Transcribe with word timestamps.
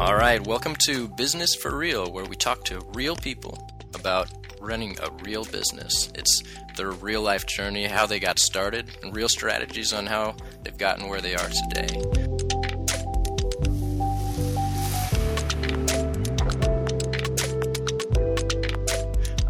All 0.00 0.14
right, 0.14 0.40
welcome 0.46 0.74
to 0.86 1.08
Business 1.08 1.54
for 1.54 1.76
Real, 1.76 2.10
where 2.10 2.24
we 2.24 2.34
talk 2.34 2.64
to 2.64 2.80
real 2.94 3.14
people 3.14 3.68
about 3.94 4.30
running 4.58 4.96
a 4.98 5.10
real 5.22 5.44
business. 5.44 6.10
It's 6.14 6.42
their 6.74 6.90
real 6.90 7.20
life 7.20 7.46
journey, 7.46 7.84
how 7.84 8.06
they 8.06 8.18
got 8.18 8.38
started, 8.38 8.96
and 9.02 9.14
real 9.14 9.28
strategies 9.28 9.92
on 9.92 10.06
how 10.06 10.36
they've 10.62 10.78
gotten 10.78 11.06
where 11.06 11.20
they 11.20 11.34
are 11.34 11.50
today. 11.50 12.00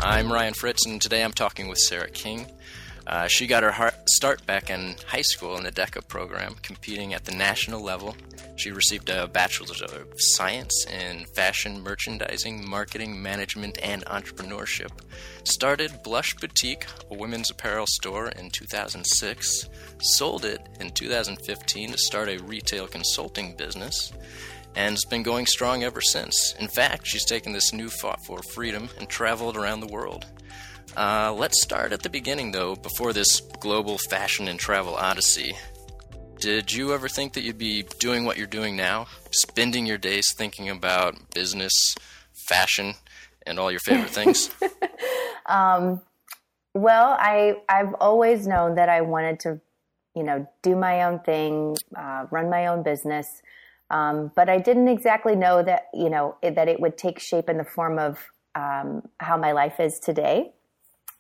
I'm 0.01 0.33
Ryan 0.33 0.55
Fritz, 0.55 0.85
and 0.85 1.01
today 1.01 1.23
I'm 1.23 1.31
talking 1.33 1.69
with 1.69 1.79
Sarah 1.79 2.11
King. 2.11 2.51
Uh, 3.07 3.29
she 3.29 3.47
got 3.47 3.63
her 3.63 3.90
start 4.21 4.45
back 4.45 4.69
in 4.69 4.95
high 5.07 5.23
school 5.23 5.57
in 5.57 5.65
the 5.65 5.73
DECA 5.73 6.07
program, 6.07 6.55
competing 6.61 7.15
at 7.15 7.25
the 7.25 7.33
national 7.33 7.81
level. 7.81 8.15
She 8.55 8.71
received 8.71 9.09
a 9.09 9.27
Bachelor's 9.27 9.81
of 9.81 10.13
Science 10.19 10.85
in 10.85 11.25
Fashion 11.35 11.81
Merchandising, 11.83 12.69
Marketing, 12.69 13.23
Management, 13.23 13.79
and 13.83 14.05
Entrepreneurship. 14.05 14.91
Started 15.45 16.03
Blush 16.05 16.35
Boutique, 16.35 16.85
a 17.11 17.15
women's 17.15 17.51
apparel 17.51 17.87
store, 17.89 18.29
in 18.29 18.51
2006. 18.51 19.71
Sold 20.03 20.45
it 20.45 20.61
in 20.81 20.91
2015 20.91 21.93
to 21.93 21.97
start 21.97 22.29
a 22.29 22.43
retail 22.43 22.87
consulting 22.87 23.57
business 23.57 24.13
and 24.77 24.93
has 24.93 25.05
been 25.07 25.23
going 25.23 25.47
strong 25.47 25.83
ever 25.83 26.03
since. 26.03 26.55
In 26.61 26.69
fact, 26.69 27.07
she's 27.07 27.25
taken 27.25 27.55
this 27.55 27.73
new 27.73 27.89
fought 27.89 28.23
for 28.27 28.43
freedom 28.43 28.91
and 28.99 29.09
traveled 29.09 29.57
around 29.57 29.81
the 29.81 29.87
world. 29.87 30.27
Uh, 30.97 31.33
let's 31.33 31.63
start 31.63 31.93
at 31.93 32.03
the 32.03 32.11
beginning, 32.11 32.53
though, 32.53 32.75
before 32.75 33.13
this 33.13 33.41
global 33.61 33.99
fashion 33.99 34.49
and 34.49 34.59
travel 34.59 34.95
odyssey. 34.95 35.55
Did 36.41 36.73
you 36.73 36.95
ever 36.95 37.09
think 37.09 37.35
that 37.35 37.43
you'd 37.43 37.59
be 37.59 37.85
doing 37.99 38.25
what 38.25 38.39
you're 38.39 38.47
doing 38.47 38.75
now? 38.75 39.07
Spending 39.31 39.87
your 39.87 39.99
days 39.99 40.25
thinking 40.35 40.71
about 40.71 41.35
business, 41.35 41.95
fashion, 42.33 42.95
and 43.47 43.59
all 43.59 43.71
your 43.71 43.81
favorite 43.81 44.11
things? 44.11 44.51
um, 45.47 46.01
well, 46.75 47.17
I, 47.19 47.57
I've 47.69 47.95
always 48.01 48.47
known 48.47 48.77
that 48.77 48.89
I 48.89 49.03
wanted 49.03 49.41
to, 49.41 49.61
you 50.17 50.23
know, 50.23 50.47
do 50.63 50.77
my 50.77 51.05
own 51.05 51.21
thing, 51.21 51.77
uh, 51.95 52.27
run 52.31 52.49
my 52.49 52.67
own 52.67 52.83
business. 52.83 53.27
Um, 53.91 54.33
but 54.35 54.49
I 54.49 54.59
didn't 54.59 54.89
exactly 54.89 55.37
know 55.37 55.63
that, 55.63 55.89
you 55.93 56.09
know, 56.09 56.37
it, 56.43 56.55
that 56.55 56.69
it 56.69 56.81
would 56.81 56.97
take 56.97 57.19
shape 57.19 57.49
in 57.49 57.59
the 57.59 57.65
form 57.65 57.99
of 57.99 58.19
um, 58.55 59.09
how 59.19 59.37
my 59.37 59.53
life 59.53 59.79
is 59.79 59.99
today. 59.99 60.53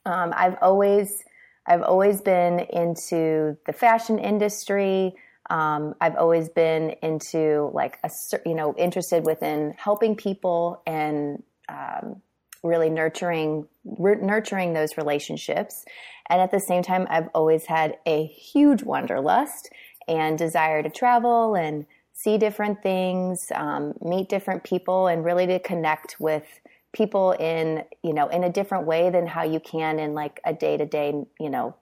Um, 0.07 0.33
I've 0.37 0.57
always 0.63 1.23
I've 1.67 1.83
always 1.83 2.21
been 2.21 2.61
into 2.61 3.57
the 3.67 3.73
fashion 3.73 4.19
industry. 4.19 5.15
Um, 5.51 5.95
I've 6.01 6.17
always 6.17 6.49
been 6.49 6.95
into 7.03 7.71
like 7.75 7.99
a 8.03 8.11
you 8.47 8.55
know 8.55 8.75
interested 8.77 9.25
within 9.25 9.75
helping 9.77 10.17
people 10.17 10.83
and 10.87 11.43
um, 11.69 12.23
really 12.63 12.91
nurturing 12.91 13.67
nurturing 13.85 14.73
those 14.73 14.97
relationships. 14.97 15.85
And 16.29 16.41
at 16.41 16.51
the 16.51 16.61
same 16.61 16.83
time, 16.83 17.07
I've 17.11 17.29
always 17.35 17.67
had 17.67 17.97
a 18.07 18.25
huge 18.25 18.83
wanderlust 18.83 19.71
and 20.07 20.39
desire 20.39 20.83
to 20.83 20.91
travel 20.91 21.55
and 21.55 21.87
see 22.13 22.39
different 22.39 22.83
things, 22.83 23.51
um, 23.55 23.95
meet 24.01 24.29
different 24.29 24.63
people, 24.63 25.07
and 25.07 25.25
really 25.25 25.47
to 25.47 25.59
connect 25.59 26.17
with 26.21 26.61
people 26.93 27.33
in 27.33 27.85
you 28.03 28.13
know 28.13 28.29
in 28.29 28.45
a 28.45 28.51
different 28.51 28.87
way 28.87 29.11
than 29.11 29.27
how 29.27 29.43
you 29.43 29.61
can 29.61 29.99
in 29.99 30.15
like 30.15 30.41
a 30.45 30.53
day 30.53 30.77
to 30.77 30.87
day 30.87 31.13
you 31.39 31.51
know 31.51 31.77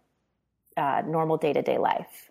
uh, 0.76 1.02
normal 1.06 1.36
day 1.36 1.52
to 1.52 1.62
day 1.62 1.78
life. 1.78 2.30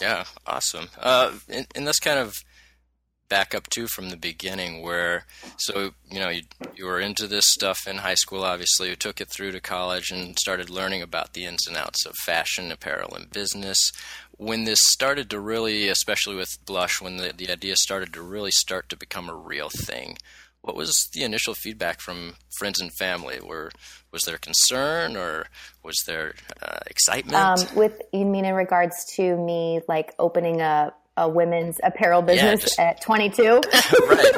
Yeah, 0.00 0.24
awesome. 0.46 0.88
Uh, 1.00 1.32
and, 1.48 1.66
and 1.74 1.86
that's 1.86 1.98
kind 1.98 2.18
of 2.18 2.44
back 3.32 3.54
up 3.54 3.66
too 3.70 3.86
from 3.86 4.10
the 4.10 4.16
beginning 4.18 4.82
where 4.82 5.24
so 5.56 5.94
you 6.10 6.20
know 6.20 6.28
you, 6.28 6.42
you 6.76 6.84
were 6.84 7.00
into 7.00 7.26
this 7.26 7.46
stuff 7.46 7.78
in 7.86 7.96
high 7.96 8.12
school 8.12 8.44
obviously 8.44 8.90
you 8.90 8.94
took 8.94 9.22
it 9.22 9.30
through 9.30 9.50
to 9.50 9.58
college 9.58 10.10
and 10.10 10.38
started 10.38 10.68
learning 10.68 11.00
about 11.00 11.32
the 11.32 11.46
ins 11.46 11.66
and 11.66 11.74
outs 11.74 12.04
of 12.04 12.14
fashion 12.26 12.70
apparel 12.70 13.14
and 13.14 13.30
business. 13.30 13.90
When 14.36 14.64
this 14.64 14.80
started 14.82 15.30
to 15.30 15.40
really 15.40 15.88
especially 15.88 16.36
with 16.36 16.58
blush 16.66 17.00
when 17.00 17.16
the, 17.16 17.32
the 17.34 17.50
idea 17.50 17.74
started 17.76 18.12
to 18.12 18.20
really 18.20 18.50
start 18.50 18.90
to 18.90 18.98
become 18.98 19.30
a 19.30 19.34
real 19.34 19.70
thing 19.70 20.18
what 20.60 20.76
was 20.76 21.08
the 21.14 21.24
initial 21.24 21.54
feedback 21.54 22.00
from 22.00 22.34
friends 22.56 22.80
and 22.80 22.92
family? 22.94 23.40
Were 23.42 23.72
was 24.12 24.22
there 24.22 24.38
concern 24.38 25.16
or 25.16 25.46
was 25.82 25.96
there 26.06 26.34
uh, 26.62 26.78
excitement? 26.86 27.34
Um, 27.34 27.76
with 27.76 28.00
you 28.12 28.24
mean 28.24 28.44
in 28.44 28.54
regards 28.54 29.04
to 29.16 29.36
me 29.36 29.80
like 29.88 30.14
opening 30.20 30.60
a 30.60 30.92
a 31.16 31.28
women's 31.28 31.78
apparel 31.82 32.22
business 32.22 32.60
yeah, 32.60 32.66
just... 32.66 32.80
at 32.80 33.00
22. 33.02 33.42
right. 34.08 34.32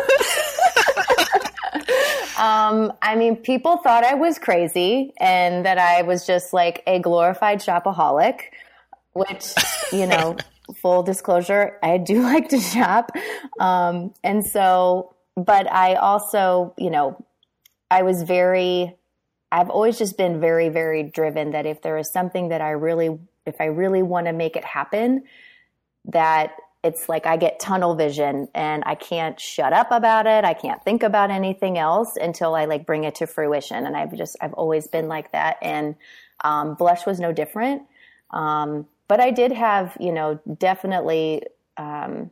um, 2.38 2.92
I 3.00 3.14
mean, 3.16 3.36
people 3.36 3.76
thought 3.78 4.04
I 4.04 4.14
was 4.14 4.38
crazy 4.38 5.12
and 5.18 5.64
that 5.66 5.78
I 5.78 6.02
was 6.02 6.26
just 6.26 6.52
like 6.52 6.82
a 6.86 6.98
glorified 6.98 7.60
shopaholic, 7.60 8.40
which, 9.12 9.54
you 9.92 10.06
know, 10.06 10.36
full 10.82 11.02
disclosure, 11.02 11.78
I 11.82 11.98
do 11.98 12.22
like 12.22 12.48
to 12.48 12.60
shop. 12.60 13.12
Um, 13.60 14.14
and 14.24 14.44
so, 14.44 15.14
but 15.36 15.70
I 15.70 15.94
also, 15.94 16.74
you 16.78 16.90
know, 16.90 17.24
I 17.90 18.02
was 18.02 18.22
very, 18.22 18.96
I've 19.52 19.70
always 19.70 19.98
just 19.98 20.16
been 20.16 20.40
very, 20.40 20.68
very 20.68 21.04
driven 21.04 21.52
that 21.52 21.66
if 21.66 21.82
there 21.82 21.98
is 21.98 22.12
something 22.12 22.48
that 22.48 22.60
I 22.60 22.70
really, 22.70 23.18
if 23.46 23.60
I 23.60 23.66
really 23.66 24.02
want 24.02 24.26
to 24.26 24.32
make 24.32 24.56
it 24.56 24.64
happen, 24.64 25.24
that 26.06 26.52
it's 26.84 27.08
like 27.08 27.24
I 27.24 27.38
get 27.38 27.58
tunnel 27.58 27.94
vision 27.94 28.46
and 28.54 28.82
I 28.84 28.94
can't 28.94 29.40
shut 29.40 29.72
up 29.72 29.90
about 29.90 30.26
it. 30.26 30.44
I 30.44 30.52
can't 30.52 30.84
think 30.84 31.02
about 31.02 31.30
anything 31.30 31.78
else 31.78 32.16
until 32.16 32.54
I 32.54 32.66
like 32.66 32.84
bring 32.84 33.04
it 33.04 33.14
to 33.16 33.26
fruition. 33.26 33.86
And 33.86 33.96
I've 33.96 34.14
just, 34.14 34.36
I've 34.42 34.52
always 34.52 34.86
been 34.86 35.08
like 35.08 35.32
that. 35.32 35.56
And 35.62 35.96
um, 36.44 36.74
Blush 36.74 37.06
was 37.06 37.18
no 37.18 37.32
different. 37.32 37.82
Um, 38.32 38.86
but 39.08 39.18
I 39.18 39.30
did 39.30 39.50
have, 39.50 39.96
you 39.98 40.12
know, 40.12 40.38
definitely, 40.58 41.44
um, 41.78 42.30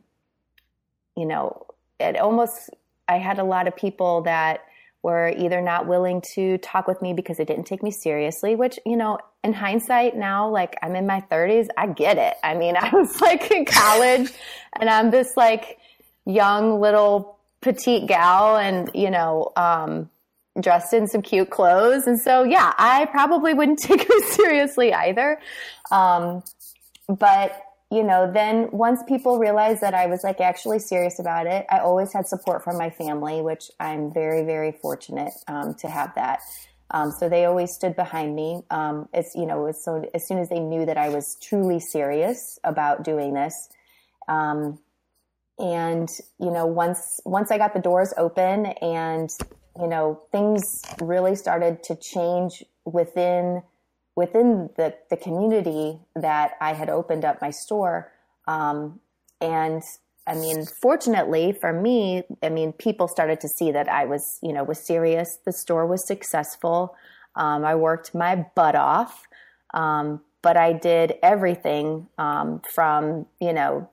you 1.17 1.25
know, 1.25 1.65
it 1.99 2.19
almost, 2.19 2.69
I 3.07 3.17
had 3.17 3.39
a 3.39 3.43
lot 3.43 3.67
of 3.67 3.75
people 3.75 4.21
that 4.21 4.65
were 5.01 5.33
either 5.35 5.61
not 5.61 5.87
willing 5.87 6.21
to 6.35 6.59
talk 6.59 6.87
with 6.87 7.01
me 7.01 7.13
because 7.13 7.37
they 7.37 7.45
didn't 7.45 7.65
take 7.65 7.81
me 7.81 7.89
seriously, 7.89 8.55
which, 8.55 8.79
you 8.85 8.97
know, 8.97 9.17
in 9.43 9.53
hindsight 9.53 10.15
now, 10.15 10.49
like 10.49 10.77
I'm 10.81 10.95
in 10.95 11.05
my 11.05 11.21
30s, 11.31 11.67
I 11.77 11.87
get 11.87 12.17
it. 12.17 12.35
I 12.43 12.55
mean, 12.55 12.75
I 12.79 12.89
was 12.89 13.21
like 13.21 13.51
in 13.51 13.65
college 13.65 14.31
and 14.79 14.89
I'm 14.89 15.11
this 15.11 15.35
like 15.35 15.79
young 16.25 16.79
little 16.79 17.37
petite 17.61 18.07
gal 18.07 18.57
and, 18.57 18.89
you 18.93 19.09
know, 19.09 19.51
um, 19.55 20.09
dressed 20.59 20.93
in 20.93 21.07
some 21.07 21.21
cute 21.21 21.49
clothes. 21.49 22.05
And 22.05 22.19
so, 22.19 22.43
yeah, 22.43 22.73
I 22.77 23.05
probably 23.05 23.53
wouldn't 23.53 23.79
take 23.83 24.07
her 24.07 24.19
seriously 24.31 24.93
either. 24.93 25.39
Um, 25.91 26.43
but 27.07 27.59
you 27.93 28.03
know, 28.03 28.31
then 28.31 28.69
once 28.71 29.03
people 29.07 29.37
realized 29.37 29.81
that 29.81 29.93
I 29.93 30.07
was 30.07 30.23
like 30.23 30.41
actually 30.41 30.79
serious 30.79 31.19
about 31.19 31.45
it, 31.45 31.63
I 31.69 31.77
always 31.77 32.11
had 32.11 32.27
support 32.27 32.63
from 32.63 32.75
my 32.75 32.89
family, 32.89 33.43
which 33.43 33.69
I'm 33.79 34.11
very, 34.11 34.43
very 34.43 34.71
fortunate 34.71 35.33
um, 35.47 35.75
to 35.75 35.87
have 35.87 36.15
that. 36.15 36.39
Um, 36.91 37.11
so 37.11 37.27
they 37.29 37.45
always 37.45 37.73
stood 37.73 37.95
behind 37.95 38.35
me. 38.35 38.63
Um, 38.69 39.09
as 39.13 39.31
you 39.35 39.45
know, 39.45 39.65
as, 39.65 39.83
so 39.83 40.03
as 40.13 40.27
soon 40.27 40.37
as 40.37 40.49
they 40.49 40.59
knew 40.59 40.85
that 40.85 40.97
I 40.97 41.09
was 41.09 41.37
truly 41.41 41.79
serious 41.79 42.59
about 42.63 43.03
doing 43.03 43.33
this, 43.33 43.69
um, 44.27 44.79
and 45.57 46.09
you 46.39 46.51
know, 46.51 46.65
once 46.65 47.19
once 47.25 47.51
I 47.51 47.57
got 47.57 47.73
the 47.73 47.79
doors 47.79 48.13
open, 48.17 48.65
and 48.65 49.29
you 49.79 49.87
know, 49.87 50.21
things 50.31 50.83
really 51.01 51.35
started 51.35 51.83
to 51.83 51.95
change 51.95 52.63
within 52.85 53.63
within 54.15 54.69
the, 54.77 54.93
the 55.09 55.17
community 55.17 55.99
that 56.15 56.51
I 56.61 56.73
had 56.73 56.89
opened 56.89 57.25
up 57.25 57.41
my 57.41 57.49
store. 57.49 58.11
Um, 58.47 58.99
and 59.41 59.81
I 60.25 60.35
mean, 60.35 60.65
fortunately 60.65 61.51
for 61.51 61.73
me, 61.73 62.23
I 62.41 62.49
mean, 62.49 62.71
people 62.73 63.07
started 63.07 63.41
to 63.41 63.49
see 63.49 63.71
that 63.71 63.89
I 63.89 64.05
was, 64.05 64.39
you 64.41 64.53
know, 64.53 64.63
was 64.63 64.79
serious. 64.79 65.37
The 65.45 65.51
store 65.51 65.85
was 65.85 66.07
successful. 66.07 66.95
Um, 67.35 67.65
I 67.65 67.75
worked 67.75 68.15
my 68.15 68.45
butt 68.55 68.75
off. 68.75 69.27
Um, 69.73 70.21
but 70.43 70.57
I 70.57 70.73
did 70.73 71.15
everything 71.23 72.07
um, 72.19 72.61
from, 72.69 73.25
you 73.39 73.53
know, 73.53 73.89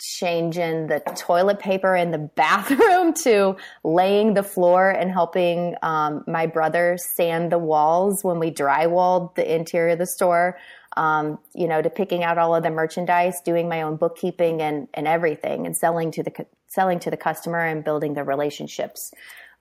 changing 0.00 0.86
the 0.86 1.00
toilet 1.16 1.58
paper 1.58 1.94
in 1.94 2.10
the 2.10 2.18
bathroom 2.36 3.12
to 3.12 3.56
laying 3.84 4.34
the 4.34 4.42
floor 4.42 4.90
and 4.90 5.10
helping 5.10 5.74
um, 5.82 6.24
my 6.26 6.46
brother 6.46 6.96
sand 6.98 7.52
the 7.52 7.58
walls 7.58 8.24
when 8.24 8.38
we 8.38 8.50
drywalled 8.50 9.34
the 9.34 9.54
interior 9.54 9.92
of 9.92 9.98
the 9.98 10.06
store. 10.06 10.58
Um, 10.96 11.38
you 11.54 11.68
know, 11.68 11.80
to 11.80 11.88
picking 11.88 12.24
out 12.24 12.36
all 12.36 12.52
of 12.52 12.64
the 12.64 12.70
merchandise, 12.70 13.40
doing 13.44 13.68
my 13.68 13.82
own 13.82 13.94
bookkeeping 13.94 14.60
and, 14.60 14.88
and 14.92 15.06
everything, 15.06 15.64
and 15.64 15.76
selling 15.76 16.10
to 16.10 16.24
the 16.24 16.46
selling 16.66 16.98
to 17.00 17.10
the 17.10 17.16
customer 17.16 17.60
and 17.60 17.84
building 17.84 18.14
the 18.14 18.24
relationships. 18.24 19.12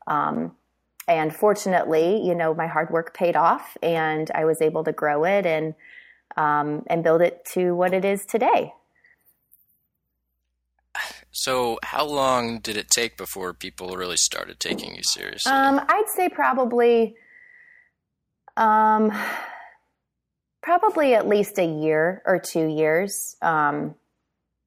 Um, 0.07 0.55
and 1.07 1.35
fortunately, 1.35 2.25
you 2.25 2.33
know, 2.33 2.55
my 2.55 2.65
hard 2.65 2.89
work 2.89 3.13
paid 3.13 3.35
off, 3.35 3.77
and 3.83 4.29
I 4.33 4.45
was 4.45 4.59
able 4.59 4.83
to 4.85 4.91
grow 4.91 5.23
it 5.23 5.45
and 5.45 5.75
um, 6.35 6.83
and 6.87 7.03
build 7.03 7.21
it 7.21 7.45
to 7.53 7.75
what 7.75 7.93
it 7.93 8.05
is 8.05 8.25
today 8.25 8.73
So, 11.31 11.79
how 11.83 12.05
long 12.05 12.59
did 12.59 12.75
it 12.75 12.89
take 12.89 13.17
before 13.17 13.53
people 13.53 13.95
really 13.95 14.17
started 14.17 14.59
taking 14.59 14.95
you 14.95 15.03
seriously? 15.03 15.51
Um, 15.51 15.79
I'd 15.87 16.09
say 16.15 16.27
probably, 16.27 17.15
um, 18.57 19.11
probably 20.61 21.13
at 21.13 21.27
least 21.27 21.59
a 21.59 21.65
year 21.65 22.23
or 22.25 22.39
two 22.39 22.67
years. 22.67 23.35
Um, 23.41 23.95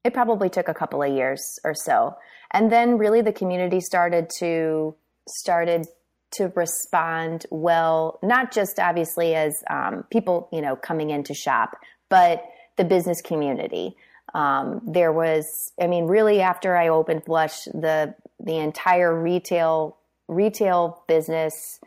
it 0.03 0.13
probably 0.13 0.49
took 0.49 0.67
a 0.67 0.73
couple 0.73 1.03
of 1.03 1.13
years 1.13 1.59
or 1.63 1.73
so, 1.73 2.15
and 2.51 2.71
then 2.71 2.97
really 2.97 3.21
the 3.21 3.33
community 3.33 3.81
started 3.81 4.29
to 4.39 4.95
started 5.27 5.85
to 6.31 6.51
respond 6.55 7.45
well, 7.51 8.19
not 8.23 8.51
just 8.51 8.79
obviously 8.79 9.35
as 9.35 9.63
um, 9.69 10.05
people 10.11 10.47
you 10.53 10.61
know 10.61 10.77
coming 10.77 11.09
in 11.09 11.23
to 11.25 11.33
shop, 11.33 11.77
but 12.09 12.45
the 12.77 12.85
business 12.85 13.21
community. 13.21 13.95
Um, 14.33 14.81
there 14.85 15.11
was, 15.11 15.71
I 15.79 15.87
mean, 15.87 16.05
really 16.05 16.41
after 16.41 16.75
I 16.75 16.87
opened 16.87 17.25
Blush, 17.25 17.65
the 17.65 18.15
the 18.39 18.57
entire 18.57 19.13
retail 19.17 19.97
retail 20.27 21.03
business 21.07 21.79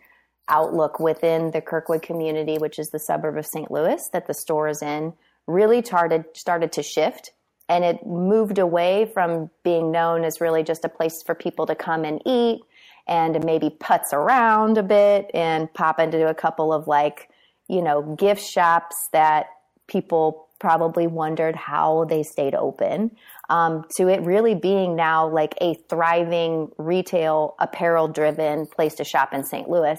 outlook 0.49 1.01
within 1.01 1.51
the 1.51 1.61
Kirkwood 1.61 2.03
community, 2.03 2.57
which 2.59 2.79
is 2.79 2.91
the 2.91 2.99
suburb 2.99 3.37
of 3.37 3.47
St. 3.47 3.71
Louis 3.71 4.09
that 4.13 4.27
the 4.27 4.35
store 4.35 4.69
is 4.69 4.81
in, 4.81 5.13
really 5.47 5.83
started 5.83 6.25
started 6.35 6.73
to 6.73 6.83
shift, 6.83 7.33
and 7.69 7.85
it 7.85 8.07
moved 8.07 8.59
away 8.59 9.11
from 9.13 9.51
being 9.65 9.91
known 9.91 10.25
as 10.25 10.41
really 10.41 10.63
just 10.63 10.85
a 10.85 10.89
place 10.89 11.23
for 11.23 11.35
people 11.35 11.67
to 11.67 11.75
come 11.75 12.05
and 12.05 12.23
eat 12.25 12.61
and 13.09 13.45
maybe 13.45 13.71
putz 13.71 14.13
around 14.13 14.79
a 14.79 14.83
bit 14.83 15.31
and 15.33 15.73
pop 15.75 16.01
into 16.01 16.29
a 16.29 16.35
couple 16.35 16.73
of 16.73 16.87
like 16.87 17.29
you 17.69 17.83
know 17.83 18.03
gift 18.17 18.43
shops 18.43 19.09
that 19.13 19.47
people 19.87 20.46
probably 20.59 21.07
wondered 21.07 21.55
how 21.55 22.05
they 22.05 22.23
stayed 22.23 22.55
open 22.55 23.17
um, 23.49 23.85
to 23.97 24.09
it 24.09 24.23
really 24.23 24.55
being 24.55 24.97
now 24.97 25.29
like 25.29 25.55
a 25.61 25.75
thriving 25.89 26.71
retail 26.79 27.55
apparel 27.59 28.09
driven 28.09 28.67
place 28.67 28.95
to 28.95 29.05
shop 29.05 29.33
in 29.33 29.45
st 29.45 29.69
louis. 29.69 29.99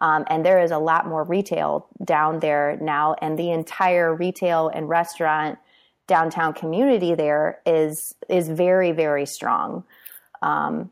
Um, 0.00 0.24
and 0.28 0.44
there 0.44 0.60
is 0.62 0.70
a 0.70 0.78
lot 0.78 1.06
more 1.06 1.24
retail 1.24 1.88
down 2.04 2.40
there 2.40 2.78
now 2.80 3.14
and 3.20 3.38
the 3.38 3.50
entire 3.50 4.14
retail 4.14 4.68
and 4.68 4.88
restaurant 4.88 5.58
downtown 6.06 6.52
community 6.52 7.14
there 7.14 7.60
is 7.66 8.14
is 8.28 8.48
very 8.48 8.92
very 8.92 9.26
strong. 9.26 9.84
Um, 10.42 10.90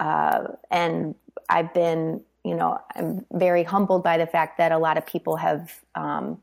uh, 0.00 0.44
and 0.70 1.14
i've 1.48 1.72
been 1.74 2.22
you 2.44 2.54
know 2.54 2.78
i'm 2.96 3.24
very 3.32 3.62
humbled 3.62 4.02
by 4.02 4.16
the 4.16 4.26
fact 4.26 4.58
that 4.58 4.72
a 4.72 4.78
lot 4.78 4.96
of 4.96 5.06
people 5.06 5.36
have 5.36 5.70
um, 5.94 6.40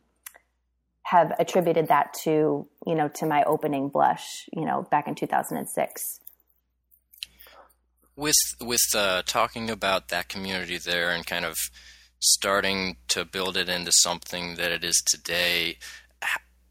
have 1.09 1.31
attributed 1.39 1.88
that 1.88 2.13
to 2.13 2.68
you 2.86 2.95
know 2.95 3.07
to 3.07 3.25
my 3.25 3.44
opening 3.44 3.88
blush 3.88 4.50
you 4.51 4.65
know 4.65 4.86
back 4.92 5.07
in 5.07 5.15
2006 5.15 6.19
with 8.15 8.36
with 8.59 8.81
uh, 8.95 9.21
talking 9.25 9.69
about 9.69 10.09
that 10.09 10.27
community 10.27 10.77
there 10.77 11.12
and 11.12 11.25
kind 11.25 11.45
of 11.45 11.56
starting 12.19 12.98
to 13.07 13.24
build 13.24 13.56
it 13.56 13.69
into 13.69 13.92
something 13.92 14.56
that 14.56 14.71
it 14.71 14.83
is 14.83 15.01
today 15.06 15.77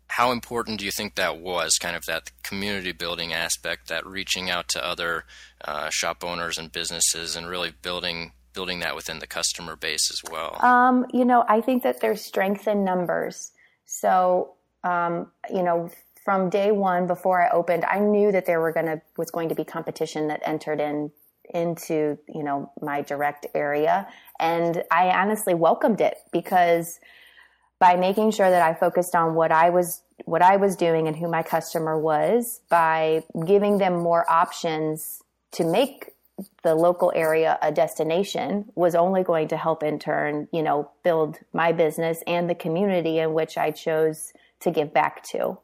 how 0.09 0.33
important 0.33 0.79
do 0.79 0.85
you 0.85 0.91
think 0.91 1.15
that 1.15 1.38
was 1.38 1.79
kind 1.79 1.97
of 1.97 2.05
that 2.06 2.31
community 2.43 2.93
building 2.93 3.33
aspect 3.33 3.88
that 3.88 4.06
reaching 4.06 4.50
out 4.50 4.69
to 4.69 4.85
other 4.85 5.25
uh, 5.65 5.88
shop 5.91 6.23
owners 6.25 6.59
and 6.59 6.73
businesses 6.73 7.37
and 7.37 7.49
really 7.49 7.73
building 7.83 8.33
building 8.53 8.81
that 8.81 8.97
within 8.97 9.19
the 9.19 9.27
customer 9.27 9.77
base 9.77 10.11
as 10.11 10.31
well? 10.31 10.56
Um, 10.62 11.06
you 11.11 11.25
know 11.25 11.43
i 11.49 11.62
think 11.62 11.85
that 11.85 12.00
there's 12.03 12.23
strength 12.23 12.69
in 12.69 12.85
numbers 12.85 13.53
so, 13.87 14.55
um, 14.85 15.31
you 15.50 15.62
know, 15.62 15.91
from 16.25 16.50
day 16.50 16.73
one 16.73 17.06
before 17.06 17.41
I 17.41 17.50
opened, 17.50 17.85
I 17.85 18.00
knew 18.00 18.33
that 18.33 18.47
there 18.47 18.61
were 18.61 18.73
going 18.73 18.87
to 18.87 19.00
was 19.17 19.31
going 19.31 19.49
to 19.49 19.55
be 19.55 19.65
competition 19.65 20.29
that 20.29 20.43
entered 20.44 20.81
in 20.81 21.12
into 21.55 22.19
you 22.29 22.43
know 22.43 22.73
my 22.83 23.03
direct 23.03 23.47
area, 23.55 24.09
and 24.41 24.83
I 24.91 25.11
honestly 25.11 25.55
welcomed 25.55 26.00
it 26.00 26.19
because 26.33 26.99
by 27.79 27.94
making 27.94 28.33
sure 28.33 28.50
that 28.50 28.62
I 28.62 28.75
focused 28.75 29.15
on 29.15 29.35
what 29.35 29.53
I 29.53 29.71
was 29.71 30.03
what 30.25 30.43
I 30.43 30.56
was 30.56 30.75
doing 30.75 31.06
and 31.06 31.17
who 31.17 31.31
my 31.31 31.44
customer 31.44 31.99
was, 31.99 32.61
by 32.69 33.23
giving 33.47 33.79
them 33.79 33.99
more 34.00 34.29
options 34.29 35.23
to 35.53 35.65
make 35.65 36.16
the 36.62 36.75
local 36.75 37.12
area 37.15 37.59
a 37.62 37.73
destination 37.73 38.71
was 38.75 38.94
only 38.94 39.23
going 39.23 39.49
to 39.49 39.56
help 39.56 39.83
in 39.83 39.99
turn, 39.99 40.49
you 40.53 40.62
know, 40.62 40.91
build 41.03 41.38
my 41.53 41.73
business 41.73 42.23
and 42.27 42.49
the 42.49 42.55
community 42.55 43.19
in 43.19 43.33
which 43.33 43.56
I 43.56 43.71
chose 43.71 44.33
to 44.61 44.71
give 44.71 44.93
back 44.93 45.23
to. 45.31 45.59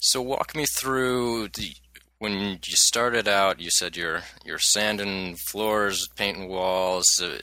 So 0.00 0.20
walk 0.20 0.54
me 0.54 0.66
through 0.78 1.48
the 1.48 1.72
when 2.18 2.58
you 2.64 2.76
started 2.76 3.26
out. 3.26 3.60
You 3.60 3.70
said 3.70 3.96
you're 3.96 4.22
you're 4.44 4.58
sanding 4.58 5.36
floors, 5.48 6.08
painting 6.16 6.48
walls. 6.48 7.06
Uh, 7.20 7.38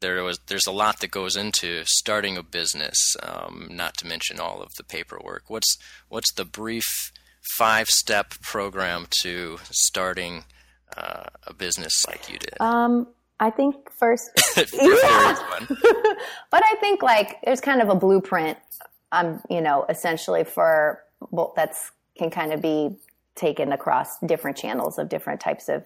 there 0.00 0.22
was 0.24 0.40
there's 0.48 0.66
a 0.66 0.72
lot 0.72 1.00
that 1.00 1.10
goes 1.12 1.36
into 1.36 1.82
starting 1.86 2.36
a 2.36 2.42
business. 2.42 3.16
Um, 3.22 3.68
not 3.70 3.96
to 3.98 4.06
mention 4.06 4.40
all 4.40 4.60
of 4.60 4.74
the 4.76 4.84
paperwork. 4.84 5.44
What's 5.48 5.78
what's 6.08 6.32
the 6.32 6.44
brief 6.44 7.12
five 7.42 7.88
step 7.88 8.34
program 8.40 9.06
to 9.22 9.58
starting 9.70 10.44
uh, 10.96 11.24
a 11.46 11.54
business 11.54 12.06
like 12.06 12.30
you 12.30 12.38
did? 12.38 12.54
Um, 12.60 13.08
I 13.40 13.50
think 13.50 13.90
first, 13.98 14.30
yeah. 14.56 15.36
but 16.50 16.62
I 16.64 16.76
think 16.80 17.02
like 17.02 17.38
there's 17.44 17.60
kind 17.60 17.82
of 17.82 17.88
a 17.88 17.94
blueprint, 17.94 18.58
um, 19.10 19.42
you 19.50 19.60
know, 19.60 19.84
essentially 19.88 20.44
for 20.44 21.02
well, 21.30 21.52
that's 21.56 21.90
can 22.16 22.30
kind 22.30 22.52
of 22.52 22.60
be 22.60 22.90
taken 23.34 23.72
across 23.72 24.18
different 24.20 24.56
channels 24.56 24.98
of 24.98 25.08
different 25.08 25.40
types 25.40 25.68
of 25.68 25.84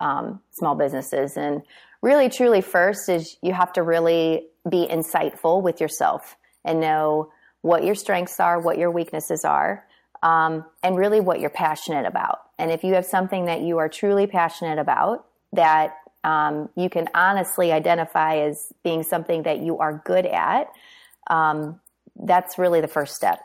um, 0.00 0.40
small 0.50 0.74
businesses. 0.74 1.36
And 1.36 1.62
really, 2.02 2.28
truly, 2.28 2.60
first 2.60 3.08
is 3.08 3.36
you 3.42 3.52
have 3.52 3.72
to 3.74 3.82
really 3.82 4.46
be 4.68 4.86
insightful 4.90 5.62
with 5.62 5.80
yourself 5.80 6.36
and 6.64 6.80
know 6.80 7.32
what 7.62 7.84
your 7.84 7.94
strengths 7.94 8.40
are, 8.40 8.58
what 8.60 8.78
your 8.78 8.90
weaknesses 8.90 9.44
are, 9.44 9.86
um, 10.22 10.64
and 10.82 10.96
really 10.96 11.20
what 11.20 11.40
you're 11.40 11.50
passionate 11.50 12.06
about. 12.06 12.40
And 12.58 12.70
if 12.70 12.84
you 12.84 12.94
have 12.94 13.06
something 13.06 13.46
that 13.46 13.60
you 13.60 13.78
are 13.78 13.88
truly 13.88 14.26
passionate 14.26 14.78
about, 14.78 15.26
that 15.52 15.96
um, 16.24 16.68
you 16.76 16.88
can 16.88 17.08
honestly 17.14 17.72
identify 17.72 18.38
as 18.38 18.72
being 18.84 19.02
something 19.02 19.42
that 19.42 19.58
you 19.58 19.78
are 19.78 20.02
good 20.04 20.26
at, 20.26 20.68
um, 21.28 21.80
that's 22.16 22.58
really 22.58 22.80
the 22.80 22.88
first 22.88 23.14
step. 23.14 23.40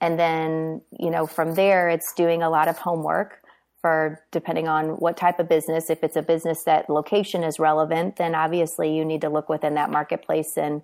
And 0.00 0.18
then, 0.18 0.82
you 0.98 1.10
know, 1.10 1.26
from 1.26 1.54
there, 1.54 1.88
it's 1.88 2.12
doing 2.14 2.42
a 2.42 2.50
lot 2.50 2.68
of 2.68 2.78
homework 2.78 3.40
for 3.80 4.20
depending 4.32 4.68
on 4.68 4.96
what 4.96 5.16
type 5.16 5.38
of 5.38 5.48
business. 5.48 5.90
If 5.90 6.02
it's 6.02 6.16
a 6.16 6.22
business 6.22 6.64
that 6.64 6.90
location 6.90 7.44
is 7.44 7.58
relevant, 7.58 8.16
then 8.16 8.34
obviously 8.34 8.96
you 8.96 9.04
need 9.04 9.20
to 9.20 9.28
look 9.28 9.48
within 9.48 9.74
that 9.74 9.90
marketplace 9.90 10.58
and 10.58 10.82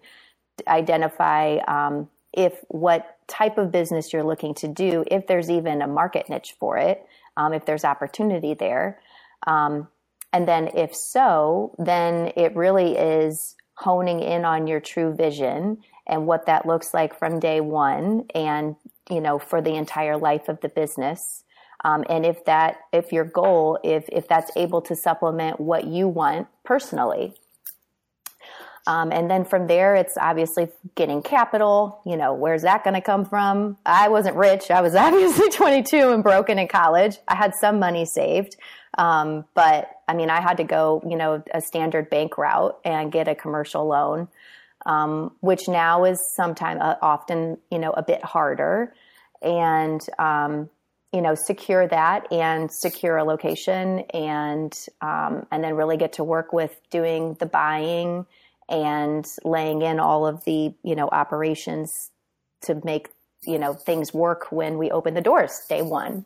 identify 0.68 1.56
um, 1.66 2.08
if 2.32 2.54
what 2.68 3.18
type 3.32 3.56
of 3.56 3.72
business 3.72 4.12
you're 4.12 4.22
looking 4.22 4.54
to 4.54 4.68
do, 4.68 5.04
if 5.10 5.26
there's 5.26 5.50
even 5.50 5.80
a 5.80 5.86
market 5.86 6.28
niche 6.28 6.54
for 6.60 6.76
it, 6.76 7.06
um, 7.36 7.54
if 7.54 7.64
there's 7.64 7.84
opportunity 7.84 8.52
there. 8.54 9.00
Um, 9.46 9.88
and 10.34 10.46
then 10.46 10.68
if 10.74 10.94
so, 10.94 11.74
then 11.78 12.32
it 12.36 12.54
really 12.54 12.96
is 12.96 13.56
honing 13.74 14.20
in 14.20 14.44
on 14.44 14.66
your 14.66 14.80
true 14.80 15.14
vision 15.14 15.78
and 16.06 16.26
what 16.26 16.46
that 16.46 16.66
looks 16.66 16.92
like 16.92 17.18
from 17.18 17.40
day 17.40 17.60
one 17.60 18.26
and, 18.34 18.76
you 19.10 19.20
know, 19.20 19.38
for 19.38 19.62
the 19.62 19.74
entire 19.74 20.16
life 20.18 20.48
of 20.48 20.60
the 20.60 20.68
business. 20.68 21.44
Um, 21.84 22.04
and 22.08 22.24
if 22.24 22.44
that, 22.44 22.80
if 22.92 23.12
your 23.12 23.24
goal, 23.24 23.78
if, 23.82 24.04
if 24.10 24.28
that's 24.28 24.50
able 24.56 24.82
to 24.82 24.94
supplement 24.94 25.58
what 25.58 25.84
you 25.86 26.06
want 26.06 26.48
personally, 26.64 27.34
um, 28.86 29.12
and 29.12 29.30
then 29.30 29.44
from 29.44 29.68
there, 29.68 29.94
it's 29.94 30.16
obviously 30.20 30.68
getting 30.96 31.22
capital. 31.22 32.00
You 32.04 32.16
know, 32.16 32.34
where's 32.34 32.62
that 32.62 32.82
going 32.82 32.94
to 32.94 33.00
come 33.00 33.24
from? 33.24 33.76
I 33.86 34.08
wasn't 34.08 34.36
rich. 34.36 34.70
I 34.70 34.80
was 34.80 34.94
obviously 34.96 35.50
22 35.50 36.12
and 36.12 36.22
broken 36.22 36.58
in 36.58 36.68
college. 36.68 37.18
I 37.28 37.36
had 37.36 37.54
some 37.54 37.78
money 37.78 38.04
saved. 38.04 38.56
Um, 38.98 39.44
but 39.54 39.88
I 40.08 40.14
mean, 40.14 40.30
I 40.30 40.40
had 40.40 40.56
to 40.58 40.64
go, 40.64 41.02
you 41.08 41.16
know, 41.16 41.42
a 41.54 41.60
standard 41.60 42.10
bank 42.10 42.36
route 42.36 42.78
and 42.84 43.10
get 43.10 43.28
a 43.28 43.34
commercial 43.34 43.86
loan, 43.86 44.28
um, 44.84 45.32
which 45.40 45.68
now 45.68 46.04
is 46.04 46.18
sometimes 46.36 46.80
uh, 46.82 46.96
often, 47.00 47.58
you 47.70 47.78
know, 47.78 47.92
a 47.92 48.02
bit 48.02 48.22
harder. 48.24 48.92
And, 49.40 50.00
um, 50.18 50.68
you 51.12 51.20
know, 51.20 51.34
secure 51.34 51.86
that 51.88 52.30
and 52.32 52.70
secure 52.72 53.18
a 53.18 53.24
location 53.24 54.00
and, 54.14 54.72
um, 55.02 55.46
and 55.50 55.62
then 55.62 55.74
really 55.74 55.96
get 55.96 56.14
to 56.14 56.24
work 56.24 56.52
with 56.52 56.74
doing 56.90 57.36
the 57.38 57.44
buying 57.44 58.24
and 58.68 59.26
laying 59.44 59.82
in 59.82 60.00
all 60.00 60.26
of 60.26 60.44
the 60.44 60.74
you 60.82 60.94
know 60.94 61.08
operations 61.10 62.10
to 62.62 62.80
make 62.84 63.08
you 63.42 63.58
know 63.58 63.74
things 63.74 64.14
work 64.14 64.50
when 64.50 64.78
we 64.78 64.90
open 64.90 65.14
the 65.14 65.20
doors 65.20 65.60
day 65.68 65.82
one 65.82 66.24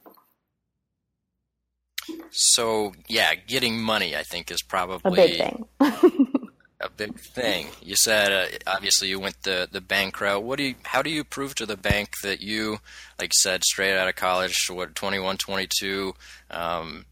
so 2.31 2.93
yeah 3.09 3.35
getting 3.35 3.81
money 3.81 4.17
i 4.17 4.23
think 4.23 4.51
is 4.51 4.63
probably 4.63 5.13
a 5.13 5.29
big 5.29 5.39
thing 5.39 5.65
a 6.81 6.91
big 6.91 7.19
thing. 7.19 7.69
You 7.83 7.97
said 7.97 8.33
uh, 8.33 8.47
obviously 8.67 9.09
you 9.09 9.19
went 9.19 9.43
the 9.43 9.69
the 9.71 9.81
bank 9.81 10.21
route. 10.21 10.43
What 10.43 10.59
do 10.59 10.65
you? 10.65 10.75
How 10.85 11.03
do 11.03 11.11
you 11.11 11.25
prove 11.25 11.55
to 11.57 11.67
the 11.67 11.77
bank 11.77 12.11
that 12.23 12.41
you, 12.41 12.79
like 13.19 13.33
said, 13.35 13.65
straight 13.65 13.97
out 13.97 14.09
of 14.09 14.17
college, 14.17 14.69
what 14.71 14.95
21, 14.95 15.39
22, 15.39 16.15
um, 16.51 17.07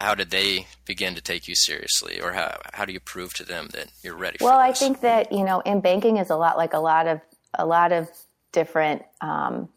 how 0.00 0.14
did 0.14 0.30
they 0.30 0.66
begin 0.84 1.14
to 1.14 1.20
take 1.20 1.48
you 1.48 1.54
seriously, 1.54 2.20
or 2.20 2.32
how 2.32 2.58
how 2.72 2.84
do 2.84 2.92
you 2.92 3.00
prove 3.00 3.34
to 3.34 3.44
them 3.44 3.68
that 3.72 3.88
you're 4.02 4.16
ready? 4.16 4.38
Well, 4.40 4.58
I 4.58 4.72
think 4.72 5.00
that 5.00 5.32
you 5.32 5.44
know, 5.44 5.60
in 5.60 5.80
banking 5.80 6.18
is 6.18 6.30
a 6.30 6.36
lot 6.36 6.56
like 6.56 6.72
a 6.72 6.78
lot 6.78 7.06
of 7.06 7.20
a 7.54 7.66
lot 7.66 7.92
of 7.92 8.08
different. 8.52 9.02
Um, 9.20 9.68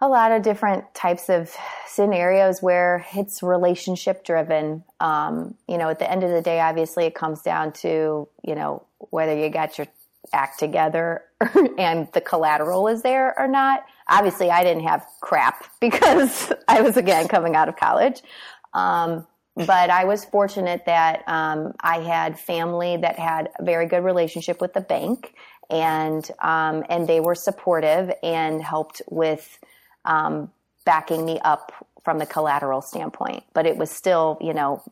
a 0.00 0.08
lot 0.08 0.32
of 0.32 0.42
different 0.42 0.92
types 0.92 1.30
of 1.30 1.54
scenarios 1.86 2.60
where 2.60 3.06
it's 3.14 3.42
relationship 3.42 4.22
driven. 4.22 4.84
Um, 5.00 5.54
you 5.66 5.78
know, 5.78 5.88
at 5.88 5.98
the 5.98 6.10
end 6.10 6.22
of 6.22 6.30
the 6.30 6.42
day, 6.42 6.60
obviously, 6.60 7.04
it 7.04 7.14
comes 7.14 7.40
down 7.40 7.72
to 7.74 8.28
you 8.42 8.54
know 8.54 8.84
whether 8.98 9.34
you 9.34 9.48
got 9.48 9.78
your 9.78 9.86
act 10.34 10.58
together 10.58 11.22
and 11.78 12.08
the 12.12 12.20
collateral 12.20 12.88
is 12.88 13.02
there 13.02 13.38
or 13.38 13.48
not. 13.48 13.84
Obviously, 14.08 14.50
I 14.50 14.62
didn't 14.62 14.86
have 14.86 15.06
crap 15.20 15.64
because 15.80 16.52
I 16.68 16.82
was 16.82 16.96
again 16.96 17.28
coming 17.28 17.54
out 17.56 17.68
of 17.68 17.76
college. 17.76 18.22
Um, 18.74 19.26
but 19.56 19.88
I 19.88 20.04
was 20.04 20.24
fortunate 20.24 20.84
that 20.86 21.22
um, 21.28 21.74
I 21.78 22.00
had 22.00 22.38
family 22.38 22.96
that 22.96 23.18
had 23.18 23.50
a 23.58 23.64
very 23.64 23.86
good 23.86 24.02
relationship 24.02 24.60
with 24.60 24.72
the 24.72 24.80
bank, 24.80 25.32
and 25.70 26.28
um, 26.40 26.84
and 26.88 27.06
they 27.08 27.20
were 27.20 27.36
supportive 27.36 28.12
and 28.24 28.60
helped 28.60 29.00
with 29.08 29.58
um, 30.04 30.50
backing 30.84 31.24
me 31.24 31.38
up 31.44 31.72
from 32.02 32.18
the 32.18 32.26
collateral 32.26 32.82
standpoint. 32.82 33.44
But 33.52 33.64
it 33.64 33.76
was 33.76 33.92
still, 33.92 34.38
you 34.40 34.54
know, 34.54 34.82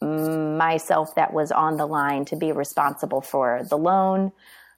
myself 0.00 1.14
that 1.16 1.32
was 1.32 1.50
on 1.50 1.76
the 1.76 1.86
line 1.86 2.24
to 2.26 2.36
be 2.36 2.52
responsible 2.52 3.20
for 3.20 3.62
the 3.68 3.78
loan 3.78 4.32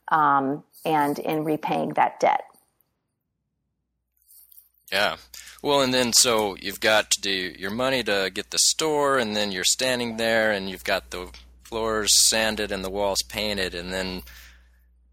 um, 0.08 0.64
and 0.84 1.18
in 1.18 1.44
repaying 1.44 1.90
that 1.90 2.20
debt. 2.20 2.44
Yeah. 4.92 5.16
Well, 5.62 5.80
and 5.80 5.92
then 5.92 6.12
so 6.12 6.56
you've 6.60 6.80
got 6.80 7.10
to 7.10 7.20
do 7.20 7.54
your 7.58 7.72
money 7.72 8.02
to 8.04 8.30
get 8.32 8.50
the 8.50 8.58
store, 8.58 9.18
and 9.18 9.34
then 9.34 9.50
you're 9.50 9.64
standing 9.64 10.16
there, 10.16 10.52
and 10.52 10.70
you've 10.70 10.84
got 10.84 11.10
the 11.10 11.30
floors 11.64 12.10
sanded 12.28 12.70
and 12.70 12.84
the 12.84 12.90
walls 12.90 13.22
painted, 13.28 13.74
and 13.74 13.92
then 13.92 14.22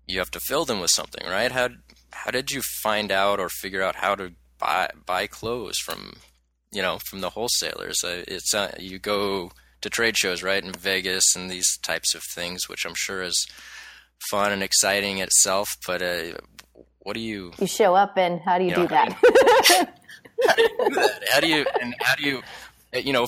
you 0.08 0.20
have 0.20 0.32
to 0.32 0.40
fill 0.40 0.66
them 0.66 0.80
with 0.80 0.92
something, 0.92 1.26
right? 1.26 1.52
How 1.52 1.70
how 2.12 2.30
did 2.30 2.52
you 2.52 2.62
find 2.62 3.12
out 3.12 3.40
or 3.40 3.50
figure 3.50 3.82
out 3.82 3.96
how 3.96 4.16
to 4.16 4.34
buy 4.60 4.90
buy 5.06 5.28
clothes 5.28 5.78
from 5.78 6.14
you 6.72 6.82
know 6.82 7.00
from 7.10 7.22
the 7.22 7.32
wholesalers. 7.32 8.04
Uh, 8.04 8.24
it's 8.28 8.54
uh, 8.54 8.74
you 8.80 9.00
go 9.00 9.52
to 9.82 9.90
trade 9.90 10.18
shows 10.18 10.42
right 10.42 10.64
in 10.64 10.72
Vegas 10.72 11.36
and 11.36 11.50
these 11.50 11.78
types 11.78 12.16
of 12.16 12.24
things, 12.34 12.70
which 12.70 12.86
I'm 12.86 12.96
sure 12.96 13.22
is 13.22 13.46
fun 14.30 14.52
and 14.52 14.64
exciting 14.64 15.20
itself. 15.20 15.70
But 15.86 16.02
uh, 16.02 16.38
what 17.00 17.14
do 17.14 17.20
you? 17.20 17.52
You 17.60 17.68
show 17.68 17.96
up, 17.96 18.18
and 18.18 18.42
how 18.42 18.58
do 18.58 18.64
you, 18.64 18.72
you 18.72 18.76
do, 18.76 18.82
know, 18.82 18.88
that? 18.88 19.14
how 20.48 20.56
do 20.56 20.62
you 20.62 20.70
do 20.78 20.96
that? 20.96 21.24
How 21.32 21.40
do 21.40 21.48
you 21.48 21.66
and 21.82 21.96
how 22.02 22.16
do 22.16 22.24
you? 22.24 22.42
Uh, 22.94 23.00
you 23.00 23.14
know, 23.14 23.28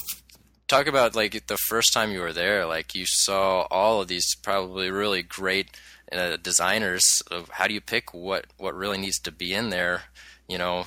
talk 0.68 0.88
about 0.88 1.16
like 1.16 1.48
the 1.48 1.58
first 1.58 1.94
time 1.94 2.12
you 2.12 2.22
were 2.22 2.34
there. 2.34 2.66
Like 2.66 2.96
you 2.96 3.06
saw 3.06 3.68
all 3.72 4.02
of 4.02 4.08
these 4.08 4.36
probably 4.36 4.90
really 4.92 5.24
great 5.24 5.70
uh, 6.12 6.38
designers. 6.38 7.22
Of 7.32 7.50
how 7.50 7.68
do 7.68 7.74
you 7.74 7.82
pick 7.82 8.14
what 8.14 8.48
what 8.58 8.75
really 8.75 8.98
needs 8.98 9.20
to 9.20 9.32
be 9.32 9.54
in 9.54 9.70
there? 9.70 10.04
You 10.48 10.58
know, 10.58 10.86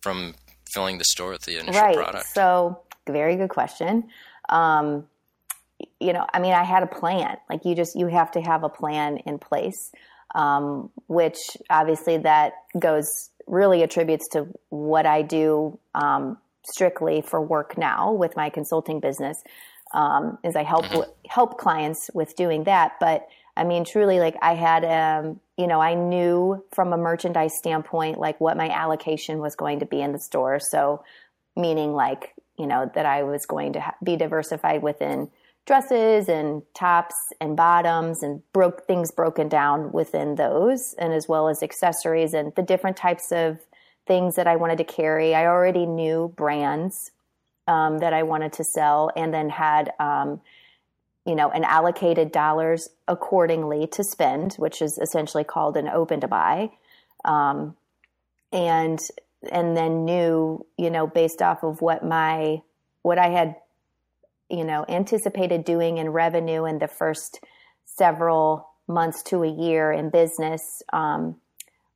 from 0.00 0.34
filling 0.72 0.98
the 0.98 1.04
store 1.04 1.30
with 1.30 1.42
the 1.42 1.58
initial 1.58 1.80
right. 1.80 1.96
product? 1.96 2.26
So, 2.26 2.80
very 3.06 3.36
good 3.36 3.50
question. 3.50 4.08
Um, 4.48 5.06
you 6.04 6.12
know, 6.12 6.26
I 6.32 6.38
mean, 6.38 6.52
I 6.52 6.64
had 6.64 6.82
a 6.82 6.86
plan. 6.86 7.36
Like 7.48 7.64
you 7.64 7.74
just, 7.74 7.96
you 7.96 8.06
have 8.08 8.30
to 8.32 8.40
have 8.40 8.62
a 8.62 8.68
plan 8.68 9.18
in 9.18 9.38
place, 9.38 9.90
um, 10.34 10.90
which 11.06 11.38
obviously 11.70 12.18
that 12.18 12.52
goes 12.78 13.30
really 13.46 13.82
attributes 13.82 14.28
to 14.32 14.48
what 14.68 15.06
I 15.06 15.22
do 15.22 15.78
um, 15.94 16.38
strictly 16.64 17.22
for 17.22 17.40
work 17.40 17.78
now 17.78 18.12
with 18.12 18.36
my 18.36 18.50
consulting 18.50 19.00
business. 19.00 19.42
Um, 19.92 20.38
is 20.42 20.56
I 20.56 20.64
help 20.64 20.86
mm-hmm. 20.86 21.10
help 21.28 21.56
clients 21.56 22.10
with 22.12 22.34
doing 22.34 22.64
that, 22.64 22.94
but 22.98 23.28
I 23.56 23.64
mean, 23.64 23.84
truly, 23.84 24.18
like 24.18 24.34
I 24.42 24.54
had, 24.54 24.84
um, 24.84 25.40
you 25.56 25.68
know, 25.68 25.80
I 25.80 25.94
knew 25.94 26.64
from 26.72 26.92
a 26.92 26.96
merchandise 26.96 27.56
standpoint, 27.56 28.18
like 28.18 28.40
what 28.40 28.56
my 28.56 28.68
allocation 28.68 29.38
was 29.38 29.54
going 29.54 29.78
to 29.80 29.86
be 29.86 30.00
in 30.00 30.12
the 30.12 30.18
store. 30.18 30.58
So, 30.58 31.04
meaning 31.54 31.92
like, 31.92 32.34
you 32.58 32.66
know, 32.66 32.90
that 32.94 33.06
I 33.06 33.22
was 33.22 33.46
going 33.46 33.74
to 33.74 33.80
ha- 33.80 33.94
be 34.02 34.16
diversified 34.16 34.82
within 34.82 35.30
dresses 35.66 36.28
and 36.28 36.62
tops 36.74 37.14
and 37.40 37.56
bottoms 37.56 38.22
and 38.22 38.42
broke 38.52 38.86
things 38.86 39.10
broken 39.10 39.48
down 39.48 39.92
within 39.92 40.34
those, 40.34 40.94
and 40.98 41.12
as 41.12 41.28
well 41.28 41.48
as 41.48 41.62
accessories 41.62 42.34
and 42.34 42.54
the 42.54 42.62
different 42.62 42.96
types 42.96 43.32
of 43.32 43.58
things 44.06 44.36
that 44.36 44.46
I 44.46 44.56
wanted 44.56 44.78
to 44.78 44.84
carry. 44.84 45.34
I 45.34 45.46
already 45.46 45.86
knew 45.86 46.32
brands 46.36 47.10
um, 47.66 47.98
that 48.00 48.12
I 48.12 48.22
wanted 48.22 48.52
to 48.54 48.64
sell, 48.64 49.10
and 49.16 49.32
then 49.32 49.48
had 49.48 49.92
um, 49.98 50.40
you 51.26 51.34
know, 51.34 51.50
and 51.50 51.64
allocated 51.64 52.32
dollars 52.32 52.88
accordingly 53.08 53.86
to 53.86 54.04
spend, 54.04 54.54
which 54.54 54.82
is 54.82 54.98
essentially 54.98 55.44
called 55.44 55.76
an 55.76 55.88
open 55.88 56.20
to 56.20 56.28
buy. 56.28 56.70
Um, 57.24 57.76
and 58.52 59.00
and 59.50 59.76
then 59.76 60.04
knew, 60.04 60.64
you 60.76 60.90
know, 60.90 61.06
based 61.06 61.42
off 61.42 61.62
of 61.62 61.80
what 61.80 62.04
my 62.04 62.60
what 63.02 63.18
I 63.18 63.28
had, 63.28 63.56
you 64.54 64.64
know, 64.64 64.84
anticipated 64.88 65.64
doing 65.64 65.98
in 65.98 66.10
revenue 66.10 66.64
in 66.64 66.78
the 66.78 66.88
first 66.88 67.40
several 67.84 68.68
months 68.86 69.22
to 69.22 69.42
a 69.42 69.48
year 69.48 69.92
in 69.92 70.10
business, 70.10 70.82
um, 70.92 71.36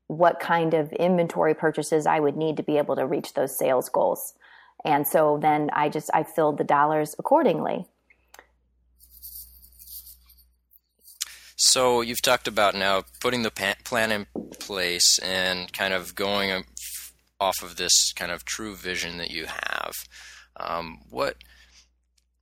what 0.07 0.41
kind 0.41 0.75
of 0.75 0.93
inventory 0.93 1.55
purchases 1.55 2.07
I 2.07 2.19
would 2.21 2.37
need 2.37 2.57
to 2.57 2.63
be 2.63 2.79
able 2.79 2.97
to 2.97 3.07
reach 3.07 3.35
those 3.35 3.57
sales 3.57 3.89
goals. 3.89 4.35
And 4.85 5.07
so 5.07 5.39
then 5.41 5.71
I 5.73 5.89
just 5.89 6.11
I 6.15 6.23
filled 6.23 6.59
the 6.59 6.65
dollars 6.65 7.15
accordingly. 7.19 7.87
So 11.57 12.01
you've 12.01 12.23
talked 12.23 12.47
about 12.47 12.77
now 12.77 13.03
putting 13.21 13.43
the 13.43 13.51
plan 13.85 14.13
in 14.13 14.27
place 14.61 15.19
and 15.19 15.73
kind 15.73 15.93
of 15.93 16.15
going 16.15 16.65
off 17.41 17.63
of 17.63 17.77
this 17.77 18.13
kind 18.13 18.31
of 18.31 18.45
true 18.45 18.77
vision 18.77 19.19
that 19.19 19.31
you 19.31 19.47
have. 19.47 19.93
Um, 20.57 21.01
what 21.11 21.37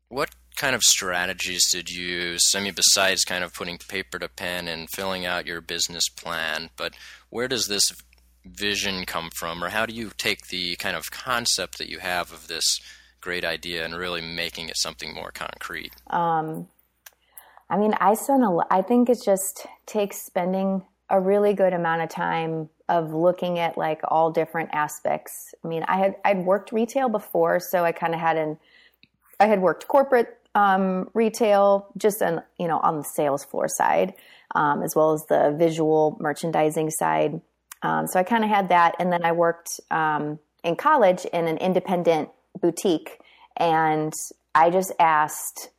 what 0.09 0.31
kind 0.57 0.75
of 0.75 0.83
strategies 0.83 1.71
did 1.71 1.91
you 1.91 2.05
use? 2.05 2.53
I 2.55 2.61
mean, 2.61 2.75
besides 2.75 3.25
kind 3.25 3.45
of 3.45 3.55
putting 3.55 3.79
paper 3.79 4.19
to 4.19 4.29
pen 4.29 4.69
and 4.69 4.89
filling 4.91 5.27
out 5.27 5.47
your 5.47 5.61
business 5.61 6.09
plan, 6.09 6.71
but 6.77 6.95
where 7.31 7.49
does 7.49 7.69
this 7.69 7.93
vision 8.45 9.05
come 9.05 9.31
from, 9.35 9.63
or 9.63 9.69
how 9.69 9.87
do 9.87 9.95
you 9.95 10.11
take 10.17 10.47
the 10.49 10.77
kind 10.77 10.97
of 10.97 11.11
concept 11.11 11.79
that 11.79 11.89
you 11.89 11.99
have 11.99 12.33
of 12.33 12.49
this 12.49 12.79
great 13.21 13.45
idea 13.45 13.85
and 13.85 13.97
really 13.97 14.21
making 14.21 14.69
it 14.69 14.77
something 14.77 15.15
more 15.15 15.33
concrete? 15.33 15.93
Um, 16.09 16.69
I 17.69 17.77
mean, 17.77 17.95
I 18.01 18.15
spend 18.15 18.45
a 18.45 18.59
I 18.71 18.83
think 18.83 19.11
it 19.11 19.19
just 19.25 19.67
takes 19.87 20.23
spending 20.23 20.83
a 21.11 21.21
really 21.21 21.55
good 21.55 21.73
amount 21.73 22.03
of 22.03 22.09
time 22.09 22.69
of 22.89 23.13
looking 23.13 23.59
at 23.59 23.77
like 23.77 24.01
all 24.05 24.31
different 24.31 24.71
aspects. 24.73 25.55
I 25.65 25.69
mean, 25.69 25.85
I 25.89 25.99
had 25.99 26.17
I'd 26.25 26.45
worked 26.45 26.73
retail 26.73 27.09
before, 27.09 27.59
so 27.59 27.85
I 27.85 27.93
kind 27.93 28.15
of 28.15 28.21
had 28.21 28.37
an 28.37 28.59
I 29.39 29.47
had 29.47 29.61
worked 29.61 29.89
corporate 29.89 30.39
um, 30.55 31.11
retail 31.13 31.89
just 31.97 32.23
on 32.23 32.43
you 32.59 32.67
know 32.67 32.79
on 32.79 32.99
the 32.99 33.05
sales 33.05 33.45
floor 33.45 33.69
side, 33.69 34.15
um, 34.55 34.83
as 34.83 34.95
well 34.97 35.13
as 35.13 35.25
the 35.29 35.55
visual 35.57 36.17
merchandising 36.21 36.91
side. 36.91 37.41
Um, 37.83 38.07
so 38.07 38.19
I 38.19 38.23
kind 38.23 38.43
of 38.43 38.51
had 38.51 38.71
that, 38.71 38.97
and 38.99 39.13
then 39.13 39.25
I 39.25 39.33
worked 39.33 39.81
um, 39.91 40.39
in 40.65 40.77
college 40.77 41.25
in 41.27 41.47
an 41.47 41.59
independent 41.59 42.31
boutique, 42.61 43.21
and 43.57 44.13
I 44.55 44.71
just 44.71 44.93
asked 44.99 45.71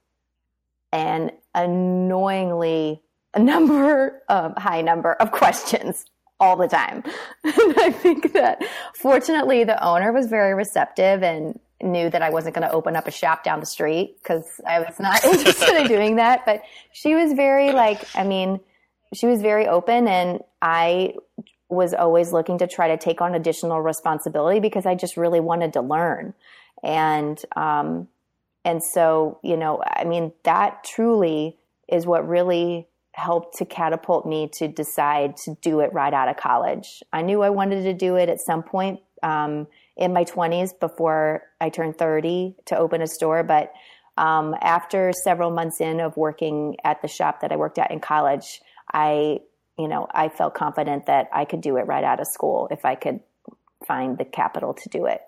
an 0.94 1.32
annoyingly 1.56 3.02
a 3.34 3.40
number 3.40 4.22
of 4.30 4.56
high 4.58 4.82
number 4.82 5.14
of 5.14 5.32
questions 5.32 6.06
all 6.40 6.56
the 6.56 6.68
time. 6.68 7.04
and 7.44 7.80
I 7.80 7.92
think 7.92 8.34
that 8.34 8.64
fortunately 8.94 9.64
the 9.64 9.84
owner 9.84 10.14
was 10.14 10.28
very 10.28 10.54
receptive 10.54 11.24
and 11.24 11.60
knew 11.82 12.10
that 12.10 12.22
I 12.22 12.30
wasn't 12.30 12.56
going 12.56 12.68
to 12.68 12.74
open 12.74 12.96
up 12.96 13.08
a 13.08 13.12
shop 13.12 13.44
down 13.44 13.60
the 13.60 13.66
street 13.66 14.18
because 14.22 14.46
I 14.66 14.80
was 14.80 15.00
not 15.00 15.24
interested 15.26 15.82
in 15.82 15.88
doing 15.88 16.16
that. 16.16 16.46
But 16.46 16.62
she 16.92 17.16
was 17.16 17.34
very 17.34 17.72
like, 17.72 18.04
I 18.16 18.24
mean, 18.24 18.60
she 19.14 19.28
was 19.28 19.42
very 19.42 19.68
open 19.68 20.08
and 20.08 20.42
I 20.62 21.14
was 21.70 21.94
always 21.94 22.32
looking 22.32 22.58
to 22.60 22.68
try 22.68 22.90
to 22.90 22.98
take 22.98 23.22
on 23.22 23.36
additional 23.36 23.82
responsibility 23.82 24.60
because 24.60 24.86
I 24.86 24.96
just 24.96 25.18
really 25.18 25.40
wanted 25.40 25.74
to 25.74 25.82
learn. 25.82 26.34
And, 26.84 27.40
um, 27.56 28.08
and 28.64 28.84
so, 28.84 29.40
you 29.44 29.58
know, 29.58 29.82
I 29.86 30.04
mean, 30.04 30.32
that 30.44 30.84
truly 30.84 31.58
is 31.88 32.06
what 32.06 32.28
really 32.28 32.88
helped 33.14 33.58
to 33.58 33.66
catapult 33.66 34.26
me 34.26 34.50
to 34.54 34.68
decide 34.68 35.36
to 35.38 35.56
do 35.62 35.80
it 35.80 35.92
right 35.92 36.14
out 36.14 36.30
of 36.30 36.38
college. 36.38 37.02
I 37.12 37.24
knew 37.24 37.42
I 37.42 37.50
wanted 37.50 37.84
to 37.84 37.94
do 37.94 38.16
it 38.16 38.30
at 38.30 38.40
some 38.40 38.62
point 38.62 39.00
um, 39.24 39.68
in 39.96 40.14
my 40.14 40.24
20s 40.24 40.80
before 40.80 41.44
I 41.60 41.70
turned 41.70 41.98
30 41.98 42.56
to 42.66 42.78
open 42.78 43.02
a 43.02 43.08
store, 43.08 43.44
but 43.44 43.74
um, 44.18 44.56
after 44.62 45.12
several 45.24 45.52
months 45.52 45.80
in 45.80 46.00
of 46.00 46.18
working 46.18 46.78
at 46.84 47.02
the 47.02 47.08
shop 47.08 47.42
that 47.42 47.52
I 47.52 47.56
worked 47.56 47.78
at 47.78 47.92
in 47.92 48.00
college, 48.00 48.62
I, 48.92 49.40
you 49.78 49.88
know, 49.88 50.08
I 50.12 50.30
felt 50.30 50.56
confident 50.56 51.06
that 51.06 51.30
I 51.32 51.46
could 51.46 51.62
do 51.62 51.78
it 51.78 51.82
right 51.82 52.04
out 52.04 52.20
of 52.20 52.28
school 52.34 52.68
if 52.72 52.84
I 52.84 52.96
could 52.96 53.20
find 53.86 54.18
the 54.18 54.26
capital 54.26 54.74
to 54.74 54.90
do 54.90 55.06
it. 55.06 55.22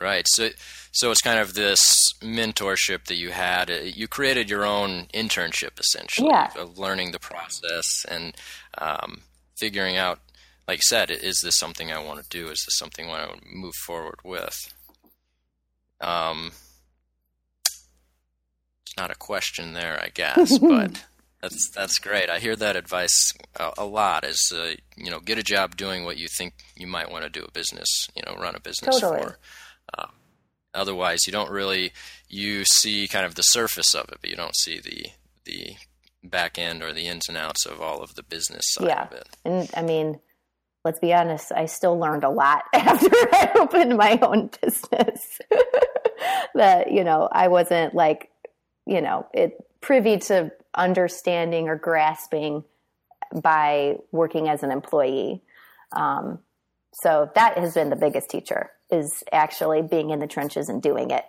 Right. 0.00 0.26
So, 0.28 0.48
so 0.90 1.10
it's 1.10 1.20
kind 1.20 1.38
of 1.38 1.54
this 1.54 2.14
mentorship 2.22 3.04
that 3.06 3.16
you 3.16 3.30
had. 3.30 3.70
Uh, 3.70 3.74
you 3.84 4.08
created 4.08 4.48
your 4.48 4.64
own 4.64 5.06
internship, 5.12 5.78
essentially, 5.78 6.28
yeah. 6.28 6.50
of 6.56 6.78
learning 6.78 7.12
the 7.12 7.18
process 7.18 8.04
and 8.08 8.34
um, 8.78 9.20
figuring 9.56 9.96
out. 9.96 10.18
Like 10.68 10.78
you 10.78 10.82
said, 10.84 11.10
is 11.10 11.40
this 11.42 11.58
something 11.58 11.92
I 11.92 11.98
want 11.98 12.22
to 12.22 12.28
do? 12.28 12.48
Is 12.48 12.64
this 12.64 12.78
something 12.78 13.06
I 13.06 13.26
want 13.26 13.42
to 13.42 13.48
move 13.48 13.74
forward 13.84 14.20
with? 14.24 14.56
Um, 16.00 16.52
it's 17.66 18.96
not 18.96 19.10
a 19.10 19.16
question 19.16 19.72
there, 19.72 20.00
I 20.02 20.08
guess, 20.08 20.58
but 20.60 21.04
that's 21.40 21.70
that's 21.70 21.98
great. 21.98 22.30
I 22.30 22.38
hear 22.38 22.56
that 22.56 22.76
advice 22.76 23.32
a, 23.56 23.72
a 23.78 23.84
lot. 23.84 24.24
Is 24.24 24.52
uh, 24.54 24.74
you 24.96 25.10
know, 25.10 25.20
get 25.20 25.38
a 25.38 25.42
job 25.42 25.76
doing 25.76 26.04
what 26.04 26.16
you 26.16 26.28
think 26.28 26.54
you 26.76 26.86
might 26.86 27.10
want 27.10 27.24
to 27.24 27.30
do 27.30 27.44
a 27.44 27.50
business. 27.50 27.88
You 28.14 28.22
know, 28.24 28.40
run 28.40 28.54
a 28.54 28.60
business 28.60 29.00
totally. 29.00 29.22
for. 29.22 29.38
Uh, 29.96 30.06
otherwise, 30.74 31.26
you 31.26 31.32
don't 31.32 31.50
really 31.50 31.92
you 32.28 32.64
see 32.64 33.08
kind 33.08 33.26
of 33.26 33.34
the 33.34 33.42
surface 33.42 33.94
of 33.94 34.08
it, 34.10 34.18
but 34.20 34.30
you 34.30 34.36
don't 34.36 34.56
see 34.56 34.80
the 34.80 35.06
the 35.44 35.76
back 36.24 36.58
end 36.58 36.82
or 36.82 36.92
the 36.92 37.08
ins 37.08 37.28
and 37.28 37.36
outs 37.36 37.66
of 37.66 37.80
all 37.80 38.00
of 38.00 38.14
the 38.14 38.22
business 38.22 38.64
side 38.68 38.86
yeah. 38.86 39.04
of 39.04 39.12
it. 39.12 39.28
And 39.44 39.70
I 39.76 39.82
mean, 39.82 40.20
let's 40.84 40.98
be 40.98 41.12
honest, 41.12 41.52
I 41.52 41.66
still 41.66 41.98
learned 41.98 42.24
a 42.24 42.30
lot 42.30 42.62
after 42.72 43.08
I 43.10 43.52
opened 43.56 43.96
my 43.96 44.18
own 44.22 44.50
business. 44.60 45.40
that, 46.54 46.92
you 46.92 47.04
know, 47.04 47.28
I 47.30 47.48
wasn't 47.48 47.94
like, 47.94 48.30
you 48.86 49.00
know, 49.00 49.26
it 49.32 49.56
privy 49.80 50.18
to 50.18 50.52
understanding 50.74 51.68
or 51.68 51.76
grasping 51.76 52.64
by 53.34 53.96
working 54.10 54.48
as 54.48 54.62
an 54.62 54.70
employee. 54.70 55.42
Um, 55.92 56.40
so 56.94 57.30
that 57.34 57.58
has 57.58 57.74
been 57.74 57.90
the 57.90 57.96
biggest 57.96 58.28
teacher 58.28 58.70
is 58.90 59.24
actually 59.32 59.82
being 59.82 60.10
in 60.10 60.18
the 60.18 60.26
trenches 60.26 60.68
and 60.68 60.82
doing 60.82 61.10
it. 61.10 61.24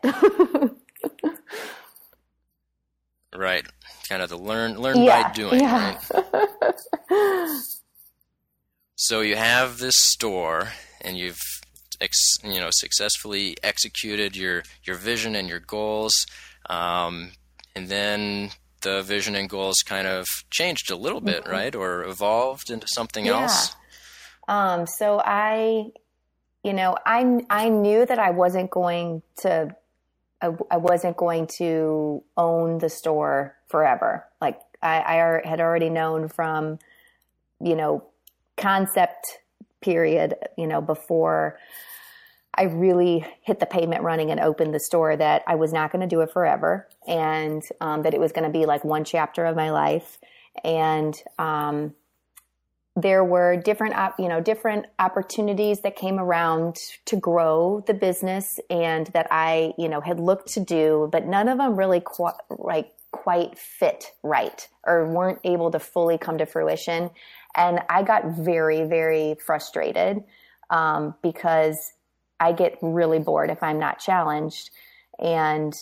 right. 3.35 3.65
Kind 4.09 4.21
of 4.21 4.29
the 4.29 4.37
learn 4.37 4.77
learn 4.77 5.01
yeah, 5.01 5.23
by 5.23 5.33
doing, 5.33 5.61
yeah. 5.61 5.97
right? 7.09 7.59
So 8.95 9.21
you 9.21 9.35
have 9.35 9.77
this 9.79 9.95
store 9.97 10.69
and 11.01 11.17
you've 11.17 11.39
ex, 12.01 12.17
you 12.43 12.59
know 12.59 12.69
successfully 12.71 13.55
executed 13.63 14.35
your 14.35 14.63
your 14.83 14.95
vision 14.95 15.35
and 15.35 15.47
your 15.49 15.59
goals 15.59 16.25
um, 16.69 17.31
and 17.75 17.87
then 17.87 18.49
the 18.81 19.01
vision 19.01 19.35
and 19.35 19.49
goals 19.49 19.77
kind 19.85 20.05
of 20.07 20.27
changed 20.51 20.91
a 20.91 20.95
little 20.97 21.21
bit, 21.21 21.45
Mhm. 21.45 21.51
right? 21.51 21.73
Or 21.75 22.03
evolved 22.03 22.69
into 22.69 22.85
something 22.89 23.25
Yeah. 23.25 23.41
else. 23.43 23.75
Um, 24.49 24.85
so 24.87 25.21
I, 25.23 25.91
you 26.63 26.73
know, 26.73 26.97
I 27.05 27.45
I 27.49 27.69
knew 27.69 28.05
that 28.05 28.19
I 28.19 28.31
wasn't 28.31 28.69
going 28.71 29.21
to, 29.37 29.73
I, 30.41 30.47
I 30.69 30.77
wasn't 30.77 31.15
going 31.15 31.47
to 31.59 32.23
own 32.35 32.79
the 32.79 32.89
store 32.89 33.55
forever. 33.69 34.25
Like 34.41 34.59
I, 34.81 35.01
I 35.01 35.47
had 35.47 35.61
already 35.61 35.89
known 35.89 36.27
from, 36.27 36.77
you 37.61 37.75
know, 37.77 38.03
concept 38.57 39.39
period, 39.81 40.35
you 40.57 40.67
know, 40.67 40.81
before 40.81 41.59
I 42.55 42.63
really 42.63 43.25
hit 43.41 43.59
the 43.59 43.65
pavement 43.65 44.03
running 44.03 44.29
and 44.29 44.39
opened 44.39 44.73
the 44.73 44.79
store 44.79 45.15
that 45.15 45.43
I 45.47 45.55
was 45.55 45.73
not 45.73 45.91
going 45.91 46.07
to 46.07 46.15
do 46.15 46.21
it 46.21 46.31
forever, 46.31 46.87
and 47.07 47.63
um, 47.81 48.03
that 48.03 48.13
it 48.13 48.19
was 48.19 48.31
going 48.31 48.45
to 48.45 48.57
be 48.57 48.65
like 48.65 48.83
one 48.83 49.03
chapter 49.03 49.45
of 49.45 49.55
my 49.55 49.71
life, 49.71 50.19
and 50.63 51.15
um, 51.39 51.95
there 52.95 53.23
were 53.23 53.57
different 53.57 53.95
op- 53.95 54.19
you 54.19 54.27
know 54.27 54.39
different 54.39 54.85
opportunities 54.99 55.81
that 55.81 55.95
came 55.95 56.19
around 56.19 56.77
to 57.05 57.15
grow 57.15 57.83
the 57.87 57.93
business 57.93 58.59
and 58.69 59.07
that 59.07 59.27
I 59.31 59.73
you 59.77 59.89
know 59.89 59.99
had 59.99 60.19
looked 60.19 60.53
to 60.53 60.59
do 60.59 61.09
but 61.11 61.25
none 61.25 61.47
of 61.47 61.57
them 61.57 61.75
really 61.75 62.03
like 62.49 62.91
quite 63.11 63.57
fit 63.57 64.11
right 64.21 64.67
or 64.85 65.11
weren't 65.11 65.39
able 65.43 65.71
to 65.71 65.79
fully 65.79 66.17
come 66.17 66.37
to 66.37 66.45
fruition 66.45 67.09
and 67.55 67.79
I 67.89 68.03
got 68.03 68.25
very 68.37 68.83
very 68.83 69.35
frustrated 69.45 70.23
um, 70.69 71.15
because 71.21 71.93
I 72.39 72.51
get 72.51 72.77
really 72.81 73.19
bored 73.19 73.49
if 73.49 73.61
I'm 73.63 73.79
not 73.79 73.99
challenged 73.99 74.71
and 75.19 75.73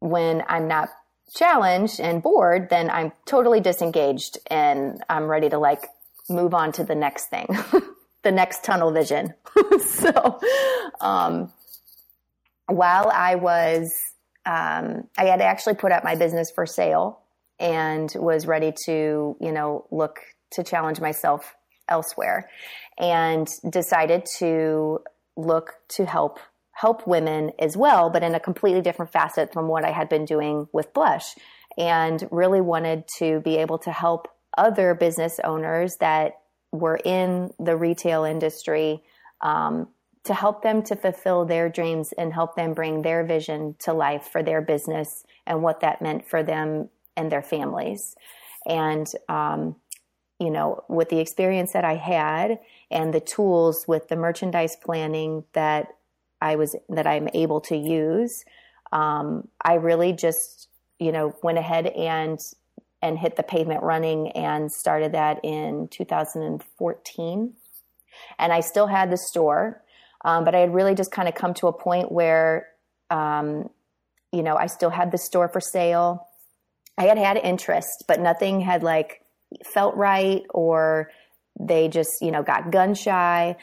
when 0.00 0.42
I'm 0.48 0.68
not 0.68 0.88
challenged 1.34 2.00
and 2.00 2.22
bored 2.22 2.68
then 2.70 2.90
I'm 2.90 3.12
totally 3.26 3.60
disengaged 3.60 4.38
and 4.50 5.02
I'm 5.08 5.24
ready 5.24 5.48
to 5.50 5.58
like 5.58 5.84
move 6.28 6.54
on 6.54 6.72
to 6.72 6.84
the 6.84 6.94
next 6.94 7.26
thing, 7.26 7.46
the 8.22 8.32
next 8.32 8.64
tunnel 8.64 8.92
vision. 8.92 9.34
so, 9.86 10.40
um, 11.00 11.52
while 12.66 13.10
I 13.12 13.36
was, 13.36 14.12
um, 14.44 15.08
I 15.16 15.24
had 15.24 15.40
actually 15.40 15.74
put 15.74 15.92
up 15.92 16.04
my 16.04 16.14
business 16.14 16.50
for 16.54 16.66
sale 16.66 17.20
and 17.58 18.12
was 18.14 18.46
ready 18.46 18.72
to, 18.84 19.36
you 19.40 19.52
know, 19.52 19.86
look 19.90 20.20
to 20.52 20.62
challenge 20.62 21.00
myself 21.00 21.54
elsewhere 21.88 22.48
and 22.98 23.48
decided 23.70 24.26
to 24.38 25.00
look 25.36 25.74
to 25.88 26.04
help 26.04 26.38
help 26.72 27.08
women 27.08 27.50
as 27.58 27.76
well, 27.76 28.08
but 28.08 28.22
in 28.22 28.36
a 28.36 28.40
completely 28.40 28.80
different 28.80 29.10
facet 29.10 29.52
from 29.52 29.66
what 29.66 29.84
I 29.84 29.90
had 29.90 30.08
been 30.08 30.24
doing 30.24 30.68
with 30.72 30.92
Blush 30.94 31.34
and 31.76 32.28
really 32.30 32.60
wanted 32.60 33.08
to 33.18 33.40
be 33.40 33.56
able 33.56 33.78
to 33.78 33.90
help 33.90 34.28
other 34.56 34.94
business 34.94 35.40
owners 35.42 35.96
that 35.96 36.38
were 36.70 37.00
in 37.04 37.50
the 37.58 37.76
retail 37.76 38.22
industry 38.22 39.02
um, 39.40 39.88
to 40.22 40.34
help 40.34 40.62
them 40.62 40.82
to 40.82 40.94
fulfill 40.94 41.44
their 41.44 41.68
dreams 41.68 42.12
and 42.16 42.32
help 42.32 42.54
them 42.54 42.74
bring 42.74 43.02
their 43.02 43.24
vision 43.24 43.74
to 43.80 43.92
life 43.92 44.28
for 44.30 44.42
their 44.42 44.60
business 44.60 45.24
and 45.46 45.62
what 45.62 45.80
that 45.80 46.00
meant 46.00 46.28
for 46.28 46.44
them 46.44 46.88
and 47.16 47.32
their 47.32 47.42
families. 47.42 48.14
And, 48.66 49.06
um, 49.28 49.76
you 50.38 50.50
know, 50.50 50.84
with 50.88 51.08
the 51.08 51.18
experience 51.18 51.72
that 51.72 51.84
I 51.84 51.96
had 51.96 52.60
and 52.90 53.12
the 53.12 53.20
tools 53.20 53.86
with 53.88 54.08
the 54.08 54.16
merchandise 54.16 54.76
planning 54.76 55.44
that 55.52 55.88
I 56.40 56.56
was, 56.56 56.76
that 56.88 57.06
I'm 57.06 57.28
able 57.34 57.60
to 57.62 57.76
use, 57.76 58.44
um, 58.92 59.48
I 59.60 59.74
really 59.74 60.12
just, 60.12 60.68
you 60.98 61.12
know, 61.12 61.34
went 61.42 61.58
ahead 61.58 61.86
and 61.86 62.38
and 63.00 63.18
hit 63.18 63.36
the 63.36 63.42
pavement 63.42 63.82
running 63.82 64.32
and 64.32 64.72
started 64.72 65.12
that 65.12 65.40
in 65.44 65.88
2014. 65.88 67.52
And 68.38 68.52
I 68.52 68.60
still 68.60 68.88
had 68.88 69.10
the 69.10 69.16
store, 69.16 69.82
um, 70.24 70.44
but 70.44 70.54
I 70.54 70.58
had 70.58 70.74
really 70.74 70.94
just 70.96 71.12
kind 71.12 71.28
of 71.28 71.34
come 71.34 71.54
to 71.54 71.68
a 71.68 71.72
point 71.72 72.10
where, 72.10 72.68
um, 73.10 73.70
you 74.32 74.42
know, 74.42 74.56
I 74.56 74.66
still 74.66 74.90
had 74.90 75.12
the 75.12 75.18
store 75.18 75.48
for 75.48 75.60
sale. 75.60 76.26
I 76.96 77.04
had 77.04 77.18
had 77.18 77.36
interest, 77.36 78.04
but 78.08 78.18
nothing 78.20 78.60
had 78.60 78.82
like 78.82 79.22
felt 79.64 79.96
right 79.96 80.42
or 80.50 81.10
they 81.58 81.88
just, 81.88 82.22
you 82.22 82.30
know, 82.30 82.42
got 82.42 82.70
gun 82.70 82.94
shy. 82.94 83.56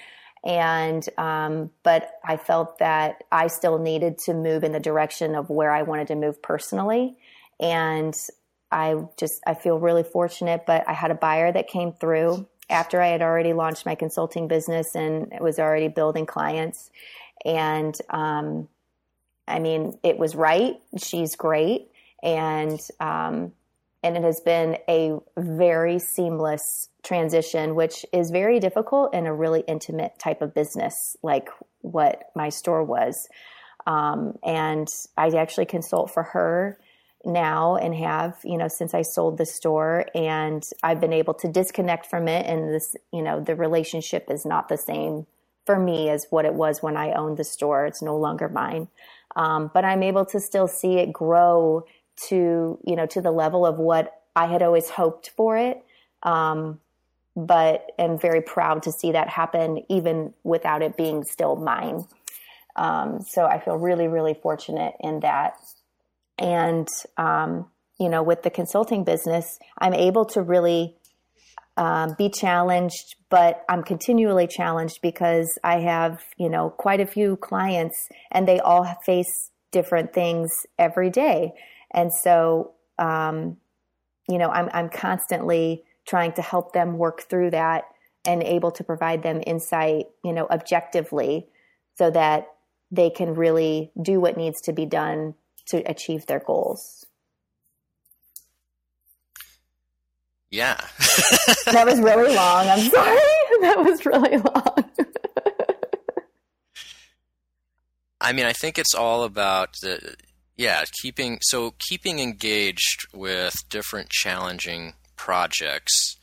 And, 0.44 1.04
um, 1.18 1.72
but 1.84 2.12
I 2.24 2.38
felt 2.38 2.80
that 2.80 3.24
I 3.32 3.48
still 3.48 3.80
needed 3.80 4.20
to 4.26 4.34
move 4.34 4.64
in 4.64 4.72
the 4.74 4.80
direction 4.80 5.36
of 5.36 5.50
where 5.50 5.72
I 5.72 5.82
wanted 5.82 6.08
to 6.08 6.16
move 6.16 6.42
personally. 6.42 7.18
And 7.60 8.16
I 8.72 8.96
just 9.18 9.42
I 9.48 9.54
feel 9.54 9.80
really 9.80 10.04
fortunate, 10.04 10.66
but 10.68 10.88
I 10.88 10.94
had 10.94 11.12
a 11.12 11.16
buyer 11.16 11.52
that 11.52 11.68
came 11.68 11.94
through 11.94 12.48
after 12.70 13.02
I 13.02 13.08
had 13.08 13.22
already 13.22 13.54
launched 13.54 13.86
my 13.86 13.96
consulting 13.96 14.48
business 14.48 14.96
and 14.96 15.32
was 15.40 15.60
already 15.60 15.88
building 15.88 16.26
clients. 16.26 16.90
And 17.46 17.96
um, 18.10 18.68
I 19.48 19.60
mean, 19.60 19.98
it 20.04 20.18
was 20.18 20.36
right. 20.36 20.76
She's 20.98 21.36
great, 21.36 21.90
and 22.24 22.80
um, 23.00 23.54
and 24.06 24.16
it 24.16 24.24
has 24.24 24.40
been 24.40 24.78
a 24.88 25.18
very 25.36 25.98
seamless 25.98 26.90
transition, 27.04 27.74
which 27.74 28.06
is 28.14 28.30
very 28.30 28.60
difficult 28.60 29.16
in 29.16 29.26
a 29.26 29.34
really 29.34 29.64
intimate 29.68 30.20
type 30.20 30.44
of 30.44 30.54
business 30.54 31.18
like 31.24 31.50
what 31.82 32.30
my 32.36 32.50
store 32.50 32.84
was. 32.84 33.28
Um, 33.88 34.38
and 34.44 34.88
I 35.18 35.30
actually 35.30 35.66
consult 35.66 36.12
for 36.12 36.22
her 36.22 36.78
now 37.26 37.76
and 37.76 37.96
have 37.96 38.38
you 38.44 38.56
know 38.56 38.68
since 38.68 38.94
i 38.94 39.02
sold 39.02 39.40
the 39.40 39.48
store 39.48 40.06
and 40.14 40.70
i've 40.84 41.02
been 41.02 41.12
able 41.12 41.34
to 41.34 41.48
disconnect 41.48 42.06
from 42.06 42.28
it 42.28 42.46
and 42.46 42.72
this 42.72 42.96
you 43.12 43.24
know 43.24 43.42
the 43.42 43.56
relationship 43.56 44.28
is 44.30 44.46
not 44.46 44.70
the 44.70 44.78
same 44.78 45.26
for 45.66 45.80
me 45.80 46.08
as 46.08 46.28
what 46.30 46.46
it 46.46 46.54
was 46.54 46.84
when 46.84 46.96
i 46.96 47.12
owned 47.14 47.38
the 47.38 47.44
store 47.44 47.88
it's 47.88 48.04
no 48.04 48.16
longer 48.16 48.48
mine 48.48 48.88
um, 49.36 49.72
but 49.74 49.84
i'm 49.84 50.04
able 50.04 50.24
to 50.24 50.40
still 50.40 50.68
see 50.68 51.00
it 51.00 51.12
grow 51.12 51.84
to 52.30 52.80
you 52.86 52.96
know 52.96 53.06
to 53.06 53.22
the 53.22 53.32
level 53.32 53.66
of 53.66 53.78
what 53.78 54.22
i 54.36 54.48
had 54.48 54.62
always 54.62 54.90
hoped 54.90 55.32
for 55.38 55.58
it 55.58 55.84
um, 56.24 56.80
but 57.36 57.92
am 58.00 58.18
very 58.20 58.42
proud 58.42 58.84
to 58.84 58.92
see 58.92 59.12
that 59.12 59.30
happen 59.30 59.84
even 59.90 60.34
without 60.44 60.82
it 60.82 60.98
being 60.98 61.24
still 61.24 61.56
mine 61.56 62.06
Um, 62.76 63.22
so 63.22 63.46
I 63.46 63.60
feel 63.60 63.78
really, 63.78 64.08
really 64.08 64.34
fortunate 64.34 64.94
in 65.00 65.22
that. 65.22 65.56
And, 66.38 66.88
um, 67.18 67.68
you 68.00 68.10
know, 68.10 68.24
with 68.24 68.44
the 68.44 68.50
consulting 68.50 69.04
business, 69.06 69.60
I'm 69.80 69.94
able 69.94 70.26
to 70.28 70.42
really 70.42 70.96
um, 71.78 72.16
be 72.18 72.30
challenged, 72.30 73.16
but 73.30 73.64
I'm 73.70 73.84
continually 73.84 74.48
challenged 74.48 75.00
because 75.02 75.58
I 75.64 75.80
have, 75.82 76.22
you 76.38 76.50
know, 76.50 76.70
quite 76.70 77.00
a 77.02 77.06
few 77.06 77.38
clients 77.38 78.10
and 78.32 78.48
they 78.48 78.60
all 78.60 78.86
face 79.06 79.52
different 79.72 80.14
things 80.14 80.66
every 80.80 81.10
day. 81.10 81.54
And 81.96 82.14
so, 82.14 82.74
um, 83.00 83.58
you 84.28 84.38
know, 84.38 84.50
I'm, 84.50 84.70
I'm 84.74 84.90
constantly 84.90 85.84
trying 86.06 86.34
to 86.34 86.42
help 86.42 86.74
them 86.74 86.98
work 86.98 87.22
through 87.30 87.52
that 87.52 87.86
and 88.26 88.44
able 88.44 88.72
to 88.72 88.84
provide 88.84 89.24
them 89.24 89.42
insight, 89.48 90.08
you 90.24 90.34
know, 90.34 90.46
objectively 90.52 91.48
so 91.98 92.12
that 92.12 92.48
they 92.92 93.10
can 93.10 93.34
really 93.34 93.92
do 94.00 94.20
what 94.20 94.36
needs 94.36 94.62
to 94.62 94.74
be 94.74 94.86
done 94.86 95.36
to 95.68 95.78
achieve 95.90 96.26
their 96.26 96.40
goals. 96.40 97.06
Yeah. 100.52 100.76
that 101.66 101.86
was 101.86 102.00
really 102.00 102.36
long. 102.36 102.68
I'm 102.68 102.90
sorry. 102.90 103.20
That 103.62 103.78
was 103.80 104.06
really 104.06 104.38
long. 104.38 104.84
I 108.22 108.34
mean, 108.34 108.46
I 108.46 108.52
think 108.52 108.78
it's 108.78 108.94
all 108.94 109.24
about 109.24 109.78
the 109.82 110.16
yeah, 110.58 110.84
keeping 111.02 111.40
so 111.42 111.74
keeping 111.80 112.20
engaged 112.20 113.08
with 113.14 113.54
different 113.70 114.10
challenging 114.10 114.94
projects. 115.16 116.18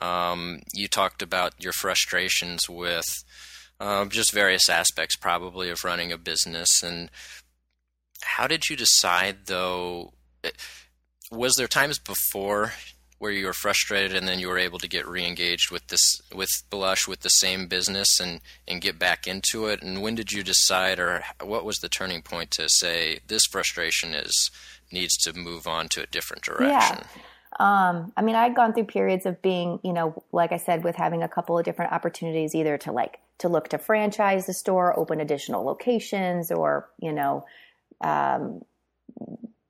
Um, 0.00 0.60
you 0.74 0.88
talked 0.88 1.22
about 1.22 1.54
your 1.62 1.72
frustrations 1.72 2.68
with 2.68 3.06
uh, 3.80 4.04
just 4.06 4.32
various 4.32 4.68
aspects, 4.68 5.16
probably 5.16 5.70
of 5.70 5.84
running 5.84 6.12
a 6.12 6.18
business. 6.18 6.82
And 6.82 7.10
how 8.22 8.46
did 8.46 8.68
you 8.68 8.76
decide, 8.76 9.46
though? 9.46 10.12
Eh, 10.44 10.50
was 11.30 11.54
there 11.54 11.66
times 11.68 11.98
before 11.98 12.72
where 13.18 13.32
you 13.32 13.46
were 13.46 13.52
frustrated 13.52 14.14
and 14.14 14.28
then 14.28 14.38
you 14.38 14.48
were 14.48 14.58
able 14.58 14.78
to 14.78 14.88
get 14.88 15.06
re-engaged 15.06 15.70
with 15.70 15.86
this 15.88 16.20
with 16.34 16.50
blush 16.70 17.08
with 17.08 17.20
the 17.20 17.28
same 17.28 17.66
business 17.66 18.20
and 18.20 18.40
and 18.68 18.80
get 18.80 18.98
back 18.98 19.26
into 19.26 19.66
it 19.66 19.82
and 19.82 20.02
when 20.02 20.14
did 20.14 20.32
you 20.32 20.42
decide 20.42 20.98
or 20.98 21.24
what 21.42 21.64
was 21.64 21.78
the 21.78 21.88
turning 21.88 22.22
point 22.22 22.50
to 22.50 22.68
say 22.68 23.20
this 23.26 23.46
frustration 23.46 24.14
is 24.14 24.50
needs 24.92 25.16
to 25.16 25.32
move 25.32 25.66
on 25.66 25.88
to 25.88 26.02
a 26.02 26.06
different 26.06 26.42
direction 26.42 26.98
yeah. 26.98 27.22
Um, 27.58 28.12
I 28.16 28.22
mean, 28.22 28.36
I'd 28.36 28.54
gone 28.54 28.74
through 28.74 28.84
periods 28.84 29.24
of 29.24 29.40
being, 29.40 29.80
you 29.82 29.92
know, 29.92 30.22
like 30.30 30.52
I 30.52 30.58
said, 30.58 30.84
with 30.84 30.94
having 30.94 31.22
a 31.22 31.28
couple 31.28 31.58
of 31.58 31.64
different 31.64 31.92
opportunities, 31.92 32.54
either 32.54 32.76
to 32.78 32.92
like 32.92 33.18
to 33.38 33.48
look 33.48 33.68
to 33.68 33.78
franchise 33.78 34.46
the 34.46 34.52
store, 34.52 34.98
open 34.98 35.20
additional 35.20 35.64
locations, 35.64 36.50
or 36.50 36.90
you 37.00 37.12
know, 37.12 37.46
um, 38.02 38.62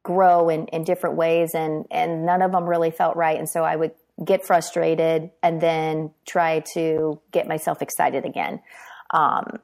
grow 0.06 0.48
in, 0.48 0.68
in 0.68 0.84
different 0.84 1.16
ways 1.16 1.52
and 1.52 1.84
and 1.90 2.24
none 2.24 2.40
of 2.40 2.52
them 2.52 2.64
really 2.64 2.92
felt 2.92 3.16
right. 3.16 3.36
And 3.36 3.48
so 3.48 3.64
i 3.64 3.74
would 3.74 3.90
get 4.24 4.46
frustrated 4.46 5.30
and 5.42 5.60
then 5.60 6.12
try 6.26 6.60
to 6.74 7.20
get 7.32 7.48
myself 7.48 7.82
excited 7.82 8.24
again. 8.24 8.62
Um, 9.10 9.58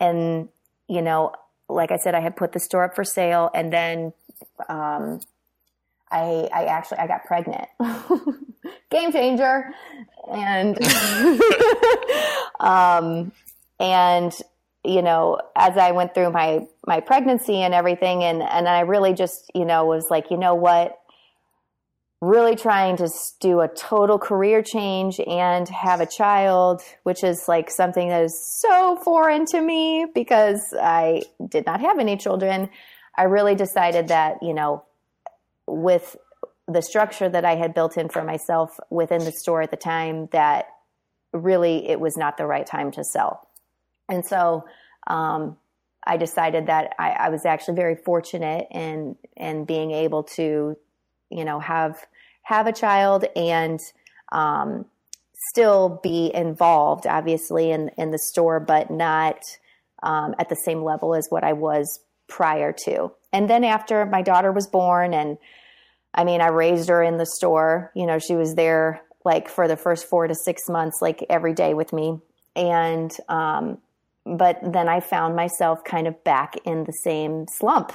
and 0.00 0.48
you 0.88 1.02
know 1.02 1.32
like 1.68 1.92
i 1.92 1.96
said 1.96 2.14
i 2.14 2.20
had 2.20 2.36
put 2.36 2.52
the 2.52 2.58
store 2.58 2.84
up 2.84 2.94
for 2.94 3.04
sale 3.04 3.48
and 3.54 3.72
then 3.72 4.12
um, 4.68 5.20
i 6.10 6.48
i 6.52 6.64
actually 6.64 6.98
i 6.98 7.06
got 7.06 7.24
pregnant. 7.24 7.68
Game 8.90 9.12
changer. 9.12 9.72
And 10.30 10.78
um, 12.60 13.32
and 13.80 14.32
you 14.84 15.02
know, 15.02 15.38
as 15.54 15.76
I 15.76 15.92
went 15.92 16.14
through 16.14 16.30
my 16.32 16.66
my 16.86 17.00
pregnancy 17.00 17.56
and 17.56 17.72
everything, 17.72 18.24
and 18.24 18.42
and 18.42 18.68
I 18.68 18.80
really 18.80 19.14
just 19.14 19.50
you 19.54 19.64
know 19.64 19.86
was 19.86 20.06
like, 20.10 20.30
you 20.30 20.36
know 20.36 20.54
what, 20.54 20.98
really 22.20 22.56
trying 22.56 22.96
to 22.96 23.08
do 23.40 23.60
a 23.60 23.68
total 23.68 24.18
career 24.18 24.62
change 24.62 25.20
and 25.20 25.68
have 25.68 26.00
a 26.00 26.06
child, 26.06 26.82
which 27.04 27.22
is 27.22 27.46
like 27.46 27.70
something 27.70 28.08
that 28.08 28.24
is 28.24 28.44
so 28.60 28.96
foreign 28.96 29.46
to 29.46 29.60
me 29.60 30.06
because 30.12 30.74
I 30.80 31.22
did 31.48 31.64
not 31.64 31.80
have 31.80 31.98
any 31.98 32.16
children. 32.16 32.68
I 33.16 33.24
really 33.24 33.54
decided 33.54 34.08
that 34.08 34.42
you 34.42 34.52
know, 34.52 34.84
with 35.66 36.16
the 36.66 36.82
structure 36.82 37.28
that 37.28 37.44
I 37.44 37.54
had 37.54 37.72
built 37.72 37.96
in 37.96 38.08
for 38.08 38.24
myself 38.24 38.80
within 38.90 39.24
the 39.24 39.32
store 39.32 39.62
at 39.62 39.70
the 39.70 39.76
time, 39.76 40.28
that 40.32 40.66
really 41.32 41.88
it 41.88 42.00
was 42.00 42.16
not 42.16 42.36
the 42.36 42.46
right 42.46 42.66
time 42.66 42.90
to 42.92 43.04
sell 43.04 43.46
and 44.08 44.24
so 44.24 44.64
um, 45.06 45.56
I 46.04 46.16
decided 46.16 46.66
that 46.66 46.94
I, 46.98 47.10
I, 47.10 47.28
was 47.28 47.46
actually 47.46 47.74
very 47.74 47.96
fortunate 47.96 48.66
in 48.70 49.16
in 49.36 49.64
being 49.64 49.92
able 49.92 50.24
to, 50.34 50.76
you 51.30 51.44
know, 51.44 51.60
have 51.60 52.04
have 52.42 52.66
a 52.66 52.72
child 52.72 53.24
and 53.36 53.78
um, 54.32 54.86
still 55.50 56.00
be 56.02 56.30
involved, 56.34 57.06
obviously, 57.06 57.70
in 57.70 57.90
in 57.96 58.10
the 58.10 58.18
store, 58.18 58.58
but 58.58 58.90
not 58.90 59.38
um, 60.02 60.34
at 60.38 60.48
the 60.48 60.56
same 60.56 60.82
level 60.82 61.14
as 61.14 61.26
what 61.30 61.44
I 61.44 61.52
was 61.52 62.00
prior 62.28 62.72
to. 62.84 63.12
And 63.32 63.48
then 63.48 63.62
after 63.64 64.04
my 64.04 64.22
daughter 64.22 64.50
was 64.50 64.66
born, 64.66 65.14
and 65.14 65.38
I 66.14 66.24
mean, 66.24 66.40
I 66.40 66.48
raised 66.48 66.88
her 66.88 67.02
in 67.02 67.16
the 67.16 67.26
store. 67.26 67.92
You 67.94 68.06
know, 68.06 68.18
she 68.18 68.34
was 68.34 68.56
there 68.56 69.02
like 69.24 69.48
for 69.48 69.68
the 69.68 69.76
first 69.76 70.08
four 70.08 70.26
to 70.26 70.34
six 70.34 70.68
months, 70.68 70.98
like 71.00 71.24
every 71.30 71.54
day 71.54 71.74
with 71.74 71.92
me, 71.92 72.18
and 72.56 73.16
um, 73.28 73.78
but 74.24 74.58
then 74.62 74.88
I 74.88 75.00
found 75.00 75.36
myself 75.36 75.84
kind 75.84 76.06
of 76.06 76.22
back 76.24 76.56
in 76.64 76.84
the 76.84 76.92
same 76.92 77.46
slump 77.48 77.92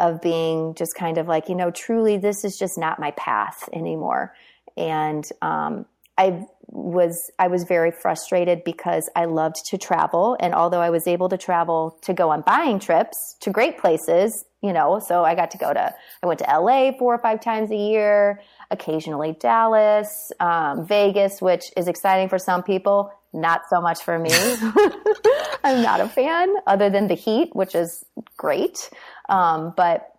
of 0.00 0.20
being 0.20 0.74
just 0.74 0.94
kind 0.96 1.18
of 1.18 1.28
like, 1.28 1.48
you 1.48 1.54
know, 1.54 1.70
truly, 1.70 2.16
this 2.16 2.44
is 2.44 2.58
just 2.58 2.78
not 2.78 2.98
my 2.98 3.12
path 3.12 3.68
anymore. 3.72 4.34
And 4.76 5.24
um, 5.42 5.86
I 6.18 6.46
was 6.68 7.30
I 7.38 7.48
was 7.48 7.64
very 7.64 7.90
frustrated 7.90 8.64
because 8.64 9.08
I 9.14 9.26
loved 9.26 9.56
to 9.66 9.78
travel, 9.78 10.36
and 10.40 10.54
although 10.54 10.80
I 10.80 10.90
was 10.90 11.06
able 11.06 11.28
to 11.28 11.36
travel 11.36 11.98
to 12.02 12.14
go 12.14 12.30
on 12.30 12.42
buying 12.42 12.78
trips 12.78 13.36
to 13.40 13.50
great 13.50 13.78
places, 13.78 14.44
you 14.62 14.72
know, 14.72 14.98
so 14.98 15.24
I 15.24 15.34
got 15.34 15.50
to 15.52 15.58
go 15.58 15.72
to 15.72 15.94
I 16.22 16.26
went 16.26 16.38
to 16.40 16.46
LA 16.46 16.92
four 16.98 17.14
or 17.14 17.18
five 17.18 17.40
times 17.40 17.70
a 17.70 17.76
year, 17.76 18.40
occasionally 18.70 19.36
Dallas, 19.38 20.32
um, 20.40 20.86
Vegas, 20.86 21.42
which 21.42 21.64
is 21.76 21.88
exciting 21.88 22.28
for 22.28 22.38
some 22.38 22.62
people 22.62 23.12
not 23.32 23.62
so 23.68 23.80
much 23.80 24.02
for 24.02 24.18
me. 24.18 24.30
I'm 25.64 25.82
not 25.82 26.00
a 26.00 26.08
fan, 26.08 26.54
other 26.66 26.90
than 26.90 27.08
the 27.08 27.14
heat, 27.14 27.54
which 27.54 27.74
is 27.74 28.04
great. 28.36 28.90
Um, 29.28 29.72
but 29.76 30.14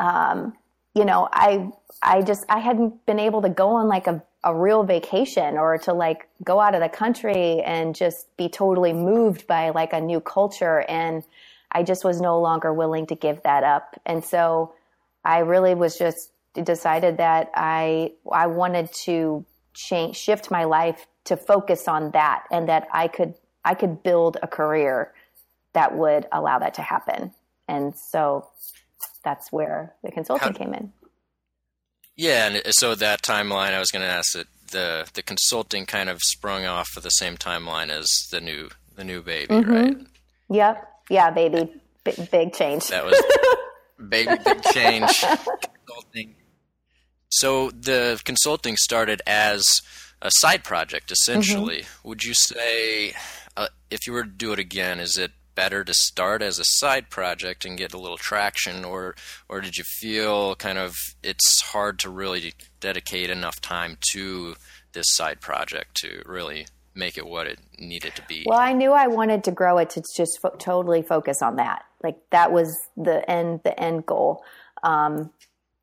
um, 0.00 0.56
you 0.94 1.04
know, 1.04 1.28
I 1.32 1.70
I 2.02 2.22
just 2.22 2.44
I 2.48 2.58
hadn't 2.58 3.04
been 3.06 3.18
able 3.18 3.42
to 3.42 3.48
go 3.48 3.70
on 3.70 3.88
like 3.88 4.06
a 4.06 4.22
a 4.44 4.54
real 4.54 4.84
vacation 4.84 5.58
or 5.58 5.78
to 5.78 5.92
like 5.92 6.28
go 6.44 6.60
out 6.60 6.74
of 6.74 6.80
the 6.80 6.88
country 6.88 7.60
and 7.60 7.94
just 7.94 8.34
be 8.36 8.48
totally 8.48 8.92
moved 8.92 9.46
by 9.46 9.70
like 9.70 9.92
a 9.92 10.00
new 10.00 10.20
culture 10.20 10.84
and 10.88 11.24
I 11.72 11.82
just 11.82 12.04
was 12.04 12.20
no 12.20 12.40
longer 12.40 12.72
willing 12.72 13.06
to 13.08 13.14
give 13.14 13.42
that 13.42 13.64
up. 13.64 14.00
And 14.06 14.24
so 14.24 14.74
I 15.24 15.40
really 15.40 15.74
was 15.74 15.98
just 15.98 16.30
decided 16.54 17.18
that 17.18 17.50
I 17.54 18.12
I 18.30 18.46
wanted 18.46 18.92
to 19.04 19.44
change 19.74 20.16
shift 20.16 20.50
my 20.50 20.64
life 20.64 21.06
to 21.28 21.36
focus 21.36 21.88
on 21.88 22.10
that 22.12 22.44
and 22.50 22.68
that 22.68 22.88
I 22.92 23.08
could 23.08 23.34
I 23.64 23.74
could 23.74 24.02
build 24.02 24.38
a 24.42 24.46
career 24.46 25.12
that 25.74 25.96
would 25.96 26.26
allow 26.32 26.58
that 26.58 26.74
to 26.74 26.82
happen. 26.82 27.32
And 27.68 27.94
so 27.94 28.48
that's 29.22 29.52
where 29.52 29.94
the 30.02 30.10
consulting 30.10 30.52
How, 30.52 30.58
came 30.58 30.74
in. 30.74 30.92
Yeah, 32.16 32.48
and 32.48 32.74
so 32.74 32.94
that 32.94 33.22
timeline 33.22 33.74
I 33.74 33.78
was 33.78 33.90
going 33.90 34.02
to 34.02 34.08
ask 34.08 34.32
that 34.32 34.46
the 34.70 35.08
the 35.14 35.22
consulting 35.22 35.86
kind 35.86 36.08
of 36.08 36.20
sprung 36.22 36.64
off 36.64 36.88
of 36.96 37.02
the 37.02 37.10
same 37.10 37.36
timeline 37.36 37.90
as 37.90 38.08
the 38.30 38.40
new 38.40 38.70
the 38.96 39.04
new 39.04 39.22
baby, 39.22 39.54
mm-hmm. 39.54 39.70
right? 39.70 39.96
Yep. 40.50 40.88
Yeah, 41.10 41.30
baby. 41.30 41.72
Big, 42.04 42.30
big 42.30 42.52
change. 42.54 42.88
That 42.88 43.04
was 43.04 43.22
baby 44.08 44.34
big 44.44 44.62
change. 44.62 45.20
consulting. 45.20 46.34
So 47.28 47.70
the 47.70 48.20
consulting 48.24 48.76
started 48.76 49.20
as 49.26 49.82
a 50.22 50.30
side 50.30 50.64
project 50.64 51.10
essentially. 51.10 51.82
Mm-hmm. 51.82 52.08
Would 52.08 52.24
you 52.24 52.34
say 52.34 53.14
uh, 53.56 53.68
if 53.90 54.06
you 54.06 54.12
were 54.12 54.24
to 54.24 54.30
do 54.30 54.52
it 54.52 54.58
again, 54.58 55.00
is 55.00 55.16
it 55.16 55.32
better 55.54 55.82
to 55.82 55.92
start 55.92 56.40
as 56.40 56.60
a 56.60 56.64
side 56.64 57.10
project 57.10 57.64
and 57.64 57.76
get 57.76 57.92
a 57.92 57.98
little 57.98 58.16
traction, 58.16 58.84
or 58.84 59.16
or 59.48 59.60
did 59.60 59.76
you 59.76 59.82
feel 59.84 60.54
kind 60.54 60.78
of 60.78 60.94
it's 61.22 61.60
hard 61.62 61.98
to 61.98 62.08
really 62.08 62.54
dedicate 62.78 63.28
enough 63.28 63.60
time 63.60 63.98
to 64.12 64.54
this 64.92 65.06
side 65.08 65.40
project 65.40 65.96
to 65.96 66.22
really 66.26 66.66
make 66.94 67.18
it 67.18 67.26
what 67.26 67.48
it 67.48 67.58
needed 67.78 68.14
to 68.14 68.22
be? 68.28 68.44
Well, 68.46 68.60
I 68.60 68.72
knew 68.72 68.92
I 68.92 69.08
wanted 69.08 69.42
to 69.44 69.50
grow 69.50 69.78
it 69.78 69.90
to 69.90 70.02
just 70.16 70.40
fo- 70.40 70.56
totally 70.58 71.02
focus 71.02 71.42
on 71.42 71.56
that. 71.56 71.84
Like 72.04 72.18
that 72.30 72.52
was 72.52 72.78
the 72.96 73.28
end 73.28 73.60
the 73.64 73.78
end 73.80 74.06
goal. 74.06 74.44
Um, 74.84 75.32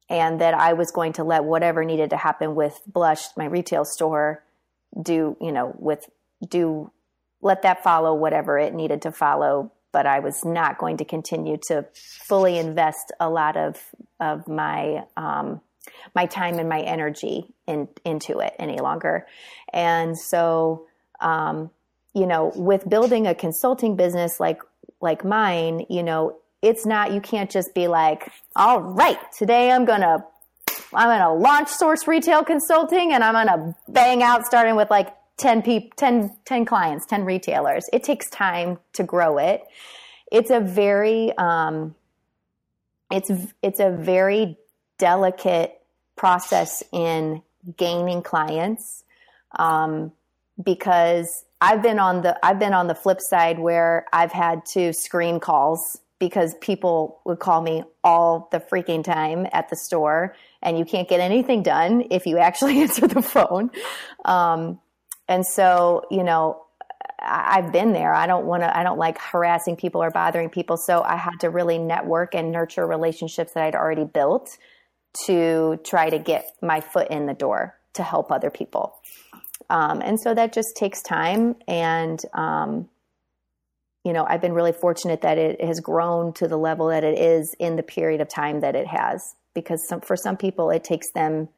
and 0.09 0.41
that 0.41 0.53
I 0.53 0.73
was 0.73 0.91
going 0.91 1.13
to 1.13 1.23
let 1.23 1.43
whatever 1.43 1.83
needed 1.83 2.11
to 2.11 2.17
happen 2.17 2.55
with 2.55 2.79
Blush, 2.87 3.25
my 3.35 3.45
retail 3.45 3.85
store, 3.85 4.43
do, 5.01 5.35
you 5.41 5.51
know, 5.51 5.73
with, 5.77 6.07
do, 6.47 6.91
let 7.41 7.63
that 7.63 7.83
follow 7.83 8.13
whatever 8.13 8.57
it 8.57 8.73
needed 8.73 9.01
to 9.03 9.11
follow 9.11 9.71
but 9.95 10.05
I 10.05 10.19
was 10.19 10.43
not 10.43 10.77
going 10.77 10.97
to 10.97 11.05
continue 11.05 11.55
to 11.69 11.85
fully 11.93 12.57
invest 12.57 13.13
a 13.17 13.29
lot 13.29 13.55
of 13.55 13.81
of 14.19 14.45
my 14.45 15.05
um, 15.15 15.61
my 16.13 16.25
time 16.25 16.59
and 16.59 16.67
my 16.67 16.81
energy 16.81 17.45
in, 17.65 17.87
into 18.03 18.39
it 18.39 18.53
any 18.59 18.79
longer. 18.79 19.25
And 19.71 20.17
so, 20.17 20.85
um, 21.21 21.71
you 22.13 22.27
know, 22.27 22.51
with 22.55 22.89
building 22.89 23.25
a 23.25 23.33
consulting 23.33 23.95
business 23.95 24.37
like 24.37 24.61
like 24.99 25.23
mine, 25.23 25.85
you 25.89 26.03
know, 26.03 26.35
it's 26.65 26.85
not 26.85 27.13
you 27.13 27.21
can't 27.21 27.51
just 27.51 27.75
be 27.75 27.87
like, 27.87 28.31
all 28.55 28.81
right, 28.81 29.19
today 29.37 29.71
I'm 29.71 29.85
gonna 29.85 30.25
I'm 30.93 31.07
gonna 31.07 31.33
launch 31.33 31.69
Source 31.69 32.07
Retail 32.07 32.43
Consulting 32.43 33.13
and 33.13 33.23
I'm 33.23 33.33
gonna 33.33 33.75
bang 33.87 34.23
out 34.23 34.45
starting 34.45 34.75
with 34.75 34.89
like 34.89 35.15
10 35.37 35.61
people 35.61 35.91
10, 35.95 36.35
10 36.43 36.65
clients 36.65 37.05
10 37.05 37.23
retailers. 37.23 37.85
It 37.93 38.03
takes 38.03 38.29
time 38.31 38.79
to 38.93 39.03
grow 39.03 39.37
it. 39.37 39.61
It's 40.31 40.49
a 40.49 40.59
very 40.59 41.37
um, 41.37 41.93
it's 43.11 43.29
it's 43.61 43.79
a 43.79 43.91
very 43.91 44.57
delicate 44.97 45.79
process 46.15 46.81
in 46.91 47.43
gaining 47.77 48.23
clients 48.23 49.03
um, 49.59 50.11
because 50.63 51.45
I've 51.61 51.83
been 51.83 51.99
on 51.99 52.23
the 52.23 52.43
I've 52.43 52.57
been 52.57 52.73
on 52.73 52.87
the 52.87 52.95
flip 52.95 53.19
side 53.21 53.59
where 53.59 54.07
I've 54.11 54.31
had 54.31 54.65
to 54.73 54.93
screen 54.93 55.39
calls 55.39 55.99
because 56.19 56.55
people 56.61 57.21
would 57.25 57.39
call 57.39 57.61
me 57.61 57.83
all 58.03 58.47
the 58.51 58.59
freaking 58.59 59.03
time 59.03 59.47
at 59.51 59.69
the 59.69 59.75
store 59.75 60.35
and 60.61 60.77
you 60.77 60.85
can't 60.85 61.09
get 61.09 61.19
anything 61.19 61.61
done 61.61 62.05
if 62.09 62.25
you 62.25 62.37
actually 62.37 62.81
answer 62.81 63.07
the 63.07 63.21
phone 63.21 63.69
um, 64.23 64.79
and 65.27 65.45
so, 65.45 66.03
you 66.11 66.23
know, 66.23 66.61
I've 67.19 67.71
been 67.71 67.93
there. 67.93 68.13
I 68.13 68.27
don't 68.27 68.45
want 68.45 68.63
to, 68.63 68.77
I 68.77 68.83
don't 68.83 68.99
like 68.99 69.17
harassing 69.17 69.75
people 69.75 70.03
or 70.03 70.11
bothering 70.11 70.49
people. 70.49 70.77
So 70.77 71.01
I 71.01 71.15
had 71.15 71.39
to 71.39 71.49
really 71.49 71.77
network 71.77 72.35
and 72.35 72.51
nurture 72.51 72.85
relationships 72.85 73.53
that 73.53 73.63
I'd 73.63 73.75
already 73.75 74.03
built 74.03 74.57
to 75.25 75.79
try 75.83 76.09
to 76.09 76.19
get 76.19 76.45
my 76.61 76.81
foot 76.81 77.09
in 77.09 77.25
the 77.25 77.33
door 77.33 77.75
to 77.93 78.03
help 78.03 78.31
other 78.31 78.49
people. 78.49 78.95
Um, 79.69 80.01
and 80.01 80.19
so 80.19 80.33
that 80.33 80.53
just 80.53 80.75
takes 80.75 81.01
time. 81.01 81.55
And, 81.67 82.19
um, 82.33 82.89
you 84.05 84.13
know, 84.13 84.23
I've 84.23 84.39
been 84.39 84.53
really 84.53 84.71
fortunate 84.71 85.21
that 85.21 85.39
it 85.39 85.61
has 85.61 85.79
grown 85.79 86.31
to 86.33 86.47
the 86.47 86.57
level 86.57 86.87
that 86.87 87.03
it 87.03 87.17
is 87.17 87.55
in 87.57 87.75
the 87.75 87.83
period 87.83 88.21
of 88.21 88.29
time 88.29 88.59
that 88.61 88.75
it 88.75 88.85
has. 88.85 89.35
Because 89.55 89.85
some, 89.87 89.99
for 89.99 90.15
some 90.15 90.37
people, 90.37 90.69
it 90.69 90.83
takes 90.83 91.11
them, 91.11 91.49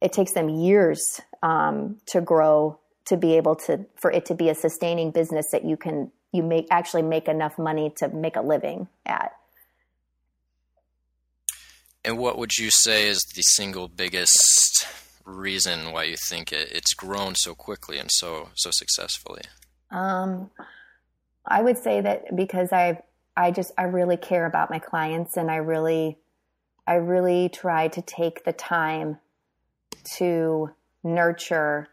it 0.00 0.12
takes 0.12 0.32
them 0.32 0.48
years 0.48 1.20
um, 1.42 1.96
to 2.06 2.20
grow 2.20 2.78
to 3.06 3.16
be 3.16 3.36
able 3.36 3.54
to 3.54 3.84
for 3.96 4.10
it 4.10 4.24
to 4.26 4.34
be 4.34 4.48
a 4.48 4.54
sustaining 4.54 5.10
business 5.10 5.50
that 5.52 5.64
you 5.64 5.76
can 5.76 6.10
you 6.32 6.42
make 6.42 6.66
actually 6.70 7.02
make 7.02 7.28
enough 7.28 7.58
money 7.58 7.92
to 7.96 8.08
make 8.08 8.36
a 8.36 8.40
living 8.40 8.88
at. 9.04 9.32
And 12.04 12.18
what 12.18 12.38
would 12.38 12.56
you 12.56 12.70
say 12.70 13.08
is 13.08 13.18
the 13.34 13.42
single 13.42 13.88
biggest 13.88 14.86
reason 15.24 15.92
why 15.92 16.04
you 16.04 16.16
think 16.16 16.52
it, 16.52 16.70
it's 16.72 16.94
grown 16.94 17.34
so 17.34 17.54
quickly 17.54 17.98
and 17.98 18.10
so 18.10 18.50
so 18.54 18.70
successfully? 18.70 19.42
Um, 19.90 20.50
I 21.46 21.62
would 21.62 21.78
say 21.78 22.00
that 22.00 22.34
because 22.34 22.72
I 22.72 23.02
I 23.36 23.50
just 23.50 23.72
I 23.76 23.84
really 23.84 24.16
care 24.16 24.46
about 24.46 24.70
my 24.70 24.78
clients 24.78 25.36
and 25.36 25.50
I 25.50 25.56
really 25.56 26.18
I 26.86 26.94
really 26.94 27.48
try 27.48 27.88
to 27.88 28.02
take 28.02 28.44
the 28.44 28.52
time 28.52 29.18
to 30.16 30.70
nurture 31.02 31.88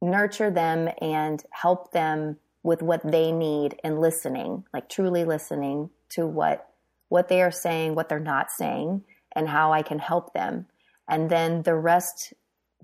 nurture 0.00 0.50
them 0.50 0.88
and 1.00 1.42
help 1.50 1.92
them 1.92 2.36
with 2.62 2.82
what 2.82 3.00
they 3.10 3.32
need 3.32 3.80
and 3.82 4.00
listening, 4.00 4.64
like 4.72 4.88
truly 4.88 5.24
listening 5.24 5.90
to 6.10 6.26
what 6.26 6.68
what 7.08 7.28
they 7.28 7.40
are 7.42 7.50
saying, 7.50 7.94
what 7.94 8.08
they're 8.08 8.20
not 8.20 8.50
saying, 8.50 9.02
and 9.32 9.48
how 9.48 9.72
I 9.72 9.82
can 9.82 9.98
help 9.98 10.34
them. 10.34 10.66
And 11.08 11.30
then 11.30 11.62
the 11.62 11.74
rest 11.74 12.34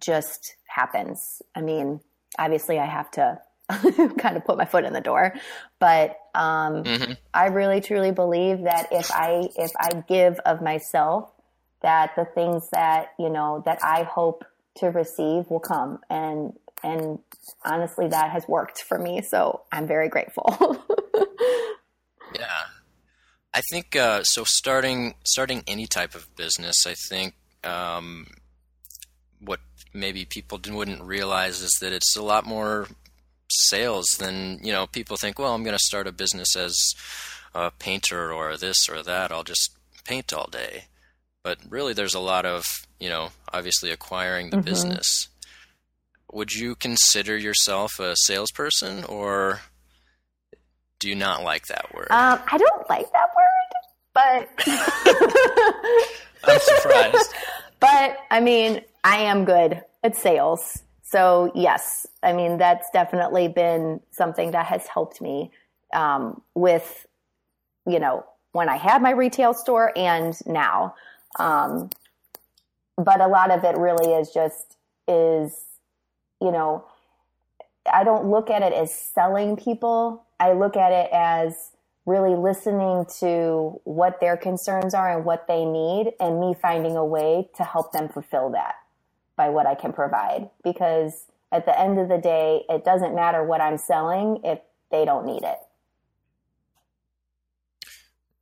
just 0.01 0.57
happens. 0.67 1.43
I 1.55 1.61
mean, 1.61 2.01
obviously 2.39 2.79
I 2.79 2.87
have 2.87 3.11
to 3.13 3.41
kind 4.19 4.37
of 4.37 4.45
put 4.45 4.57
my 4.59 4.65
foot 4.65 4.85
in 4.85 4.93
the 4.93 5.01
door, 5.01 5.35
but 5.79 6.19
um, 6.35 6.85
mm-hmm. 6.85 7.13
I 7.33 7.47
really 7.47 7.81
truly 7.81 8.13
believe 8.13 8.63
that 8.63 8.89
if 8.91 9.11
I 9.11 9.49
if 9.57 9.73
I 9.79 10.03
give 10.09 10.39
of 10.41 10.63
myself, 10.63 11.31
that 11.83 12.15
the 12.17 12.25
things 12.25 12.69
that 12.73 13.15
you 13.19 13.29
know 13.29 13.63
that 13.67 13.79
I 13.83 14.03
hope 14.03 14.45
to 14.77 14.87
receive 14.87 15.49
will 15.51 15.61
come, 15.61 16.01
and 16.11 16.53
and 16.83 17.19
honestly 17.65 18.09
that 18.09 18.31
has 18.31 18.47
worked 18.47 18.83
for 18.83 18.99
me. 18.99 19.23
So 19.23 19.63
i'm 19.73 19.87
very 19.87 20.09
grateful. 20.09 20.79
Yeah. 22.35 22.63
I 23.53 23.61
think 23.71 23.95
uh, 23.95 24.25
so 24.25 24.43
starting 24.45 25.15
starting 25.25 25.63
any 25.69 25.87
type 25.87 26.17
of 26.17 26.35
business 26.35 26.87
i 26.87 26.95
think 26.95 27.35
um, 27.63 28.27
what 29.39 29.61
maybe 29.93 30.25
people 30.25 30.61
wouldn't 30.69 31.03
realize 31.03 31.61
is 31.61 31.71
that 31.81 31.93
it's 31.93 32.17
a 32.17 32.23
lot 32.23 32.45
more 32.45 32.89
sales 33.51 34.17
then 34.19 34.59
you 34.63 34.73
know 34.73 34.87
people 34.87 35.17
think 35.17 35.39
well 35.39 35.55
i'm 35.55 35.63
going 35.63 35.77
to 35.77 35.85
start 35.85 36.07
a 36.07 36.13
business 36.13 36.57
as 36.57 36.77
a 37.55 37.71
painter 37.71 38.33
or 38.33 38.57
this 38.57 38.89
or 38.89 39.03
that 39.03 39.31
i'll 39.31 39.45
just 39.45 39.77
paint 40.05 40.33
all 40.33 40.49
day 40.51 40.85
but 41.43 41.59
really 41.69 41.93
there's 41.93 42.15
a 42.15 42.21
lot 42.21 42.47
of 42.47 42.87
you 42.99 43.09
know 43.09 43.29
obviously 43.53 43.91
acquiring 43.91 44.51
the 44.51 44.57
mm-hmm. 44.57 44.65
business 44.65 45.29
would 46.33 46.53
you 46.53 46.75
consider 46.75 47.37
yourself 47.37 48.01
a 48.01 48.15
salesperson 48.17 49.05
or 49.05 49.61
do 51.05 51.11
you 51.11 51.15
not 51.15 51.43
like 51.43 51.67
that 51.67 51.95
word? 51.95 52.07
Um, 52.11 52.41
I 52.51 52.57
don't 52.57 52.89
like 52.89 53.07
that 53.13 53.29
word, 53.37 53.69
but 54.15 54.49
I'm 56.45 56.61
surprised. 56.61 57.35
but 57.81 58.17
I 58.31 58.41
mean, 58.41 58.81
I 59.05 59.19
am 59.19 59.45
good 59.45 59.83
at 60.03 60.17
sales. 60.17 60.83
So, 61.15 61.53
yes, 61.55 62.09
I 62.25 62.33
mean, 62.33 62.59
that's 62.59 62.91
definitely 62.93 63.47
been 63.47 64.01
something 64.11 64.51
that 64.51 64.67
has 64.67 64.89
helped 64.89 65.21
me 65.21 65.53
um, 65.93 66.43
with, 66.57 67.07
you 67.87 68.01
know, 68.01 68.27
when 68.51 68.69
I 68.69 68.75
had 68.75 69.01
my 69.01 69.11
retail 69.11 69.55
store 69.55 69.93
and 69.97 70.35
now. 70.45 70.97
Um, 71.39 71.91
but 72.97 73.21
a 73.21 73.29
lot 73.29 73.53
of 73.53 73.63
it 73.63 73.77
really 73.77 74.13
is 74.15 74.33
just 74.33 74.77
is 75.07 75.55
you 76.41 76.51
know, 76.51 76.85
I 77.93 78.03
don't 78.03 78.29
look 78.29 78.51
at 78.51 78.63
it 78.63 78.73
as 78.73 78.93
selling 78.93 79.55
people. 79.55 80.25
I 80.41 80.55
look 80.55 80.77
at 80.77 80.91
it 80.91 81.11
as 81.13 81.71
really 82.07 82.35
listening 82.35 83.07
to 83.21 83.81
what 83.85 84.19
their 84.19 84.37
concerns 84.37 84.95
are 84.95 85.17
and 85.17 85.25
what 85.25 85.47
they 85.47 85.65
need, 85.65 86.15
and 86.19 86.41
me 86.41 86.57
finding 86.61 86.97
a 86.97 87.05
way 87.05 87.51
to 87.57 87.63
help 87.63 87.93
them 87.93 88.09
fulfill 88.09 88.51
that 88.51 88.75
by 89.37 89.49
what 89.49 89.67
I 89.67 89.75
can 89.75 89.93
provide. 89.93 90.51
Because 90.63 91.27
at 91.53 91.67
the 91.67 91.79
end 91.79 91.99
of 91.99 92.09
the 92.09 92.19
day, 92.19 92.65
it 92.69 92.85
doesn't 92.85 93.15
matter 93.15 93.45
what 93.45 93.61
I'm 93.61 93.79
selling 93.79 94.41
if 94.45 94.61
they 94.91 95.05
don't 95.05 95.27
need 95.27 95.43
it. 95.43 95.59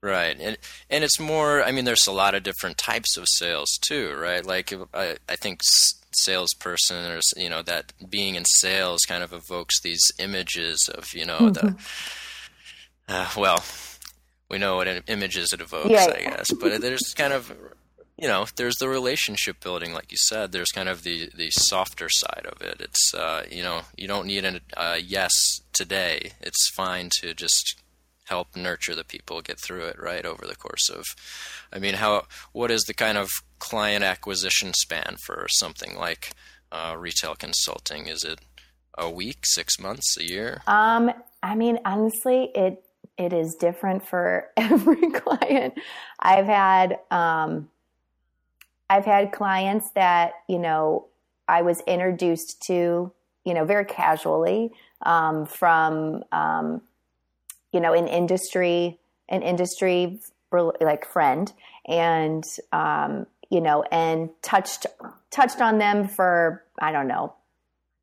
Right, 0.02 0.36
and 0.40 0.58
and 0.90 1.04
it's 1.04 1.20
more. 1.20 1.62
I 1.62 1.70
mean, 1.70 1.84
there's 1.84 2.08
a 2.08 2.12
lot 2.12 2.34
of 2.34 2.42
different 2.42 2.76
types 2.76 3.16
of 3.16 3.24
sales 3.28 3.78
too, 3.80 4.12
right? 4.18 4.44
Like 4.44 4.72
I, 4.92 5.16
I 5.28 5.36
think 5.36 5.60
salesperson 6.14 7.10
or 7.10 7.20
you 7.36 7.48
know 7.48 7.62
that 7.62 7.92
being 8.08 8.34
in 8.34 8.44
sales 8.44 9.00
kind 9.06 9.22
of 9.22 9.32
evokes 9.32 9.80
these 9.80 10.02
images 10.18 10.88
of 10.94 11.12
you 11.14 11.24
know 11.24 11.38
mm-hmm. 11.38 11.52
the 11.52 11.76
uh, 13.08 13.28
well 13.36 13.62
we 14.50 14.58
know 14.58 14.76
what 14.76 14.88
images 15.06 15.52
it 15.52 15.60
evokes 15.60 15.90
yeah. 15.90 16.12
i 16.14 16.20
guess 16.20 16.52
but 16.52 16.80
there's 16.80 17.14
kind 17.14 17.32
of 17.32 17.52
you 18.18 18.28
know 18.28 18.46
there's 18.56 18.76
the 18.76 18.88
relationship 18.88 19.60
building 19.60 19.92
like 19.92 20.10
you 20.10 20.18
said 20.18 20.52
there's 20.52 20.70
kind 20.70 20.88
of 20.88 21.02
the 21.02 21.30
the 21.36 21.50
softer 21.50 22.08
side 22.08 22.46
of 22.46 22.60
it 22.60 22.80
it's 22.80 23.14
uh, 23.14 23.44
you 23.50 23.62
know 23.62 23.82
you 23.96 24.06
don't 24.06 24.26
need 24.26 24.44
a 24.44 24.60
uh, 24.76 24.98
yes 25.02 25.32
today 25.72 26.32
it's 26.40 26.70
fine 26.70 27.08
to 27.20 27.34
just 27.34 27.80
help 28.26 28.54
nurture 28.54 28.94
the 28.94 29.04
people 29.04 29.40
get 29.42 29.60
through 29.60 29.84
it 29.84 30.00
right 30.00 30.24
over 30.24 30.46
the 30.46 30.54
course 30.54 30.88
of 30.88 31.04
i 31.72 31.78
mean 31.78 31.94
how 31.94 32.22
what 32.52 32.70
is 32.70 32.84
the 32.84 32.94
kind 32.94 33.18
of 33.18 33.28
client 33.58 34.04
acquisition 34.04 34.72
span 34.74 35.16
for 35.24 35.46
something 35.48 35.96
like 35.96 36.34
uh, 36.72 36.96
retail 36.98 37.34
consulting? 37.34 38.08
Is 38.08 38.24
it 38.24 38.40
a 38.98 39.08
week, 39.08 39.44
six 39.44 39.78
months, 39.78 40.16
a 40.18 40.24
year? 40.24 40.62
Um, 40.66 41.12
I 41.42 41.54
mean, 41.54 41.78
honestly, 41.84 42.50
it 42.54 42.84
it 43.18 43.32
is 43.32 43.54
different 43.54 44.06
for 44.08 44.48
every 44.56 45.10
client. 45.10 45.74
I've 46.18 46.46
had 46.46 46.98
um, 47.10 47.68
I've 48.92 49.06
had 49.06 49.32
clients 49.32 49.90
that 49.92 50.34
you 50.48 50.58
know 50.58 51.06
I 51.48 51.62
was 51.62 51.80
introduced 51.86 52.60
to, 52.64 53.10
you 53.44 53.54
know, 53.54 53.64
very 53.64 53.86
casually 53.86 54.72
um, 55.00 55.46
from 55.46 56.24
um, 56.30 56.82
you 57.72 57.80
know 57.80 57.94
an 57.94 58.06
industry 58.06 58.98
an 59.30 59.40
industry 59.40 60.20
like 60.52 61.06
friend 61.06 61.50
and 61.86 62.44
um, 62.72 63.26
you 63.48 63.62
know, 63.62 63.82
and 63.90 64.28
touched 64.42 64.84
touched 65.30 65.62
on 65.62 65.78
them 65.78 66.06
for 66.06 66.62
I 66.78 66.92
don't 66.92 67.08
know, 67.08 67.34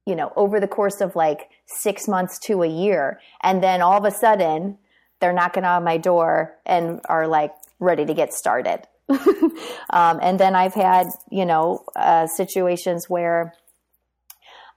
you 0.07 0.15
know, 0.15 0.33
over 0.35 0.59
the 0.59 0.67
course 0.67 1.01
of 1.01 1.15
like 1.15 1.51
six 1.67 2.07
months 2.07 2.39
to 2.47 2.63
a 2.63 2.67
year, 2.67 3.19
and 3.43 3.61
then 3.61 3.83
all 3.83 3.97
of 3.99 4.05
a 4.05 4.11
sudden, 4.11 4.79
they're 5.19 5.33
knocking 5.33 5.65
on 5.65 5.83
my 5.83 5.97
door 5.97 6.57
and 6.65 6.99
are 7.07 7.27
like 7.27 7.53
ready 7.79 8.05
to 8.05 8.13
get 8.15 8.33
started. 8.33 8.87
um, 9.89 10.19
and 10.21 10.39
then 10.39 10.55
I've 10.55 10.73
had, 10.73 11.07
you 11.31 11.45
know, 11.45 11.83
uh, 11.95 12.27
situations 12.27 13.09
where, 13.09 13.53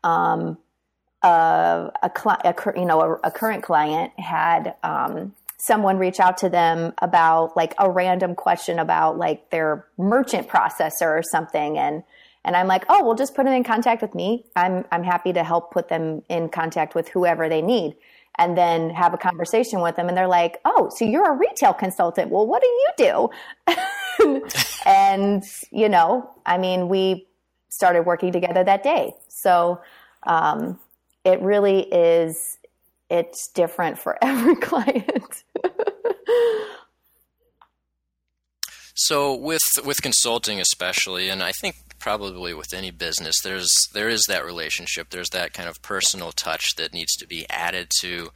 um, 0.03 0.59
uh, 1.23 1.91
a, 2.03 2.11
a, 2.45 2.55
you 2.77 2.85
know, 2.85 3.01
a, 3.01 3.29
a, 3.29 3.31
current 3.31 3.63
client 3.63 4.13
had, 4.19 4.75
um, 4.83 5.35
someone 5.59 5.99
reach 5.99 6.19
out 6.19 6.39
to 6.39 6.49
them 6.49 6.93
about 7.01 7.57
like 7.57 7.75
a 7.79 7.89
random 7.89 8.35
question 8.35 8.81
about 8.81 9.17
like 9.17 9.51
their 9.51 9.87
merchant 9.97 10.49
processor 10.49 11.07
or 11.07 11.23
something. 11.23 11.79
And, 11.79 12.03
and 12.45 12.57
I'm 12.57 12.67
like, 12.67 12.85
oh, 12.89 13.05
well, 13.05 13.15
just 13.15 13.37
put 13.37 13.45
them 13.45 13.55
in 13.55 13.63
contact 13.63 14.03
with 14.03 14.15
me. 14.15 14.45
I'm, 14.57 14.85
I'm 14.91 15.05
happy 15.05 15.33
to 15.35 15.45
help 15.45 15.71
put 15.71 15.89
them 15.89 16.23
in 16.29 16.49
contact 16.49 16.97
with 16.97 17.09
whoever 17.09 17.49
they 17.49 17.63
need 17.63 17.95
and 18.39 18.57
then 18.57 18.91
have 18.91 19.15
a 19.15 19.19
conversation 19.19 19.81
with 19.81 19.95
them. 19.95 20.09
And 20.09 20.17
they're 20.17 20.27
like, 20.27 20.59
oh, 20.65 20.91
so 20.97 21.05
you're 21.05 21.33
a 21.33 21.37
retail 21.37 21.75
consultant. 21.75 22.31
Well, 22.31 22.47
what 22.47 22.63
do 22.63 22.69
you 22.69 23.31
do? 23.69 23.75
and, 24.87 25.45
you 25.71 25.89
know, 25.89 26.31
I 26.47 26.59
mean, 26.59 26.89
we 26.89 27.27
started 27.69 28.03
working 28.03 28.33
together 28.33 28.63
that 28.65 28.83
day. 28.83 29.15
So 29.29 29.81
um, 30.25 30.79
it 31.25 31.41
really 31.41 31.81
is, 31.81 32.59
it's 33.11 33.49
different 33.49 33.99
for 33.99 34.19
every 34.23 34.57
client. 34.57 35.45
so 38.95 39.35
with 39.35 39.63
with 39.85 40.03
consulting 40.03 40.61
especially 40.61 41.29
and 41.29 41.43
I 41.43 41.51
think 41.53 41.77
probably 41.99 42.53
with 42.53 42.75
any 42.75 42.91
business 42.91 43.35
there's 43.43 43.71
there 43.95 44.09
is 44.09 44.23
that 44.29 44.45
relationship 44.45 45.11
there's 45.11 45.31
that 45.31 45.53
kind 45.55 45.69
of 45.69 45.81
personal 45.83 46.31
touch 46.31 46.75
that 46.77 46.93
needs 46.93 47.13
to 47.17 47.27
be 47.27 47.47
added 47.49 47.91
to 48.01 48.31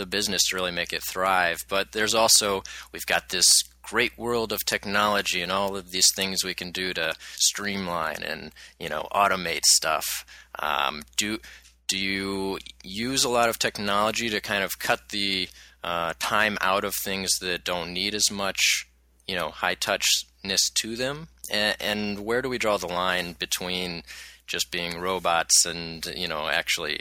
the 0.00 0.06
business 0.06 0.48
to 0.48 0.56
really 0.56 0.72
make 0.72 0.92
it 0.92 1.04
thrive. 1.04 1.58
But 1.68 1.92
there's 1.92 2.14
also 2.14 2.62
we've 2.92 3.06
got 3.06 3.28
this 3.28 3.46
great 3.82 4.18
world 4.18 4.52
of 4.52 4.64
technology 4.64 5.42
and 5.42 5.52
all 5.52 5.76
of 5.76 5.90
these 5.90 6.12
things 6.14 6.44
we 6.44 6.54
can 6.54 6.70
do 6.70 6.92
to 6.94 7.12
streamline 7.36 8.22
and 8.22 8.50
you 8.80 8.88
know 8.88 9.06
automate 9.12 9.64
stuff. 9.64 10.24
Um, 10.58 11.02
do 11.16 11.38
do 11.86 11.98
you 11.98 12.58
use 12.82 13.24
a 13.24 13.28
lot 13.28 13.48
of 13.48 13.58
technology 13.58 14.30
to 14.30 14.40
kind 14.40 14.64
of 14.64 14.78
cut 14.78 15.10
the 15.10 15.48
uh, 15.84 16.14
time 16.18 16.56
out 16.60 16.84
of 16.84 16.94
things 16.94 17.30
that 17.40 17.64
don't 17.64 17.92
need 17.92 18.14
as 18.14 18.30
much 18.30 18.88
you 19.28 19.36
know 19.36 19.50
high 19.50 19.74
touchness 19.76 20.72
to 20.74 20.96
them? 20.96 21.28
And, 21.52 21.76
and 21.80 22.24
where 22.24 22.42
do 22.42 22.48
we 22.48 22.58
draw 22.58 22.78
the 22.78 22.86
line 22.86 23.34
between 23.38 24.02
just 24.46 24.70
being 24.70 24.98
robots 24.98 25.66
and 25.66 26.06
you 26.16 26.26
know 26.26 26.48
actually 26.48 27.00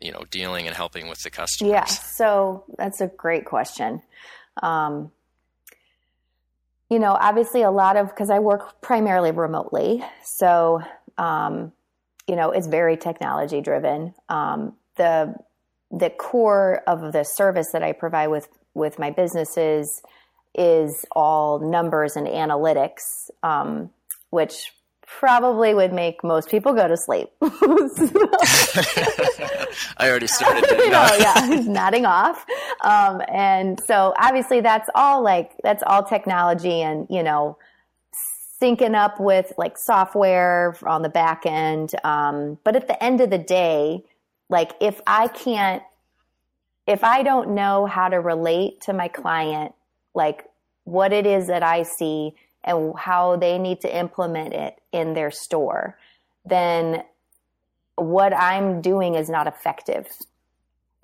you 0.00 0.12
know 0.12 0.24
dealing 0.30 0.66
and 0.66 0.76
helping 0.76 1.08
with 1.08 1.22
the 1.22 1.30
customers? 1.30 1.70
Yeah 1.70 1.84
so 1.84 2.64
that's 2.76 3.00
a 3.00 3.06
great 3.06 3.44
question. 3.44 4.02
Um, 4.62 5.10
you 6.90 6.98
know 6.98 7.16
obviously 7.18 7.62
a 7.62 7.70
lot 7.70 7.96
of 7.96 8.08
because 8.08 8.30
i 8.30 8.38
work 8.38 8.80
primarily 8.80 9.30
remotely 9.30 10.04
so 10.22 10.80
um, 11.18 11.72
you 12.28 12.36
know 12.36 12.50
it's 12.50 12.66
very 12.66 12.96
technology 12.96 13.60
driven. 13.60 14.14
Um, 14.28 14.74
the 14.96 15.34
the 15.90 16.10
core 16.10 16.82
of 16.86 17.12
the 17.12 17.24
service 17.24 17.68
that 17.72 17.82
i 17.82 17.92
provide 17.92 18.28
with 18.28 18.48
with 18.74 18.98
my 18.98 19.10
businesses 19.10 20.02
is 20.54 21.04
all 21.12 21.58
numbers 21.58 22.16
and 22.16 22.26
analytics, 22.26 23.30
um, 23.42 23.90
which 24.30 24.72
probably 25.18 25.74
would 25.74 25.92
make 25.92 26.24
most 26.24 26.48
people 26.48 26.72
go 26.72 26.88
to 26.88 26.96
sleep. 26.96 27.28
I 27.42 27.48
already 30.08 30.26
started. 30.26 30.64
know, 30.68 31.08
yeah, 31.18 31.62
nodding 31.66 32.04
off. 32.04 32.44
Um, 32.82 33.22
and 33.28 33.80
so 33.86 34.14
obviously 34.18 34.60
that's 34.60 34.90
all 34.94 35.22
like 35.22 35.52
that's 35.62 35.82
all 35.86 36.02
technology 36.02 36.82
and 36.82 37.06
you 37.10 37.22
know 37.22 37.56
syncing 38.60 38.94
up 38.94 39.20
with 39.20 39.52
like 39.56 39.78
software 39.78 40.76
on 40.84 41.02
the 41.02 41.08
back 41.08 41.46
end. 41.46 41.92
Um, 42.04 42.58
but 42.64 42.76
at 42.76 42.88
the 42.88 43.02
end 43.02 43.20
of 43.20 43.30
the 43.30 43.38
day, 43.38 44.04
like 44.48 44.72
if 44.80 45.00
I 45.06 45.28
can't, 45.28 45.82
if 46.86 47.04
I 47.04 47.22
don't 47.22 47.54
know 47.54 47.86
how 47.86 48.08
to 48.08 48.20
relate 48.20 48.82
to 48.82 48.92
my 48.92 49.08
client 49.08 49.74
like 50.14 50.44
what 50.84 51.12
it 51.12 51.26
is 51.26 51.48
that 51.48 51.62
I 51.62 51.82
see 51.82 52.34
and 52.64 52.94
how 52.98 53.36
they 53.36 53.58
need 53.58 53.80
to 53.82 53.96
implement 53.96 54.54
it 54.54 54.80
in 54.90 55.12
their 55.14 55.30
store, 55.30 55.98
then 56.44 57.02
what 57.96 58.34
I'm 58.34 58.80
doing 58.80 59.14
is 59.14 59.28
not 59.28 59.46
effective. 59.46 60.08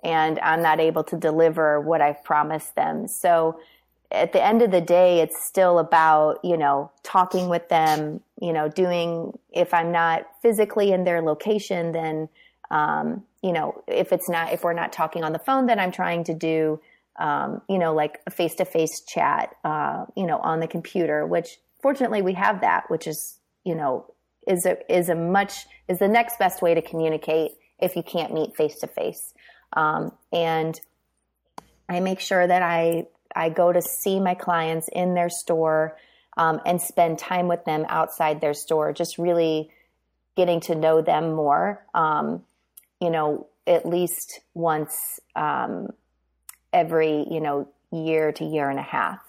And 0.03 0.39
I'm 0.41 0.63
not 0.63 0.81
able 0.81 1.05
to 1.05 1.17
deliver 1.17 1.79
what 1.79 2.01
I've 2.01 2.25
promised 2.25 2.75
them. 2.75 3.07
So 3.07 3.61
at 4.11 4.33
the 4.33 4.43
end 4.43 4.63
of 4.63 4.71
the 4.71 4.81
day, 4.81 5.21
it's 5.21 5.45
still 5.45 5.79
about, 5.79 6.41
you 6.43 6.57
know, 6.57 6.91
talking 7.03 7.49
with 7.49 7.69
them, 7.69 8.21
you 8.41 8.53
know, 8.53 8.69
doing, 8.69 9.39
if 9.53 9.75
I'm 9.75 9.93
not 9.93 10.27
physically 10.43 10.91
in 10.93 11.05
their 11.05 11.21
location, 11.21 11.93
then, 11.93 12.29
um, 12.71 13.25
you 13.43 13.53
know, 13.53 13.85
if 13.87 14.13
it's 14.13 14.29
not, 14.29 14.53
if 14.53 14.65
we're 14.65 14.73
not 14.73 14.93
talking 14.93 15.23
on 15.23 15.33
the 15.33 15.39
phone, 15.39 15.67
then 15.67 15.79
I'm 15.79 15.93
trying 15.93 16.25
to 16.25 16.35
do 16.35 16.81
um, 17.19 17.63
you 17.69 17.79
know, 17.79 17.95
like 17.95 18.21
a 18.27 18.31
face 18.31 18.55
to 18.57 18.65
face 18.65 19.01
chat, 19.03 19.55
uh, 19.65 20.07
you 20.17 20.27
know, 20.27 20.39
on 20.39 20.61
the 20.61 20.69
computer, 20.69 21.27
which 21.27 21.59
fortunately 21.83 22.23
we 22.23 22.35
have 22.35 22.61
that, 22.61 22.91
which 22.91 23.07
is, 23.07 23.39
you 23.65 23.75
know, 23.75 24.07
is 24.47 24.65
a, 24.67 24.77
is 24.93 25.09
a 25.09 25.15
much, 25.15 25.67
is 25.89 25.99
the 25.99 26.09
next 26.09 26.39
best 26.39 26.63
way 26.63 26.75
to 26.75 26.83
communicate 26.83 27.53
if 27.79 27.97
you 27.97 28.03
can't 28.03 28.33
meet 28.33 28.57
face 28.57 28.79
to 28.81 28.87
face. 28.87 29.35
And 30.33 30.81
I 31.89 32.01
make 32.01 32.21
sure 32.21 32.47
that 32.47 32.63
I, 32.63 33.07
I 33.35 33.49
go 33.49 33.73
to 33.73 33.83
see 33.83 34.21
my 34.21 34.35
clients 34.35 34.89
in 34.93 35.15
their 35.15 35.29
store 35.29 35.97
um, 36.37 36.61
and 36.65 36.81
spend 36.81 37.19
time 37.19 37.49
with 37.49 37.65
them 37.65 37.85
outside 37.89 38.41
their 38.41 38.55
store, 38.55 38.93
just 38.93 39.19
really 39.19 39.71
getting 40.37 40.61
to 40.61 40.75
know 40.75 41.03
them 41.03 41.33
more. 41.35 41.85
Um, 41.95 42.45
you 43.01 43.11
know, 43.11 43.49
at 43.67 43.87
least 43.87 44.41
once 44.55 45.21
um, 45.37 45.89
every, 46.73 47.27
you 47.31 47.41
know, 47.41 47.69
year 47.93 48.33
to 48.33 48.45
year 48.45 48.71
and 48.71 48.79
a 48.79 48.83
half. 48.83 49.21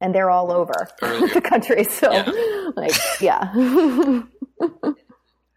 And 0.00 0.14
they're 0.14 0.30
all 0.30 0.52
over 0.52 0.88
the 1.00 1.40
country. 1.42 1.84
So, 1.84 2.12
yeah. 2.12 2.70
like, 2.76 2.92
yeah. 3.20 3.52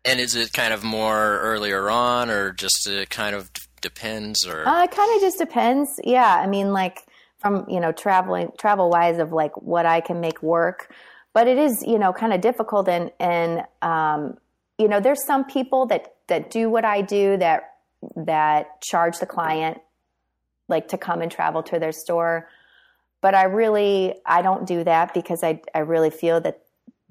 and 0.05 0.19
is 0.19 0.35
it 0.35 0.53
kind 0.53 0.73
of 0.73 0.83
more 0.83 1.39
earlier 1.39 1.89
on 1.89 2.29
or 2.29 2.51
just 2.51 2.87
it 2.87 3.09
kind 3.09 3.35
of 3.35 3.51
depends 3.81 4.45
or? 4.45 4.65
Uh, 4.67 4.83
it 4.83 4.91
kind 4.91 5.15
of 5.15 5.21
just 5.21 5.37
depends. 5.37 5.89
Yeah. 6.03 6.35
I 6.35 6.47
mean, 6.47 6.71
like, 6.71 7.03
from, 7.39 7.65
you 7.69 7.79
know, 7.79 7.91
traveling, 7.91 8.49
travel 8.57 8.89
wise 8.89 9.19
of 9.19 9.31
like 9.31 9.55
what 9.61 9.85
I 9.85 10.01
can 10.01 10.19
make 10.19 10.41
work. 10.41 10.93
But 11.33 11.47
it 11.47 11.57
is, 11.57 11.83
you 11.85 11.99
know, 11.99 12.13
kind 12.13 12.33
of 12.33 12.41
difficult. 12.41 12.87
And, 12.87 13.11
and, 13.19 13.63
um, 13.81 14.37
you 14.79 14.87
know, 14.87 14.99
there's 14.99 15.23
some 15.25 15.45
people 15.45 15.85
that, 15.87 16.15
that 16.27 16.49
do 16.49 16.69
what 16.69 16.85
I 16.85 17.01
do 17.01 17.37
that 17.37 17.76
that 18.15 18.81
charge 18.81 19.19
the 19.19 19.25
client 19.25 19.79
like 20.67 20.89
to 20.89 20.97
come 20.97 21.21
and 21.21 21.31
travel 21.31 21.63
to 21.63 21.79
their 21.79 21.91
store. 21.91 22.49
But 23.21 23.33
i 23.33 23.43
really 23.43 24.15
i 24.25 24.41
don't 24.41 24.67
do 24.67 24.83
that 24.83 25.13
because 25.13 25.43
i, 25.43 25.59
I 25.73 25.79
really 25.79 26.11
feel 26.11 26.39
that 26.41 26.61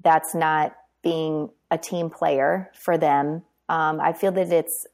that's 0.03 0.33
not 0.33 0.75
being 1.03 1.49
a 1.69 1.77
team 1.77 2.09
player 2.09 2.71
for 2.73 2.97
them. 2.97 3.43
Um, 3.69 3.99
i 3.99 4.13
feel 4.13 4.31
that 4.31 4.51
it's 4.51 4.87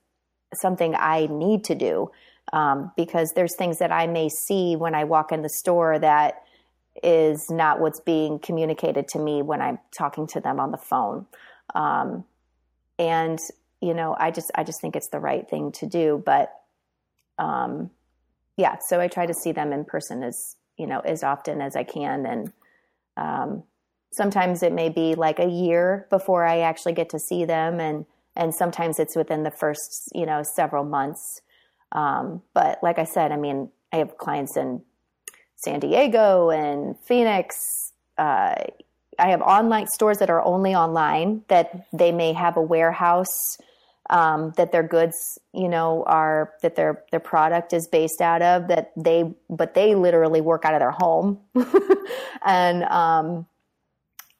something 0.55 0.95
i 0.95 1.27
need 1.27 1.63
to 1.65 1.75
do 1.75 2.11
um, 2.51 2.91
because 2.97 3.33
there's 3.33 3.55
things 3.55 3.79
that 3.79 3.91
i 3.91 4.07
may 4.07 4.29
see 4.29 4.75
when 4.75 4.95
i 4.95 5.03
walk 5.03 5.31
in 5.31 5.43
the 5.43 5.49
store 5.49 5.99
that 5.99 6.43
is 7.03 7.49
not 7.49 7.79
what's 7.79 7.99
being 7.99 8.39
communicated 8.39 9.07
to 9.09 9.19
me 9.19 9.41
when 9.41 9.61
i'm 9.61 9.79
talking 9.95 10.27
to 10.27 10.39
them 10.39 10.59
on 10.59 10.71
the 10.71 10.77
phone. 10.77 11.25
Um, 11.75 12.25
and 12.99 13.39
you 13.83 13.93
know, 13.93 14.15
I 14.17 14.31
just 14.31 14.49
I 14.55 14.63
just 14.63 14.79
think 14.79 14.95
it's 14.95 15.09
the 15.09 15.19
right 15.19 15.47
thing 15.47 15.73
to 15.73 15.85
do. 15.85 16.23
But 16.25 16.53
um, 17.37 17.91
yeah, 18.55 18.77
so 18.87 19.01
I 19.01 19.09
try 19.09 19.25
to 19.25 19.33
see 19.33 19.51
them 19.51 19.73
in 19.73 19.83
person 19.83 20.23
as 20.23 20.55
you 20.77 20.87
know 20.87 21.01
as 21.01 21.21
often 21.21 21.61
as 21.61 21.75
I 21.75 21.83
can, 21.83 22.25
and 22.25 22.53
um, 23.17 23.63
sometimes 24.11 24.63
it 24.63 24.71
may 24.71 24.87
be 24.87 25.15
like 25.15 25.39
a 25.39 25.49
year 25.49 26.07
before 26.09 26.45
I 26.45 26.59
actually 26.59 26.93
get 26.93 27.09
to 27.09 27.19
see 27.19 27.43
them, 27.43 27.81
and 27.81 28.05
and 28.37 28.55
sometimes 28.55 28.99
it's 28.99 29.17
within 29.17 29.43
the 29.43 29.51
first 29.51 30.09
you 30.15 30.25
know 30.25 30.43
several 30.43 30.85
months. 30.85 31.41
Um, 31.91 32.41
but 32.53 32.79
like 32.81 32.99
I 32.99 33.03
said, 33.03 33.33
I 33.33 33.37
mean, 33.37 33.69
I 33.91 33.97
have 33.97 34.17
clients 34.17 34.55
in 34.55 34.81
San 35.57 35.81
Diego 35.81 36.51
and 36.51 36.97
Phoenix. 36.99 37.91
Uh, 38.17 38.55
I 39.19 39.29
have 39.29 39.41
online 39.41 39.87
stores 39.87 40.19
that 40.19 40.29
are 40.29 40.41
only 40.41 40.73
online 40.73 41.43
that 41.49 41.85
they 41.91 42.11
may 42.11 42.33
have 42.33 42.57
a 42.57 42.61
warehouse 42.61 43.57
um, 44.09 44.53
that 44.57 44.71
their 44.71 44.83
goods, 44.83 45.39
you 45.53 45.69
know, 45.69 46.03
are 46.05 46.53
that 46.61 46.75
their 46.75 47.03
their 47.11 47.19
product 47.19 47.73
is 47.73 47.87
based 47.87 48.21
out 48.21 48.41
of. 48.41 48.67
That 48.67 48.91
they, 48.97 49.33
but 49.49 49.73
they 49.73 49.95
literally 49.95 50.41
work 50.41 50.65
out 50.65 50.73
of 50.73 50.79
their 50.79 50.91
home, 50.91 51.39
and 52.45 52.83
um, 52.83 53.45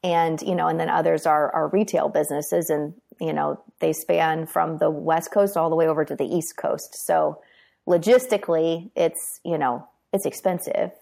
and 0.02 0.40
you 0.42 0.54
know, 0.54 0.68
and 0.68 0.78
then 0.78 0.90
others 0.90 1.26
are 1.26 1.52
are 1.54 1.68
retail 1.68 2.08
businesses, 2.08 2.68
and 2.68 2.94
you 3.20 3.32
know, 3.32 3.60
they 3.80 3.92
span 3.92 4.46
from 4.46 4.78
the 4.78 4.90
west 4.90 5.32
coast 5.32 5.56
all 5.56 5.70
the 5.70 5.76
way 5.76 5.86
over 5.86 6.04
to 6.04 6.14
the 6.14 6.24
east 6.24 6.56
coast. 6.56 7.06
So, 7.06 7.40
logistically, 7.86 8.90
it's 8.94 9.40
you 9.44 9.56
know 9.56 9.88
it's 10.12 10.26
expensive, 10.26 10.92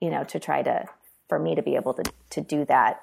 you 0.00 0.10
know, 0.10 0.24
to 0.24 0.38
try 0.38 0.62
to 0.62 0.84
for 1.28 1.38
me 1.38 1.54
to 1.56 1.62
be 1.62 1.74
able 1.74 1.94
to 1.94 2.04
to 2.30 2.40
do 2.40 2.64
that 2.66 3.00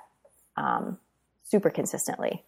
um, 0.55 0.97
super 1.43 1.69
consistently. 1.69 2.43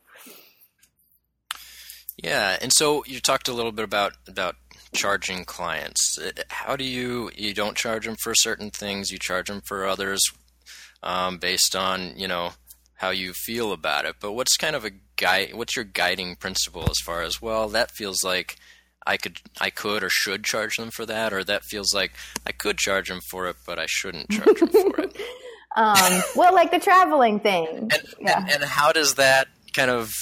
Yeah, 2.21 2.57
and 2.61 2.71
so 2.73 3.03
you 3.05 3.19
talked 3.19 3.47
a 3.47 3.53
little 3.53 3.71
bit 3.71 3.85
about 3.85 4.13
about 4.27 4.55
charging 4.93 5.45
clients. 5.45 6.19
How 6.49 6.75
do 6.75 6.83
you 6.83 7.31
you 7.35 7.53
don't 7.53 7.77
charge 7.77 8.05
them 8.05 8.15
for 8.21 8.35
certain 8.35 8.69
things? 8.69 9.11
You 9.11 9.17
charge 9.17 9.47
them 9.47 9.61
for 9.61 9.85
others 9.85 10.21
um, 11.03 11.37
based 11.37 11.75
on 11.75 12.13
you 12.15 12.27
know 12.27 12.51
how 12.95 13.09
you 13.09 13.33
feel 13.33 13.71
about 13.71 14.05
it. 14.05 14.15
But 14.19 14.33
what's 14.33 14.57
kind 14.57 14.75
of 14.75 14.85
a 14.85 14.91
guide? 15.15 15.53
What's 15.55 15.75
your 15.75 15.85
guiding 15.85 16.35
principle 16.35 16.87
as 16.89 16.99
far 17.03 17.23
as 17.23 17.41
well? 17.41 17.69
That 17.69 17.91
feels 17.91 18.23
like 18.23 18.57
I 19.07 19.17
could 19.17 19.39
I 19.59 19.71
could 19.71 20.03
or 20.03 20.09
should 20.09 20.43
charge 20.43 20.77
them 20.77 20.91
for 20.91 21.05
that, 21.07 21.33
or 21.33 21.43
that 21.43 21.63
feels 21.63 21.93
like 21.93 22.11
I 22.45 22.51
could 22.51 22.77
charge 22.77 23.09
them 23.09 23.21
for 23.29 23.47
it, 23.47 23.55
but 23.65 23.79
I 23.79 23.87
shouldn't 23.87 24.29
charge 24.29 24.59
them 24.59 24.69
for 24.69 25.01
it. 25.01 25.17
um, 25.75 26.21
well, 26.35 26.53
like 26.53 26.71
the 26.71 26.79
traveling 26.79 27.39
thing. 27.39 27.67
And, 27.67 27.93
yeah. 28.19 28.41
and, 28.41 28.51
and 28.51 28.63
how 28.63 28.91
does 28.91 29.15
that 29.15 29.47
kind 29.73 29.89
of 29.89 30.13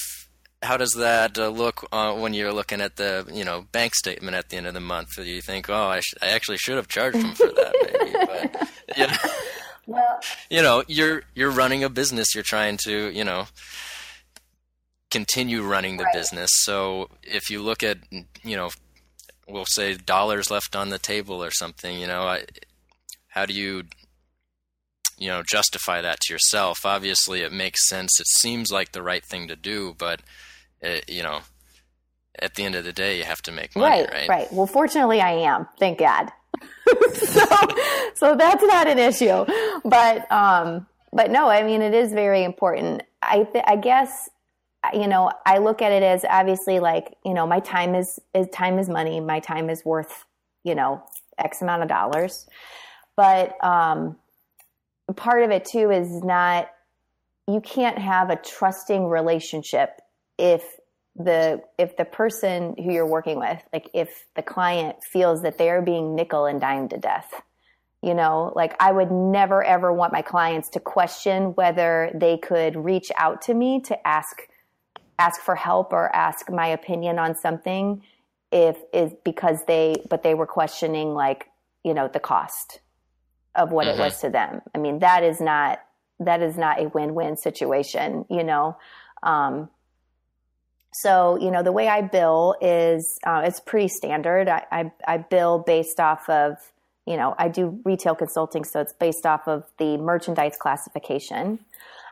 how 0.62 0.76
does 0.78 0.92
that 0.94 1.38
uh, 1.38 1.48
look 1.48 1.88
uh, 1.92 2.14
when 2.14 2.34
you're 2.34 2.54
looking 2.54 2.82
at 2.82 2.98
the 2.98 3.26
you 3.34 3.46
know 3.46 3.66
bank 3.72 3.96
statement 3.96 4.36
at 4.36 4.50
the 4.50 4.58
end 4.58 4.68
of 4.68 4.74
the 4.74 4.80
month? 4.80 5.16
Do 5.16 5.24
you 5.24 5.42
think, 5.42 5.70
oh, 5.70 5.74
I, 5.74 6.00
sh- 6.02 6.16
I 6.22 6.28
actually 6.30 6.58
should 6.58 6.76
have 6.76 6.88
charged 6.88 7.18
them 7.18 7.34
for 7.34 7.48
that? 7.48 7.74
Maybe, 7.82 8.26
but, 8.26 8.98
you 8.98 9.08
know, 9.08 9.34
well, 9.88 10.20
you 10.50 10.62
know, 10.62 10.84
you're 10.88 11.24
you're 11.34 11.52
running 11.52 11.84
a 11.84 11.90
business. 11.90 12.36
You're 12.36 12.44
trying 12.44 12.78
to 12.86 13.10
you 13.10 13.24
know 13.24 13.48
continue 15.10 15.64
running 15.64 15.98
the 15.98 16.04
right. 16.04 16.14
business. 16.14 16.50
So 16.54 17.10
if 17.24 17.50
you 17.50 17.62
look 17.62 17.82
at 17.82 18.00
you 18.44 18.58
know, 18.58 18.70
we'll 19.48 19.66
say 19.66 19.96
dollars 19.96 20.52
left 20.52 20.76
on 20.76 20.90
the 20.90 21.00
table 21.00 21.42
or 21.44 21.52
something, 21.52 22.00
you 22.00 22.08
know, 22.08 22.24
I, 22.24 22.44
how 23.30 23.46
do 23.46 23.54
you 23.54 23.84
you 25.18 25.30
know 25.30 25.44
justify 25.50 26.02
that 26.02 26.18
to 26.22 26.34
yourself 26.34 26.86
obviously 26.86 27.42
it 27.42 27.52
makes 27.52 27.86
sense 27.90 28.22
it 28.22 28.28
seems 28.28 28.72
like 28.72 28.94
the 28.94 29.04
right 29.04 29.26
thing 29.26 29.50
to 29.50 29.56
do 29.58 29.94
but 29.98 30.22
it, 30.82 31.10
you 31.10 31.24
know 31.24 31.40
at 32.40 32.56
the 32.56 32.64
end 32.64 32.76
of 32.76 32.84
the 32.84 32.94
day 32.94 33.18
you 33.18 33.24
have 33.24 33.42
to 33.42 33.52
make 33.52 33.76
money 33.76 34.02
right 34.04 34.12
right? 34.12 34.30
right. 34.30 34.54
Well 34.54 34.68
fortunately 34.68 35.22
i 35.22 35.32
am. 35.32 35.68
Thank 35.80 36.00
god. 36.00 36.32
So 37.16 37.46
so 38.16 38.36
that's 38.36 38.64
not 38.64 38.88
an 38.88 38.98
issue. 38.98 39.46
But 39.86 40.32
um 40.32 40.88
but 41.14 41.32
no 41.32 41.50
i 41.50 41.64
mean 41.64 41.82
it 41.82 41.94
is 41.94 42.12
very 42.14 42.44
important. 42.44 43.04
I 43.22 43.44
th- 43.44 43.64
i 43.68 43.76
guess 43.76 44.30
you 44.94 45.08
know 45.08 45.32
i 45.46 45.58
look 45.58 45.82
at 45.82 45.92
it 45.92 46.04
as 46.04 46.26
obviously 46.30 46.80
like 46.80 47.16
you 47.26 47.34
know 47.34 47.46
my 47.46 47.60
time 47.60 47.96
is, 47.96 48.20
is 48.34 48.48
time 48.54 48.80
is 48.80 48.90
money. 48.90 49.20
My 49.20 49.40
time 49.40 49.70
is 49.70 49.86
worth 49.86 50.26
you 50.64 50.76
know 50.76 51.04
x 51.38 51.62
amount 51.62 51.84
of 51.84 51.90
dollars. 51.90 52.48
But 53.16 53.62
um 53.64 54.18
part 55.16 55.44
of 55.44 55.52
it 55.52 55.66
too 55.66 55.92
is 55.92 56.24
not 56.24 56.70
you 57.48 57.62
can't 57.62 57.98
have 57.98 58.30
a 58.30 58.36
trusting 58.36 59.08
relationship 59.08 60.02
if 60.40 60.64
the 61.16 61.62
if 61.78 61.98
the 61.98 62.06
person 62.06 62.76
who 62.78 62.94
you're 62.94 63.06
working 63.06 63.38
with 63.38 63.62
like 63.74 63.90
if 63.94 64.26
the 64.36 64.42
client 64.42 64.96
feels 65.04 65.42
that 65.42 65.58
they're 65.58 65.82
being 65.82 66.16
nickel 66.16 66.46
and 66.46 66.62
dime 66.62 66.88
to 66.88 66.98
death 66.98 67.42
you 68.02 68.14
know 68.14 68.54
like 68.56 68.74
i 68.80 68.92
would 68.92 69.12
never 69.12 69.64
ever 69.64 69.92
want 69.92 70.14
my 70.14 70.22
clients 70.22 70.70
to 70.70 70.80
question 70.80 71.56
whether 71.56 72.12
they 72.16 72.38
could 72.38 72.76
reach 72.76 73.12
out 73.18 73.42
to 73.42 73.54
me 73.54 73.82
to 73.82 74.08
ask 74.08 74.44
ask 75.18 75.42
for 75.42 75.56
help 75.56 75.92
or 75.92 76.16
ask 76.16 76.50
my 76.50 76.68
opinion 76.68 77.20
on 77.20 77.36
something 77.36 78.02
if 78.52 78.78
is 78.94 79.12
because 79.26 79.66
they 79.66 79.96
but 80.10 80.24
they 80.24 80.34
were 80.34 80.48
questioning 80.48 81.14
like 81.14 81.48
you 81.84 81.94
know 81.94 82.08
the 82.08 82.20
cost 82.20 82.80
of 83.56 83.72
what 83.72 83.88
mm-hmm. 83.88 84.00
it 84.00 84.04
was 84.04 84.22
to 84.22 84.30
them. 84.30 84.62
I 84.74 84.78
mean, 84.78 85.00
that 85.00 85.24
is 85.24 85.42
not 85.42 85.80
that 86.22 86.42
is 86.42 86.58
not 86.58 86.82
a 86.82 86.90
win-win 86.90 87.38
situation, 87.38 88.26
you 88.30 88.44
know. 88.44 88.78
Um, 89.24 89.70
so, 90.92 91.38
you 91.40 91.52
know, 91.52 91.62
the 91.62 91.72
way 91.72 91.88
I 91.88 92.02
bill 92.02 92.56
is 92.62 93.20
uh, 93.26 93.44
it's 93.46 93.60
pretty 93.60 93.88
standard. 93.88 94.48
I, 94.48 94.66
I, 94.72 94.92
I 95.08 95.18
bill 95.18 95.60
based 95.60 96.00
off 96.00 96.28
of, 96.30 96.58
you 97.06 97.16
know, 97.16 97.36
I 97.38 97.48
do 97.48 97.80
retail 97.86 98.16
consulting, 98.16 98.64
so 98.64 98.80
it's 98.80 98.94
based 98.94 99.26
off 99.26 99.48
of 99.48 99.66
the 99.78 99.98
merchandise 99.98 100.58
classification. 100.60 101.60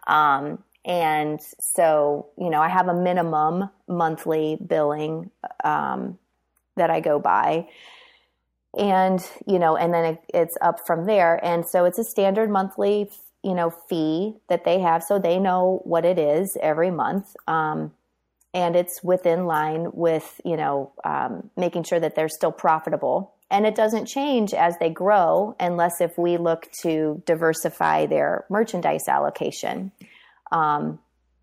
Um, 0.06 0.64
and 0.86 1.40
so, 1.60 2.28
you 2.38 2.50
know, 2.50 2.62
I 2.62 2.70
have 2.70 2.88
a 2.88 2.94
minimum 2.94 3.70
monthly 3.88 4.58
billing 4.66 5.32
um, 5.64 6.18
that 6.76 6.90
I 6.90 7.00
go 7.00 7.20
by 7.20 7.68
and 8.78 9.26
you 9.48 9.58
know 9.60 9.76
and 9.76 9.94
then 9.94 10.06
it, 10.06 10.22
it's 10.34 10.58
up 10.62 10.86
from 10.86 11.06
there 11.06 11.44
and 11.44 11.66
so 11.66 11.86
it's 11.86 11.98
a 11.98 12.04
standard 12.04 12.50
monthly 12.50 13.10
you 13.44 13.54
know 13.54 13.70
fee 13.70 14.36
that 14.50 14.66
they 14.66 14.80
have 14.80 15.04
so 15.04 15.18
they 15.18 15.40
know 15.40 15.82
what 15.84 16.06
it 16.06 16.20
is 16.20 16.58
every 16.62 16.92
month 16.92 17.36
um, 17.48 17.92
and 18.58 18.76
it's 18.76 19.04
within 19.04 19.46
line 19.46 19.90
with 19.94 20.42
you 20.44 20.58
know 20.58 20.92
um, 21.04 21.52
making 21.56 21.84
sure 21.84 22.00
that 22.00 22.16
they're 22.16 22.28
still 22.28 22.52
profitable. 22.52 23.36
And 23.52 23.66
it 23.66 23.76
doesn't 23.76 24.08
change 24.08 24.54
as 24.54 24.78
they 24.80 24.90
grow 24.90 25.56
unless 25.58 26.02
if 26.02 26.18
we 26.18 26.36
look 26.36 26.68
to 26.82 27.22
diversify 27.26 28.08
their 28.08 28.46
merchandise 28.50 29.08
allocation. 29.08 29.94
Um, 30.52 31.00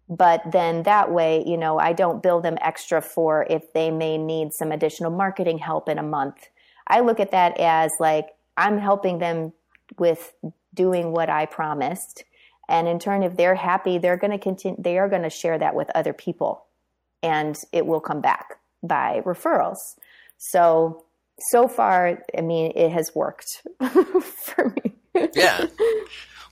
but 0.06 0.42
then 0.50 0.82
that 0.82 1.10
way 1.10 1.42
you 1.46 1.56
know 1.56 1.78
i 1.78 1.94
don't 1.94 2.22
bill 2.22 2.42
them 2.42 2.58
extra 2.60 3.00
for 3.00 3.46
if 3.48 3.72
they 3.72 3.90
may 3.90 4.18
need 4.18 4.52
some 4.52 4.70
additional 4.70 5.10
marketing 5.10 5.58
help 5.58 5.88
in 5.88 5.98
a 5.98 6.02
month. 6.02 6.48
I 6.88 7.00
look 7.00 7.20
at 7.20 7.30
that 7.30 7.58
as 7.60 7.92
like 8.00 8.26
I'm 8.56 8.78
helping 8.78 9.18
them 9.18 9.52
with 9.98 10.34
doing 10.74 11.12
what 11.12 11.30
I 11.30 11.46
promised. 11.46 12.24
And 12.68 12.88
in 12.88 12.98
turn, 12.98 13.22
if 13.22 13.36
they're 13.36 13.54
happy, 13.54 13.98
they're 13.98 14.16
going 14.16 14.30
to 14.30 14.38
continue, 14.38 14.80
they 14.80 14.98
are 14.98 15.08
going 15.08 15.22
to 15.22 15.30
share 15.30 15.58
that 15.58 15.74
with 15.74 15.90
other 15.94 16.12
people 16.12 16.64
and 17.24 17.58
it 17.72 17.86
will 17.86 18.00
come 18.00 18.20
back 18.20 18.58
by 18.82 19.22
referrals. 19.24 19.78
So, 20.36 21.04
so 21.50 21.66
far, 21.66 22.22
I 22.36 22.42
mean, 22.42 22.72
it 22.76 22.90
has 22.90 23.14
worked 23.14 23.66
for 24.30 24.74
me. 24.76 24.92
yeah. 25.34 25.66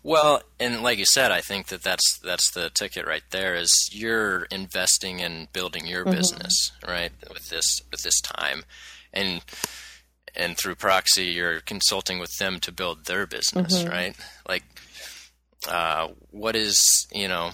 Well, 0.02 0.42
and 0.58 0.82
like 0.82 0.98
you 0.98 1.04
said, 1.04 1.30
I 1.30 1.42
think 1.42 1.68
that 1.68 1.82
that's 1.82 2.18
that's 2.24 2.50
the 2.52 2.70
ticket 2.70 3.06
right 3.06 3.22
there. 3.30 3.54
Is 3.54 3.90
you're 3.92 4.44
investing 4.46 5.20
in 5.20 5.46
building 5.52 5.86
your 5.86 6.04
mm-hmm. 6.04 6.16
business, 6.16 6.72
right? 6.88 7.12
With 7.28 7.50
this 7.50 7.82
with 7.90 8.02
this 8.02 8.20
time, 8.20 8.64
and 9.12 9.42
and 10.34 10.56
through 10.56 10.74
proxy 10.74 11.26
you're 11.26 11.60
consulting 11.60 12.18
with 12.18 12.34
them 12.38 12.58
to 12.58 12.72
build 12.72 13.04
their 13.04 13.26
business 13.26 13.82
mm-hmm. 13.82 13.90
right 13.90 14.16
like 14.48 14.64
uh, 15.68 16.08
what 16.30 16.56
is 16.56 17.06
you 17.12 17.28
know 17.28 17.50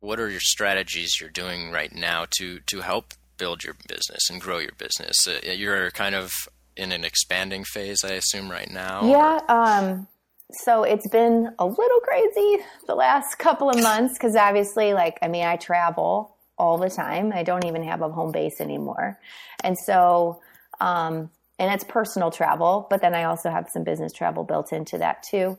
what 0.00 0.18
are 0.20 0.28
your 0.28 0.40
strategies 0.40 1.20
you're 1.20 1.30
doing 1.30 1.70
right 1.70 1.94
now 1.94 2.26
to 2.30 2.60
to 2.66 2.80
help 2.80 3.14
build 3.38 3.64
your 3.64 3.74
business 3.88 4.28
and 4.30 4.40
grow 4.40 4.58
your 4.58 4.74
business 4.76 5.26
uh, 5.26 5.40
you're 5.52 5.90
kind 5.90 6.14
of 6.14 6.32
in 6.76 6.92
an 6.92 7.04
expanding 7.04 7.64
phase 7.64 8.04
i 8.04 8.12
assume 8.12 8.50
right 8.50 8.70
now 8.70 9.06
yeah 9.10 9.40
um 9.48 10.06
so 10.52 10.82
it's 10.82 11.08
been 11.08 11.48
a 11.58 11.64
little 11.64 12.00
crazy 12.00 12.58
the 12.86 12.94
last 12.94 13.34
couple 13.38 13.70
of 13.70 13.80
months 13.82 14.14
because 14.14 14.36
obviously 14.36 14.92
like 14.92 15.18
i 15.22 15.28
mean 15.28 15.44
i 15.44 15.56
travel 15.56 16.36
all 16.60 16.76
the 16.76 16.90
time. 16.90 17.32
I 17.34 17.42
don't 17.42 17.64
even 17.64 17.82
have 17.84 18.02
a 18.02 18.10
home 18.10 18.30
base 18.30 18.60
anymore. 18.60 19.18
And 19.64 19.76
so, 19.78 20.40
um, 20.78 21.30
and 21.58 21.72
it's 21.72 21.84
personal 21.84 22.30
travel, 22.30 22.86
but 22.90 23.00
then 23.00 23.14
I 23.14 23.24
also 23.24 23.50
have 23.50 23.68
some 23.72 23.82
business 23.82 24.12
travel 24.12 24.44
built 24.44 24.72
into 24.72 24.98
that 24.98 25.22
too. 25.22 25.58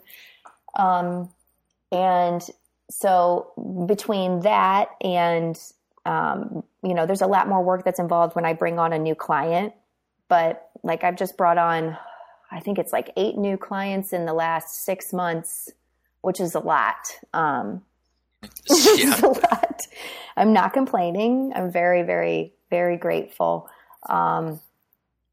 Um, 0.76 1.30
and 1.92 2.42
so 2.92 3.86
between 3.88 4.42
that 4.42 4.90
and, 5.02 5.58
um, 6.06 6.64
you 6.84 6.94
know, 6.94 7.06
there's 7.06 7.22
a 7.22 7.28
lot 7.28 7.48
more 7.48 7.64
work 7.64 7.86
that's 7.86 8.00
involved 8.00 8.36
when 8.36 8.46
I 8.46 8.54
bring 8.54 8.80
on 8.80 8.92
a 8.92 9.00
new 9.00 9.16
client, 9.16 9.74
but 10.28 10.70
like 10.84 11.04
I've 11.04 11.16
just 11.16 11.38
brought 11.38 11.58
on, 11.58 11.98
I 12.52 12.60
think 12.60 12.78
it's 12.78 12.92
like 12.92 13.12
eight 13.16 13.38
new 13.38 13.56
clients 13.56 14.12
in 14.12 14.26
the 14.26 14.34
last 14.34 14.84
six 14.84 15.14
months, 15.14 15.70
which 16.22 16.42
is 16.42 16.54
a 16.54 16.60
lot. 16.60 17.18
Um, 17.34 17.84
yeah. 18.70 19.20
a 19.22 19.28
lot. 19.28 19.82
I'm 20.36 20.52
not 20.52 20.74
complaining. 20.74 21.54
I'm 21.56 21.72
very, 21.72 22.04
very, 22.04 22.54
very 22.70 22.98
grateful. 22.98 23.70
Um, 24.10 24.60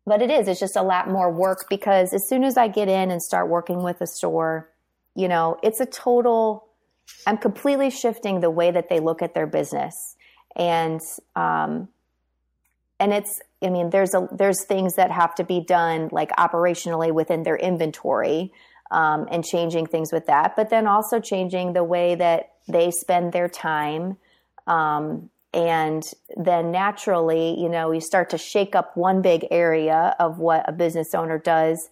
but 0.07 0.23
it 0.23 0.31
is, 0.31 0.47
it's 0.47 0.61
just 0.61 0.77
a 0.77 0.83
lot 0.83 1.09
more 1.09 1.31
work 1.31 1.67
because 1.69 2.13
as 2.13 2.27
soon 2.29 2.45
as 2.45 2.57
I 2.57 2.69
get 2.69 2.89
in 2.89 3.11
and 3.11 3.23
start 3.23 3.49
working 3.49 3.83
with 3.83 4.01
a 4.01 4.07
store, 4.07 4.71
you 5.15 5.27
know, 5.27 5.59
it's 5.63 5.81
a 5.81 5.87
total, 5.87 6.68
I'm 7.27 7.39
completely 7.39 7.91
shifting 7.91 8.41
the 8.41 8.51
way 8.51 8.71
that 8.71 8.89
they 8.89 9.01
look 9.01 9.23
at 9.23 9.35
their 9.35 9.47
business. 9.47 10.17
And, 10.57 11.01
um, 11.37 11.89
and 13.01 13.13
it's, 13.13 13.41
I 13.63 13.71
mean, 13.71 13.91
there's 13.91 14.15
a, 14.15 14.29
there's 14.33 14.65
things 14.65 14.95
that 14.95 15.11
have 15.11 15.35
to 15.37 15.45
be 15.45 15.61
done 15.61 16.09
like 16.13 16.31
operationally 16.33 17.13
within 17.13 17.43
their 17.43 17.57
inventory, 17.57 18.53
um, 18.91 19.27
and 19.31 19.45
changing 19.45 19.87
things 19.87 20.13
with 20.13 20.27
that, 20.27 20.57
but 20.57 20.71
then 20.71 20.87
also 20.87 21.21
changing 21.21 21.75
the 21.75 21.85
way 21.85 22.15
that 22.15 22.53
they 22.69 22.91
spend 22.91 23.33
their 23.33 23.49
time, 23.49 24.17
um, 24.67 25.29
and 25.53 26.03
then 26.37 26.71
naturally, 26.71 27.59
you 27.59 27.69
know, 27.69 27.91
you 27.91 28.01
start 28.01 28.31
to 28.31 28.39
shake 28.39 28.75
up 28.75 28.97
one 28.97 29.23
big 29.23 29.47
area 29.51 30.15
of 30.19 30.39
what 30.39 30.69
a 30.69 30.73
business 30.73 31.15
owner 31.15 31.39
does. 31.39 31.89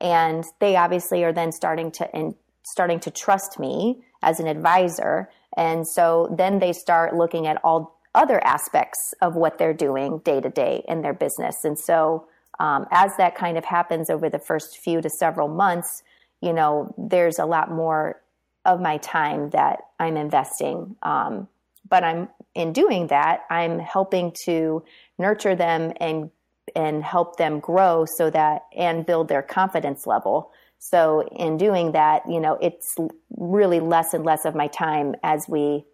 And 0.00 0.44
they 0.60 0.76
obviously 0.76 1.22
are 1.24 1.32
then 1.32 1.52
starting 1.52 1.92
to, 1.92 2.14
and 2.14 2.34
starting 2.64 2.98
to 3.00 3.10
trust 3.10 3.58
me 3.58 4.02
as 4.26 4.40
an 4.40 4.46
advisor. 4.46 5.30
And 5.56 5.88
so 5.88 6.34
then 6.36 6.58
they 6.58 6.74
start 6.74 7.16
looking 7.16 7.46
at 7.46 7.58
all 7.64 7.98
other 8.14 8.44
aspects 8.44 9.14
of 9.22 9.36
what 9.36 9.56
they're 9.58 9.74
doing 9.74 10.18
day 10.18 10.40
to 10.40 10.50
day 10.50 10.84
in 10.88 11.00
their 11.02 11.14
business. 11.14 11.64
And 11.64 11.78
so 11.78 12.26
um, 12.58 12.86
as 12.90 13.16
that 13.16 13.36
kind 13.36 13.56
of 13.56 13.64
happens 13.64 14.10
over 14.10 14.28
the 14.28 14.38
first 14.38 14.78
few 14.78 15.00
to 15.00 15.08
several 15.08 15.48
months, 15.48 16.02
you 16.40 16.52
know, 16.52 16.94
there's 16.98 17.38
a 17.38 17.46
lot 17.46 17.70
more 17.70 18.20
of 18.64 18.80
my 18.80 18.96
time 18.98 19.50
that 19.50 19.80
I'm 20.00 20.16
investing. 20.16 20.96
Um, 21.02 21.48
but 21.88 22.02
I'm 22.02 22.28
in 22.54 22.72
doing 22.72 23.06
that, 23.08 23.44
I'm 23.48 23.78
helping 23.78 24.32
to 24.44 24.82
nurture 25.18 25.54
them 25.54 25.92
and 26.00 26.30
and 26.74 27.04
help 27.04 27.36
them 27.36 27.60
grow 27.60 28.04
so 28.16 28.28
that 28.28 28.62
and 28.76 29.06
build 29.06 29.28
their 29.28 29.42
confidence 29.42 30.04
level. 30.04 30.50
So 30.90 31.26
in 31.32 31.56
doing 31.56 31.92
that, 31.92 32.22
you 32.28 32.38
know, 32.38 32.58
it's 32.62 32.94
really 33.36 33.80
less 33.80 34.14
and 34.14 34.24
less 34.24 34.44
of 34.44 34.54
my 34.54 34.68
time 34.68 35.16
as 35.24 35.48
we 35.48 35.84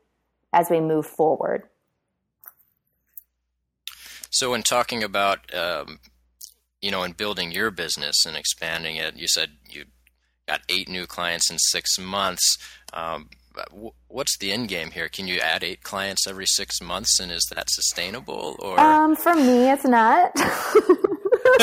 as 0.53 0.69
we 0.69 0.81
move 0.81 1.07
forward. 1.07 1.63
So 4.29 4.53
in 4.53 4.63
talking 4.63 5.03
about 5.03 5.55
um, 5.55 6.01
you 6.83 6.91
know, 6.91 7.05
in 7.05 7.13
building 7.13 7.53
your 7.53 7.71
business 7.71 8.27
and 8.27 8.37
expanding 8.37 8.97
it, 8.97 9.17
you 9.17 9.29
said 9.29 9.53
you 9.71 9.87
got 10.47 10.61
eight 10.69 10.91
new 10.91 11.07
clients 11.07 11.51
in 11.51 11.59
six 11.59 11.99
months. 11.99 12.59
Um, 12.93 13.31
what's 14.09 14.37
the 14.37 14.53
end 14.53 14.69
game 14.69 14.91
here? 14.91 15.09
Can 15.09 15.27
you 15.27 15.39
add 15.39 15.65
eight 15.65 15.83
clients 15.83 16.27
every 16.27 16.47
six 16.47 16.83
months, 16.83 17.19
and 17.19 17.33
is 17.33 17.49
that 17.55 17.71
sustainable? 17.71 18.57
Or 18.59 18.79
um, 18.79 19.17
for 19.17 19.35
me, 19.35 19.71
it's 19.71 19.85
not. 19.85 20.33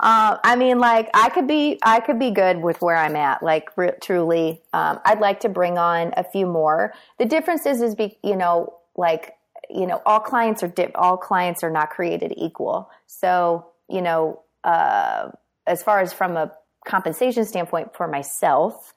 uh, 0.00 0.38
I 0.42 0.56
mean, 0.56 0.78
like 0.78 1.10
I 1.14 1.30
could 1.30 1.46
be, 1.46 1.78
I 1.82 2.00
could 2.00 2.18
be 2.18 2.30
good 2.30 2.58
with 2.58 2.80
where 2.80 2.96
I'm 2.96 3.16
at. 3.16 3.42
Like 3.42 3.70
truly, 4.00 4.62
um, 4.72 5.00
I'd 5.04 5.20
like 5.20 5.40
to 5.40 5.48
bring 5.48 5.78
on 5.78 6.12
a 6.16 6.24
few 6.24 6.46
more. 6.46 6.94
The 7.18 7.24
difference 7.24 7.66
is, 7.66 7.82
is 7.82 7.94
be, 7.94 8.18
you 8.22 8.36
know, 8.36 8.74
like 8.96 9.34
you 9.70 9.86
know, 9.86 10.02
all 10.04 10.20
clients 10.20 10.62
are 10.62 10.72
all 10.94 11.16
clients 11.16 11.62
are 11.62 11.70
not 11.70 11.90
created 11.90 12.34
equal. 12.36 12.90
So 13.06 13.66
you 13.88 14.02
know, 14.02 14.42
uh, 14.64 15.30
as 15.66 15.82
far 15.82 16.00
as 16.00 16.12
from 16.12 16.36
a 16.36 16.52
compensation 16.86 17.44
standpoint 17.44 17.94
for 17.94 18.08
myself, 18.08 18.94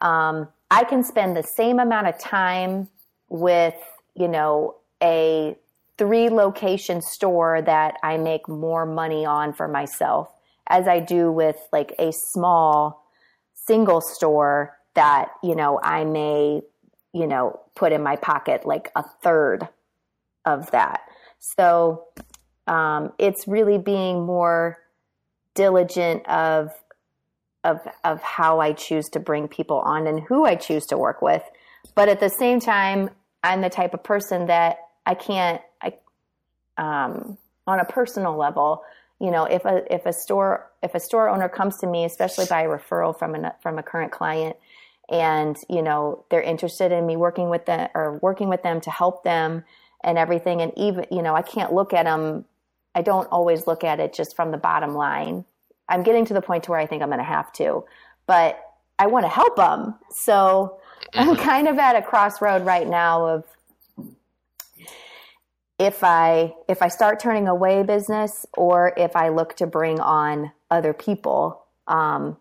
um, 0.00 0.48
I 0.70 0.84
can 0.84 1.02
spend 1.02 1.36
the 1.36 1.42
same 1.42 1.78
amount 1.78 2.08
of 2.08 2.18
time 2.18 2.88
with, 3.28 3.74
you 4.14 4.28
know, 4.28 4.76
a 5.02 5.56
three 5.96 6.28
location 6.28 7.00
store 7.00 7.62
that 7.62 7.96
I 8.02 8.16
make 8.16 8.48
more 8.48 8.84
money 8.84 9.24
on 9.24 9.52
for 9.52 9.68
myself 9.68 10.28
as 10.68 10.88
I 10.88 11.00
do 11.00 11.30
with 11.30 11.56
like 11.72 11.94
a 11.98 12.12
small 12.12 13.06
single 13.54 14.00
store 14.00 14.76
that, 14.94 15.28
you 15.42 15.54
know, 15.54 15.80
I 15.82 16.04
may, 16.04 16.62
you 17.12 17.26
know, 17.26 17.60
put 17.74 17.92
in 17.92 18.02
my 18.02 18.16
pocket 18.16 18.66
like 18.66 18.90
a 18.96 19.04
third 19.22 19.68
of 20.44 20.70
that. 20.70 21.00
So 21.38 22.06
um, 22.66 23.12
it's 23.18 23.46
really 23.46 23.78
being 23.78 24.24
more 24.24 24.78
diligent 25.54 26.26
of 26.26 26.70
of 27.62 27.80
of 28.02 28.20
how 28.22 28.60
I 28.60 28.72
choose 28.72 29.08
to 29.10 29.20
bring 29.20 29.48
people 29.48 29.78
on 29.80 30.06
and 30.06 30.20
who 30.20 30.44
I 30.44 30.54
choose 30.54 30.84
to 30.86 30.98
work 30.98 31.22
with. 31.22 31.42
But 31.94 32.08
at 32.08 32.20
the 32.20 32.28
same 32.28 32.60
time, 32.60 33.10
I'm 33.42 33.60
the 33.60 33.70
type 33.70 33.94
of 33.94 34.02
person 34.02 34.46
that 34.46 34.78
I 35.06 35.14
can't 35.14 35.60
um, 36.78 37.38
on 37.66 37.80
a 37.80 37.84
personal 37.84 38.36
level, 38.36 38.82
you 39.20 39.30
know, 39.30 39.44
if 39.44 39.64
a 39.64 39.92
if 39.92 40.06
a 40.06 40.12
store 40.12 40.70
if 40.82 40.94
a 40.94 41.00
store 41.00 41.28
owner 41.28 41.48
comes 41.48 41.78
to 41.78 41.86
me, 41.86 42.04
especially 42.04 42.46
by 42.46 42.62
a 42.62 42.68
referral 42.68 43.16
from 43.18 43.34
a 43.34 43.54
from 43.62 43.78
a 43.78 43.82
current 43.82 44.12
client, 44.12 44.56
and 45.08 45.56
you 45.68 45.82
know 45.82 46.24
they're 46.30 46.42
interested 46.42 46.92
in 46.92 47.06
me 47.06 47.16
working 47.16 47.48
with 47.48 47.66
them 47.66 47.88
or 47.94 48.18
working 48.22 48.48
with 48.48 48.62
them 48.62 48.80
to 48.82 48.90
help 48.90 49.24
them 49.24 49.64
and 50.02 50.18
everything, 50.18 50.60
and 50.60 50.72
even 50.76 51.06
you 51.10 51.22
know 51.22 51.34
I 51.34 51.42
can't 51.42 51.72
look 51.72 51.92
at 51.92 52.04
them. 52.04 52.44
I 52.94 53.02
don't 53.02 53.26
always 53.28 53.66
look 53.66 53.82
at 53.82 54.00
it 54.00 54.12
just 54.12 54.36
from 54.36 54.50
the 54.50 54.58
bottom 54.58 54.94
line. 54.94 55.44
I'm 55.88 56.02
getting 56.02 56.24
to 56.26 56.34
the 56.34 56.42
point 56.42 56.64
to 56.64 56.70
where 56.70 56.80
I 56.80 56.86
think 56.86 57.02
I'm 57.02 57.08
going 57.08 57.18
to 57.18 57.24
have 57.24 57.52
to, 57.54 57.84
but 58.26 58.58
I 58.98 59.06
want 59.06 59.24
to 59.24 59.30
help 59.30 59.56
them. 59.56 59.94
So 60.10 60.78
I'm 61.12 61.28
mm-hmm. 61.28 61.42
kind 61.42 61.68
of 61.68 61.78
at 61.78 61.96
a 61.96 62.02
crossroad 62.02 62.64
right 62.64 62.86
now 62.86 63.26
of 63.26 63.44
if 65.84 66.02
I 66.02 66.54
if 66.66 66.80
I 66.80 66.88
start 66.88 67.20
turning 67.20 67.46
away 67.46 67.82
business 67.82 68.46
or 68.54 68.94
if 68.96 69.14
I 69.14 69.28
look 69.28 69.56
to 69.56 69.66
bring 69.66 70.00
on 70.00 70.50
other 70.70 70.94
people, 70.94 71.62
um, 71.86 72.38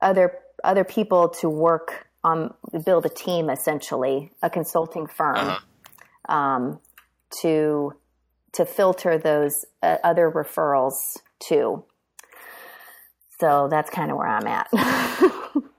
other 0.00 0.38
other 0.64 0.84
people 0.84 1.28
to 1.40 1.50
work 1.50 2.08
on 2.24 2.54
build 2.84 3.04
a 3.04 3.10
team 3.10 3.50
essentially, 3.50 4.32
a 4.42 4.48
consulting 4.48 5.06
firm, 5.06 5.36
uh-huh. 5.36 6.34
um, 6.34 6.80
to 7.42 7.92
to 8.52 8.64
filter 8.64 9.18
those 9.18 9.66
uh, 9.82 9.98
other 10.02 10.30
referrals 10.30 11.18
too. 11.38 11.84
So 13.38 13.68
that's 13.70 13.90
kind 13.90 14.10
of 14.10 14.16
where 14.16 14.26
I'm 14.26 14.46
at. 14.46 14.68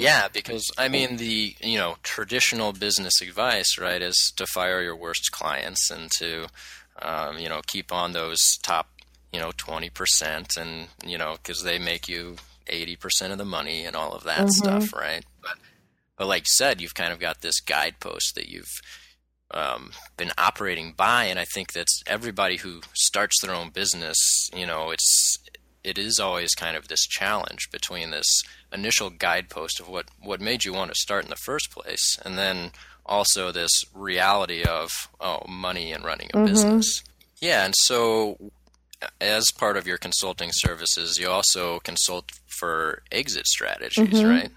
yeah, 0.00 0.28
because 0.32 0.64
I 0.78 0.88
mean 0.88 1.16
the 1.16 1.54
you 1.60 1.78
know 1.78 1.96
traditional 2.02 2.72
business 2.72 3.20
advice, 3.20 3.78
right, 3.78 4.00
is 4.00 4.32
to 4.36 4.46
fire 4.46 4.82
your 4.82 4.96
worst 4.96 5.30
clients 5.32 5.90
and 5.90 6.10
to 6.18 6.46
um, 7.02 7.38
you 7.38 7.48
know 7.48 7.60
keep 7.66 7.92
on 7.92 8.12
those 8.12 8.38
top 8.62 8.88
you 9.32 9.40
know 9.40 9.52
twenty 9.56 9.90
percent, 9.90 10.56
and 10.58 10.88
you 11.04 11.18
know 11.18 11.36
because 11.42 11.62
they 11.62 11.78
make 11.78 12.08
you 12.08 12.36
eighty 12.66 12.96
percent 12.96 13.32
of 13.32 13.38
the 13.38 13.44
money 13.44 13.84
and 13.84 13.94
all 13.94 14.12
of 14.12 14.24
that 14.24 14.38
mm-hmm. 14.38 14.48
stuff, 14.48 14.94
right? 14.94 15.24
But 15.42 15.58
but 16.16 16.26
like 16.26 16.42
you 16.42 16.52
said, 16.54 16.80
you've 16.80 16.94
kind 16.94 17.12
of 17.12 17.20
got 17.20 17.42
this 17.42 17.60
guidepost 17.60 18.34
that 18.36 18.48
you've 18.48 18.80
um, 19.52 19.92
been 20.16 20.30
operating 20.38 20.92
by, 20.96 21.24
and 21.24 21.38
I 21.38 21.44
think 21.44 21.72
that's 21.72 22.02
everybody 22.06 22.56
who 22.56 22.80
starts 22.94 23.40
their 23.40 23.54
own 23.54 23.70
business. 23.70 24.50
You 24.54 24.66
know, 24.66 24.90
it's 24.90 25.38
it 25.82 25.98
is 25.98 26.18
always 26.18 26.54
kind 26.54 26.76
of 26.76 26.88
this 26.88 27.06
challenge 27.06 27.70
between 27.72 28.10
this 28.10 28.42
initial 28.72 29.10
guidepost 29.10 29.80
of 29.80 29.88
what, 29.88 30.06
what 30.22 30.40
made 30.40 30.64
you 30.64 30.72
want 30.72 30.90
to 30.90 31.00
start 31.00 31.24
in 31.24 31.30
the 31.30 31.36
first 31.36 31.70
place 31.70 32.18
and 32.24 32.38
then 32.38 32.70
also 33.06 33.50
this 33.50 33.70
reality 33.94 34.62
of 34.62 34.90
oh 35.20 35.42
money 35.48 35.92
and 35.92 36.04
running 36.04 36.28
a 36.32 36.36
mm-hmm. 36.36 36.46
business 36.46 37.02
yeah 37.40 37.64
and 37.64 37.74
so 37.78 38.36
as 39.20 39.50
part 39.50 39.76
of 39.76 39.86
your 39.86 39.98
consulting 39.98 40.50
services 40.52 41.18
you 41.18 41.28
also 41.28 41.80
consult 41.80 42.30
for 42.46 43.02
exit 43.10 43.46
strategies 43.46 44.08
mm-hmm. 44.08 44.28
right 44.28 44.50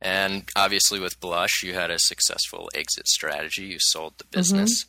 and 0.00 0.48
obviously 0.56 0.98
with 0.98 1.20
blush 1.20 1.62
you 1.62 1.74
had 1.74 1.90
a 1.90 1.98
successful 1.98 2.68
exit 2.74 3.06
strategy 3.06 3.64
you 3.64 3.78
sold 3.78 4.14
the 4.18 4.24
business 4.24 4.86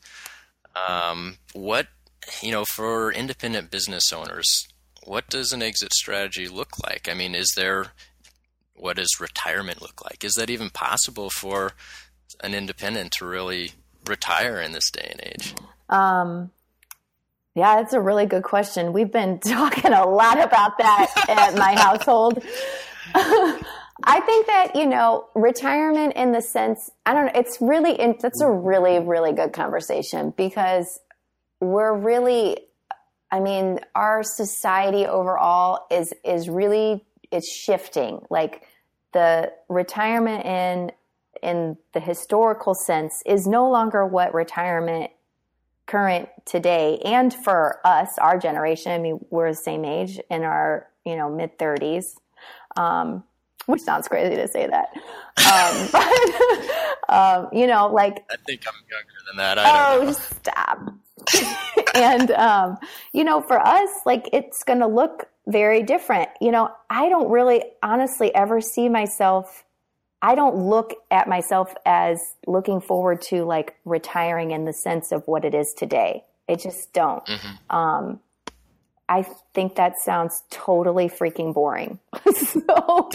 mm-hmm. 0.75 0.93
um, 0.93 1.37
what 1.53 1.87
you 2.41 2.51
know 2.51 2.65
for 2.65 3.11
independent 3.11 3.69
business 3.69 4.11
owners 4.13 4.67
what 5.05 5.29
does 5.29 5.53
an 5.53 5.61
exit 5.61 5.93
strategy 5.93 6.47
look 6.47 6.79
like? 6.83 7.07
I 7.09 7.13
mean, 7.13 7.35
is 7.35 7.53
there 7.55 7.87
what 8.75 8.97
does 8.97 9.19
retirement 9.19 9.81
look 9.81 10.03
like? 10.03 10.23
Is 10.23 10.33
that 10.33 10.49
even 10.49 10.69
possible 10.69 11.29
for 11.29 11.71
an 12.41 12.53
independent 12.53 13.13
to 13.13 13.25
really 13.25 13.71
retire 14.05 14.59
in 14.59 14.73
this 14.73 14.91
day 14.91 15.07
and 15.11 15.21
age? 15.23 15.55
Um, 15.89 16.51
yeah, 17.55 17.77
that's 17.77 17.93
a 17.93 18.01
really 18.01 18.25
good 18.25 18.43
question. 18.43 18.91
We've 18.91 19.11
been 19.11 19.39
talking 19.45 19.93
a 19.93 20.05
lot 20.05 20.43
about 20.43 20.77
that 20.77 21.25
at 21.29 21.57
my 21.57 21.75
household. 21.79 22.43
I 24.03 24.19
think 24.19 24.47
that, 24.47 24.75
you 24.75 24.85
know, 24.85 25.29
retirement 25.35 26.13
in 26.17 26.33
the 26.33 26.41
sense, 26.41 26.91
I 27.05 27.13
don't 27.13 27.27
know, 27.27 27.31
it's 27.33 27.59
really, 27.61 27.95
that's 28.19 28.41
a 28.41 28.51
really, 28.51 28.99
really 28.99 29.31
good 29.31 29.53
conversation 29.53 30.33
because 30.35 30.99
we're 31.61 31.95
really 31.95 32.57
I 33.31 33.39
mean, 33.39 33.79
our 33.95 34.23
society 34.23 35.05
overall 35.05 35.85
is 35.91 36.13
is 36.23 36.49
really 36.49 37.05
it's 37.31 37.51
shifting. 37.51 38.21
Like 38.29 38.63
the 39.13 39.51
retirement 39.69 40.45
in 40.45 40.91
in 41.43 41.77
the 41.93 41.99
historical 41.99 42.73
sense 42.73 43.21
is 43.25 43.45
no 43.45 43.69
longer 43.69 44.05
what 44.05 44.33
retirement 44.33 45.11
current 45.85 46.29
today 46.45 46.99
and 47.05 47.31
for 47.31 47.79
us 47.85 48.17
our 48.17 48.39
generation 48.39 48.91
i 48.91 48.97
mean 48.97 49.23
we're 49.29 49.51
the 49.51 49.55
same 49.55 49.85
age 49.85 50.19
in 50.31 50.41
our 50.41 50.87
you 51.05 51.15
know 51.15 51.29
mid 51.29 51.55
30s 51.59 52.15
um, 52.77 53.23
which 53.65 53.81
sounds 53.81 54.07
crazy 54.07 54.35
to 54.35 54.47
say 54.47 54.67
that. 54.67 54.89
Um, 55.37 55.89
but 57.07 57.13
um, 57.13 57.49
you 57.51 57.67
know 57.67 57.87
like 57.87 58.25
i 58.29 58.35
think 58.45 58.63
i'm 58.67 58.73
younger 58.89 59.19
than 59.27 59.37
that. 59.37 59.57
I 59.59 59.95
oh 59.95 60.11
stop 60.11 60.93
and 61.95 62.31
um, 62.31 62.77
you 63.13 63.23
know, 63.23 63.41
for 63.41 63.59
us, 63.59 63.89
like 64.05 64.29
it's 64.33 64.63
going 64.63 64.79
to 64.79 64.87
look 64.87 65.29
very 65.47 65.83
different. 65.83 66.29
You 66.41 66.51
know, 66.51 66.71
I 66.89 67.09
don't 67.09 67.29
really 67.29 67.63
honestly 67.81 68.33
ever 68.33 68.61
see 68.61 68.89
myself. 68.89 69.63
I 70.21 70.35
don't 70.35 70.55
look 70.55 70.93
at 71.11 71.27
myself 71.27 71.73
as 71.85 72.19
looking 72.47 72.81
forward 72.81 73.21
to 73.29 73.43
like 73.43 73.75
retiring 73.85 74.51
in 74.51 74.65
the 74.65 74.73
sense 74.73 75.11
of 75.11 75.27
what 75.27 75.45
it 75.45 75.53
is 75.53 75.73
today. 75.77 76.23
I 76.49 76.55
just 76.55 76.93
don't. 76.93 77.25
Mm-hmm. 77.25 77.75
Um, 77.75 78.19
I 79.07 79.25
think 79.53 79.75
that 79.75 79.99
sounds 79.99 80.43
totally 80.49 81.09
freaking 81.09 81.53
boring. 81.53 81.99
so 82.33 83.09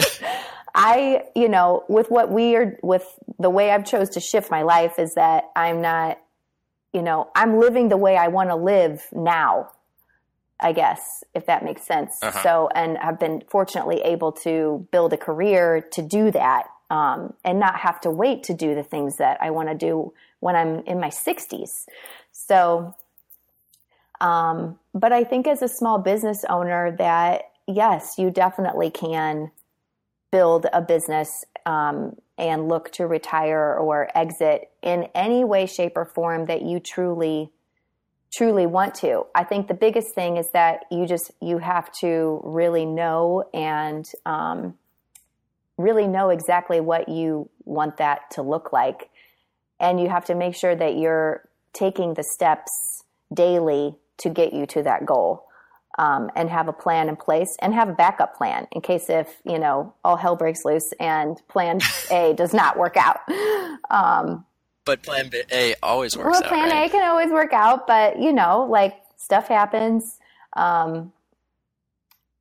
I, 0.73 1.23
you 1.35 1.49
know, 1.49 1.83
with 1.89 2.09
what 2.09 2.31
we 2.31 2.55
are, 2.55 2.77
with 2.81 3.05
the 3.39 3.49
way 3.49 3.71
I've 3.71 3.85
chose 3.85 4.11
to 4.11 4.19
shift 4.19 4.49
my 4.49 4.61
life 4.61 4.99
is 4.99 5.15
that 5.15 5.45
I'm 5.55 5.81
not, 5.81 6.17
you 6.93 7.01
know, 7.01 7.29
I'm 7.35 7.59
living 7.59 7.89
the 7.89 7.97
way 7.97 8.17
I 8.17 8.27
want 8.27 8.49
to 8.49 8.55
live 8.55 9.05
now. 9.11 9.71
I 10.63 10.73
guess, 10.73 11.23
if 11.33 11.47
that 11.47 11.65
makes 11.65 11.81
sense. 11.81 12.19
Uh-huh. 12.21 12.43
So, 12.43 12.69
and 12.75 12.95
I've 12.99 13.19
been 13.19 13.41
fortunately 13.49 14.01
able 14.01 14.31
to 14.43 14.87
build 14.91 15.11
a 15.11 15.17
career 15.17 15.81
to 15.93 16.03
do 16.03 16.29
that 16.29 16.67
um, 16.91 17.33
and 17.43 17.59
not 17.59 17.79
have 17.79 17.99
to 18.01 18.11
wait 18.11 18.43
to 18.43 18.53
do 18.53 18.75
the 18.75 18.83
things 18.83 19.17
that 19.17 19.41
I 19.41 19.49
want 19.49 19.69
to 19.69 19.75
do 19.75 20.13
when 20.39 20.55
I'm 20.55 20.81
in 20.85 20.99
my 20.99 21.09
60s. 21.09 21.87
So, 22.31 22.95
um, 24.19 24.77
but 24.93 25.11
I 25.11 25.23
think 25.23 25.47
as 25.47 25.63
a 25.63 25.67
small 25.67 25.97
business 25.97 26.45
owner, 26.47 26.95
that 26.97 27.41
yes, 27.67 28.15
you 28.17 28.29
definitely 28.29 28.91
can 28.91 29.51
build 30.31 30.67
a 30.73 30.81
business 30.81 31.43
um, 31.65 32.15
and 32.37 32.67
look 32.67 32.91
to 32.93 33.05
retire 33.05 33.75
or 33.75 34.09
exit 34.15 34.71
in 34.81 35.07
any 35.13 35.43
way, 35.43 35.65
shape, 35.65 35.93
or 35.95 36.05
form 36.05 36.45
that 36.45 36.61
you 36.61 36.79
truly 36.79 37.51
truly 38.33 38.65
want 38.65 38.95
to. 38.95 39.25
I 39.35 39.43
think 39.43 39.67
the 39.67 39.73
biggest 39.73 40.15
thing 40.15 40.37
is 40.37 40.49
that 40.53 40.85
you 40.89 41.05
just 41.05 41.31
you 41.41 41.57
have 41.57 41.91
to 41.99 42.39
really 42.43 42.85
know 42.85 43.43
and 43.53 44.05
um, 44.25 44.75
really 45.77 46.07
know 46.07 46.29
exactly 46.29 46.79
what 46.79 47.09
you 47.09 47.49
want 47.65 47.97
that 47.97 48.31
to 48.31 48.41
look 48.41 48.71
like, 48.71 49.09
and 49.79 49.99
you 49.99 50.09
have 50.09 50.25
to 50.25 50.35
make 50.35 50.55
sure 50.55 50.75
that 50.75 50.97
you're 50.97 51.47
taking 51.73 52.13
the 52.13 52.23
steps 52.23 53.03
daily 53.33 53.95
to 54.17 54.29
get 54.29 54.53
you 54.53 54.65
to 54.65 54.83
that 54.83 55.05
goal 55.05 55.47
um, 55.97 56.29
and 56.35 56.49
have 56.49 56.67
a 56.67 56.73
plan 56.73 57.09
in 57.09 57.15
place 57.15 57.55
and 57.59 57.73
have 57.73 57.89
a 57.89 57.93
backup 57.93 58.35
plan 58.37 58.67
in 58.71 58.81
case 58.81 59.09
if 59.09 59.41
you 59.45 59.59
know 59.59 59.93
all 60.03 60.15
hell 60.15 60.35
breaks 60.35 60.63
loose 60.65 60.93
and 60.99 61.41
plan 61.47 61.79
a 62.09 62.33
does 62.37 62.53
not 62.53 62.77
work 62.77 62.97
out 62.97 63.19
um, 63.89 64.45
but 64.85 65.03
plan 65.03 65.29
a 65.51 65.75
always 65.83 66.17
works 66.17 66.31
well, 66.31 66.43
out 66.43 66.49
plan 66.49 66.69
right? 66.69 66.85
a 66.85 66.89
can 66.89 67.07
always 67.07 67.29
work 67.29 67.53
out 67.53 67.87
but 67.87 68.19
you 68.19 68.33
know 68.33 68.67
like 68.69 68.95
stuff 69.17 69.47
happens 69.47 70.19
um, 70.55 71.11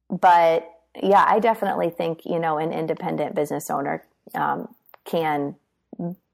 but 0.09 0.69
yeah 1.03 1.25
i 1.29 1.39
definitely 1.39 1.91
think 1.91 2.25
you 2.25 2.39
know 2.39 2.59
an 2.59 2.73
independent 2.73 3.35
business 3.35 3.71
owner 3.71 4.05
um, 4.35 4.69
can 5.05 5.55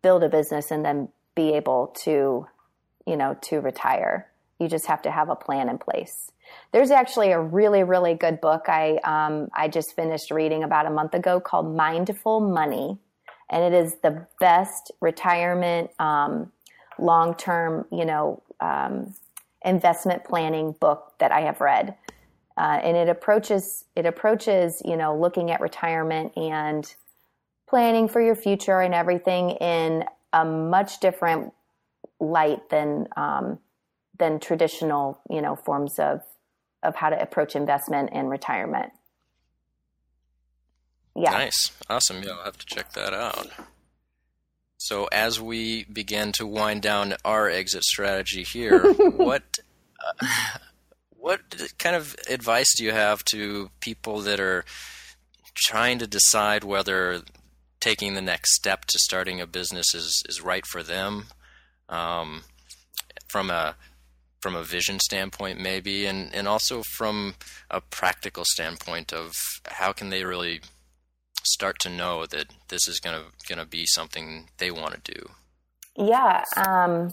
build 0.03 0.23
a 0.23 0.29
business 0.29 0.71
and 0.71 0.85
then 0.85 1.09
be 1.35 1.55
able 1.55 1.89
to 2.05 2.47
you 3.07 3.17
know 3.17 3.37
to 3.43 3.61
retire 3.61 4.29
you 4.59 4.69
just 4.69 4.87
have 4.87 5.03
to 5.03 5.11
have 5.11 5.29
a 5.29 5.37
plan 5.37 5.69
in 5.69 5.79
place. 5.79 6.31
There's 6.72 6.90
actually 6.90 7.32
a 7.32 7.40
really, 7.40 7.82
really 7.82 8.14
good 8.14 8.40
book 8.40 8.68
I 8.68 8.97
um, 9.05 9.49
I 9.55 9.68
just 9.68 9.94
finished 9.94 10.30
reading 10.30 10.62
about 10.62 10.86
a 10.86 10.90
month 10.90 11.14
ago 11.14 11.40
called 11.40 11.74
Mindful 11.74 12.40
Money, 12.40 12.99
and 13.51 13.62
it 13.62 13.76
is 13.76 13.97
the 14.03 14.26
best 14.40 14.92
retirement 15.01 15.90
um, 15.99 16.53
long 16.99 17.34
term, 17.34 17.86
you 17.90 18.05
know, 18.05 18.42
um, 18.61 19.14
investment 19.64 20.24
planning 20.24 20.72
book 20.72 21.14
that 21.18 21.32
I 21.32 21.42
have 21.42 21.61
read. 21.61 21.97
Uh, 22.59 22.80
and 22.82 22.97
it 22.97 23.09
approaches 23.09 23.84
it 23.94 24.07
approaches 24.07 24.80
you 24.84 24.97
know 24.97 25.14
looking 25.14 25.51
at 25.51 25.61
retirement 25.61 26.32
and 26.36 26.94
planning 27.68 28.09
for 28.09 28.20
your 28.20 28.34
future 28.34 28.80
and 28.80 28.94
everything 28.94 29.51
in 29.51 30.05
a 30.32 30.44
much 30.44 31.01
different 31.01 31.53
light 32.20 32.68
than 32.70 33.09
um, 33.16 33.59
than 34.18 34.40
traditional, 34.40 35.20
you 35.28 35.42
know, 35.42 35.57
forms 35.57 35.99
of 35.99 36.22
of 36.83 36.97
how 36.97 37.11
to 37.11 37.20
approach 37.20 37.57
investment 37.57 38.11
and 38.12 38.31
retirement. 38.31 38.93
Yeah. 41.14 41.31
Nice. 41.31 41.72
Awesome. 41.89 42.22
Yeah, 42.22 42.33
I'll 42.33 42.45
have 42.45 42.59
to 42.59 42.66
check 42.66 42.93
that 42.93 43.14
out. 43.14 43.49
So 44.77 45.07
as 45.07 45.41
we 45.41 45.85
begin 45.85 46.33
to 46.33 46.47
wind 46.47 46.83
down 46.83 47.14
our 47.24 47.49
exit 47.49 47.85
strategy 47.85 48.43
here, 48.43 48.93
what 48.93 49.43
uh, 50.20 50.27
what 51.11 51.41
kind 51.79 51.97
of 51.97 52.14
advice 52.29 52.77
do 52.77 52.85
you 52.85 52.93
have 52.93 53.24
to 53.24 53.70
people 53.81 54.20
that 54.20 54.39
are 54.39 54.64
trying 55.55 55.99
to 55.99 56.07
decide 56.07 56.62
whether 56.62 57.22
taking 57.81 58.14
the 58.14 58.20
next 58.20 58.55
step 58.55 58.85
to 58.85 58.99
starting 58.99 59.41
a 59.41 59.47
business 59.47 59.95
is, 59.95 60.22
is 60.29 60.41
right 60.43 60.66
for 60.66 60.83
them 60.83 61.27
um, 61.89 62.43
from 63.29 63.51
a 63.51 63.77
from 64.47 64.55
a 64.55 64.62
vision 64.62 65.01
standpoint 65.01 65.59
maybe 65.59 66.07
and, 66.07 66.32
and 66.32 66.47
also 66.47 66.80
from 66.97 67.34
a 67.68 67.80
practical 67.80 68.44
standpoint 68.47 69.12
of 69.12 69.32
how 69.66 69.92
can 69.92 70.11
they 70.11 70.22
really 70.22 70.61
start 71.42 71.76
to 71.80 71.90
know 71.90 72.26
that 72.26 72.47
this 72.68 72.86
is 72.86 73.01
going 73.01 73.24
to 73.49 73.66
be 73.66 73.84
something 73.86 74.49
they 74.59 74.70
want 74.70 75.05
to 75.05 75.12
do? 75.14 75.28
Yeah 75.97 76.44
um, 76.57 77.12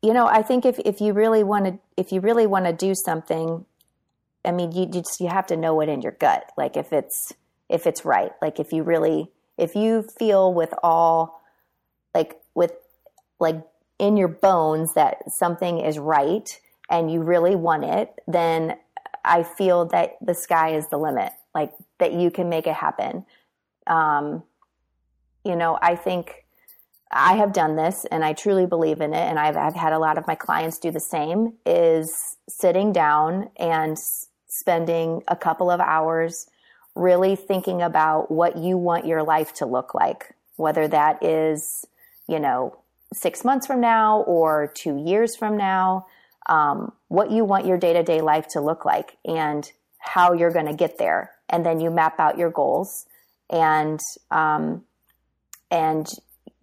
you 0.00 0.12
know 0.12 0.28
i 0.28 0.42
think 0.42 0.64
if, 0.64 0.78
if 0.84 1.00
you 1.00 1.12
really 1.12 1.42
want 1.42 1.64
to 1.64 1.78
if 1.96 2.12
you 2.12 2.20
really 2.20 2.46
want 2.46 2.66
to 2.66 2.72
do 2.72 2.94
something 2.94 3.64
i 4.44 4.52
mean 4.52 4.70
you, 4.70 4.82
you 4.82 5.02
just 5.02 5.18
you 5.18 5.26
have 5.26 5.46
to 5.48 5.56
know 5.56 5.80
it 5.80 5.88
in 5.88 6.02
your 6.02 6.12
gut 6.12 6.52
like 6.56 6.76
if 6.76 6.92
it's 6.92 7.32
if 7.68 7.84
it's 7.88 8.04
right 8.04 8.30
like 8.40 8.60
if 8.60 8.72
you 8.72 8.84
really 8.84 9.28
if 9.58 9.74
you 9.74 10.04
feel 10.20 10.54
with 10.54 10.72
all 10.84 11.42
like 12.14 12.36
with 12.54 12.72
like 13.40 13.60
in 13.98 14.16
your 14.16 14.28
bones 14.28 14.94
that 14.94 15.30
something 15.30 15.78
is 15.78 15.98
right 15.98 16.60
and 16.90 17.10
you 17.10 17.22
really 17.22 17.56
want 17.56 17.84
it, 17.84 18.12
then 18.26 18.76
I 19.24 19.42
feel 19.42 19.86
that 19.86 20.16
the 20.20 20.34
sky 20.34 20.76
is 20.76 20.88
the 20.88 20.98
limit, 20.98 21.32
like 21.54 21.72
that 21.98 22.12
you 22.12 22.30
can 22.30 22.48
make 22.48 22.66
it 22.66 22.74
happen. 22.74 23.24
Um, 23.86 24.42
you 25.44 25.56
know, 25.56 25.78
I 25.80 25.96
think 25.96 26.46
I 27.10 27.34
have 27.34 27.52
done 27.52 27.76
this 27.76 28.04
and 28.10 28.24
I 28.24 28.32
truly 28.32 28.66
believe 28.66 29.00
in 29.00 29.14
it. 29.14 29.22
And 29.22 29.38
I've, 29.38 29.56
I've 29.56 29.74
had 29.74 29.92
a 29.92 29.98
lot 29.98 30.18
of 30.18 30.26
my 30.26 30.34
clients 30.34 30.78
do 30.78 30.90
the 30.90 31.00
same 31.00 31.54
is 31.64 32.36
sitting 32.48 32.92
down 32.92 33.50
and 33.56 33.96
spending 34.48 35.22
a 35.28 35.36
couple 35.36 35.70
of 35.70 35.80
hours 35.80 36.48
really 36.94 37.36
thinking 37.36 37.82
about 37.82 38.30
what 38.30 38.56
you 38.56 38.76
want 38.76 39.06
your 39.06 39.22
life 39.22 39.52
to 39.54 39.66
look 39.66 39.94
like, 39.94 40.34
whether 40.56 40.88
that 40.88 41.22
is, 41.22 41.84
you 42.28 42.40
know, 42.40 42.76
six 43.14 43.44
months 43.44 43.66
from 43.66 43.80
now 43.80 44.20
or 44.22 44.72
two 44.74 44.96
years 44.96 45.36
from 45.36 45.56
now, 45.56 46.06
um, 46.48 46.92
what 47.08 47.30
you 47.30 47.44
want 47.44 47.66
your 47.66 47.78
day 47.78 47.92
to 47.92 48.02
day 48.02 48.20
life 48.20 48.46
to 48.48 48.60
look 48.60 48.84
like 48.84 49.16
and 49.24 49.70
how 49.98 50.32
you're 50.32 50.52
going 50.52 50.66
to 50.66 50.74
get 50.74 50.98
there. 50.98 51.32
And 51.48 51.64
then 51.64 51.80
you 51.80 51.90
map 51.90 52.18
out 52.18 52.38
your 52.38 52.50
goals 52.50 53.06
and, 53.50 54.00
um, 54.30 54.84
and, 55.70 56.06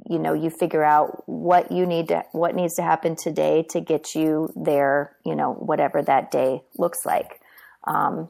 you 0.10 0.20
know, 0.20 0.34
you 0.34 0.50
figure 0.50 0.84
out 0.84 1.24
what 1.28 1.72
you 1.72 1.86
need 1.86 2.10
to, 2.10 2.24
what 2.32 2.56
needs 2.56 2.76
to 2.76 2.82
happen 2.82 3.16
today 3.16 3.66
to 3.70 3.80
get 3.80 4.16
you 4.16 4.52
there, 4.56 5.16
you 5.26 5.36
know, 5.36 5.54
whatever 5.54 6.02
that 6.02 6.32
day 6.32 6.62
looks 6.78 7.06
like. 7.06 7.40
Um, 7.86 8.30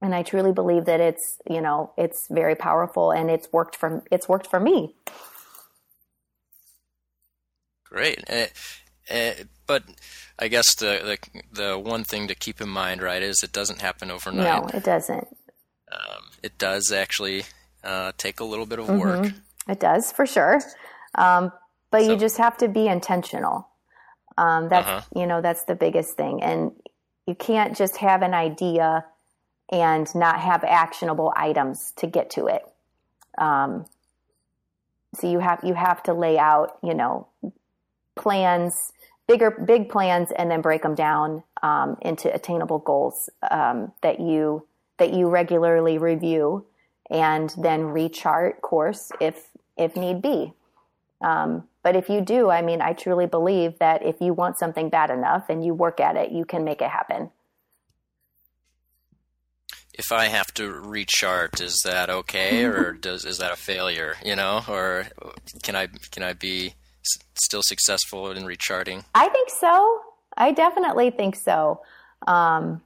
and 0.00 0.14
I 0.14 0.22
truly 0.22 0.52
believe 0.52 0.86
that 0.86 1.00
it's, 1.00 1.38
you 1.48 1.60
know, 1.60 1.92
it's 1.96 2.26
very 2.30 2.54
powerful 2.54 3.10
and 3.10 3.30
it's 3.30 3.50
worked 3.52 3.76
for, 3.76 4.02
it's 4.10 4.28
worked 4.28 4.48
for 4.48 4.58
me. 4.58 4.94
Great. 7.92 8.24
Uh, 8.30 8.46
uh, 9.10 9.32
but 9.66 9.84
I 10.38 10.48
guess 10.48 10.74
the, 10.74 11.18
the, 11.32 11.42
the 11.52 11.78
one 11.78 12.04
thing 12.04 12.26
to 12.28 12.34
keep 12.34 12.62
in 12.62 12.70
mind, 12.70 13.02
right, 13.02 13.22
is 13.22 13.42
it 13.42 13.52
doesn't 13.52 13.82
happen 13.82 14.10
overnight. 14.10 14.72
No, 14.72 14.78
it 14.78 14.82
doesn't. 14.82 15.28
Um, 15.92 16.22
it 16.42 16.56
does 16.56 16.90
actually 16.90 17.44
uh, 17.84 18.12
take 18.16 18.40
a 18.40 18.44
little 18.44 18.64
bit 18.64 18.78
of 18.78 18.88
work. 18.88 19.26
Mm-hmm. 19.26 19.70
It 19.70 19.78
does 19.78 20.10
for 20.10 20.24
sure, 20.24 20.60
um, 21.16 21.52
but 21.90 22.02
so, 22.02 22.10
you 22.10 22.18
just 22.18 22.38
have 22.38 22.56
to 22.58 22.68
be 22.68 22.88
intentional. 22.88 23.68
Um, 24.38 24.68
that's 24.68 24.88
uh-huh. 24.88 25.02
you 25.14 25.26
know 25.26 25.40
that's 25.40 25.64
the 25.64 25.76
biggest 25.76 26.16
thing, 26.16 26.42
and 26.42 26.72
you 27.26 27.34
can't 27.36 27.76
just 27.76 27.98
have 27.98 28.22
an 28.22 28.34
idea 28.34 29.04
and 29.70 30.12
not 30.14 30.40
have 30.40 30.64
actionable 30.64 31.32
items 31.36 31.92
to 31.96 32.06
get 32.08 32.30
to 32.30 32.46
it. 32.46 32.62
Um, 33.38 33.84
so 35.14 35.30
you 35.30 35.38
have 35.38 35.60
you 35.62 35.74
have 35.74 36.02
to 36.04 36.14
lay 36.14 36.38
out 36.38 36.78
you 36.82 36.94
know 36.94 37.28
plans, 38.16 38.92
bigger, 39.26 39.50
big 39.50 39.88
plans, 39.88 40.30
and 40.36 40.50
then 40.50 40.60
break 40.60 40.82
them 40.82 40.94
down 40.94 41.42
um, 41.62 41.96
into 42.02 42.32
attainable 42.32 42.78
goals 42.78 43.30
um, 43.50 43.92
that 44.02 44.20
you 44.20 44.66
that 44.98 45.12
you 45.12 45.28
regularly 45.28 45.98
review 45.98 46.64
and 47.10 47.50
then 47.58 47.82
rechart 47.82 48.60
course 48.60 49.10
if 49.20 49.48
if 49.76 49.96
need 49.96 50.22
be. 50.22 50.52
Um, 51.20 51.64
but 51.82 51.96
if 51.96 52.08
you 52.08 52.20
do, 52.20 52.50
I 52.50 52.62
mean, 52.62 52.80
I 52.80 52.92
truly 52.92 53.26
believe 53.26 53.78
that 53.78 54.04
if 54.04 54.20
you 54.20 54.34
want 54.34 54.58
something 54.58 54.88
bad 54.88 55.10
enough 55.10 55.48
and 55.48 55.64
you 55.64 55.74
work 55.74 56.00
at 56.00 56.16
it, 56.16 56.30
you 56.30 56.44
can 56.44 56.64
make 56.64 56.80
it 56.80 56.90
happen. 56.90 57.30
if 59.94 60.10
I 60.10 60.26
have 60.26 60.52
to 60.54 60.70
rechart, 60.70 61.60
is 61.60 61.82
that 61.84 62.08
okay, 62.08 62.64
or 62.72 62.92
does 62.92 63.24
is 63.24 63.38
that 63.38 63.52
a 63.52 63.56
failure? 63.56 64.16
You 64.24 64.36
know, 64.36 64.62
or 64.68 65.06
can 65.62 65.76
I 65.76 65.88
can 66.10 66.22
I 66.22 66.32
be 66.32 66.74
s- 67.04 67.22
still 67.34 67.62
successful 67.62 68.30
in 68.30 68.44
recharting? 68.44 69.04
I 69.14 69.28
think 69.28 69.50
so. 69.50 70.00
I 70.36 70.52
definitely 70.52 71.10
think 71.10 71.36
so. 71.36 71.82
Um, 72.26 72.82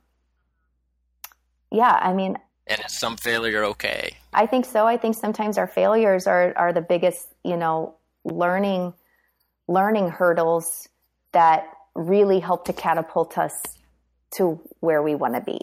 yeah, 1.71 1.99
I 2.01 2.13
mean, 2.13 2.37
And 2.67 2.81
is 2.85 2.99
some 2.99 3.17
failure 3.17 3.65
okay? 3.65 4.17
I 4.33 4.47
think 4.47 4.65
so. 4.65 4.87
I 4.87 4.97
think 4.97 5.17
sometimes 5.17 5.59
our 5.59 5.67
failures 5.67 6.27
are 6.27 6.53
are 6.57 6.73
the 6.73 6.81
biggest, 6.81 7.29
you 7.45 7.57
know, 7.57 7.95
learning 8.25 8.95
learning 9.69 10.09
hurdles 10.09 10.89
that 11.33 11.69
really 11.95 12.41
help 12.41 12.65
to 12.67 12.73
catapult 12.73 13.37
us 13.39 13.53
to 14.37 14.61
where 14.81 15.03
we 15.03 15.15
want 15.15 15.35
to 15.35 15.41
be. 15.41 15.59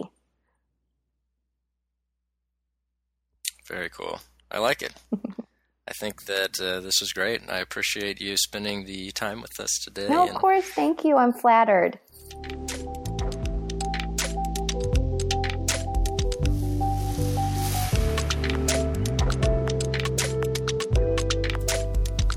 Very 3.68 3.90
cool. 3.90 4.20
I 4.52 4.60
like 4.60 4.82
it. 4.82 4.94
I 5.88 5.92
think 5.92 6.26
that 6.26 6.60
uh, 6.62 6.80
this 6.80 7.02
was 7.02 7.12
great. 7.12 7.42
I 7.50 7.58
appreciate 7.60 8.22
you 8.22 8.38
spending 8.38 8.86
the 8.86 9.12
time 9.12 9.42
with 9.42 9.60
us 9.60 9.70
today. 9.84 10.08
No, 10.08 10.24
of 10.24 10.30
and- 10.30 10.38
course. 10.38 10.66
Thank 10.66 11.04
you. 11.04 11.18
I'm 11.18 11.34
flattered. 11.34 12.00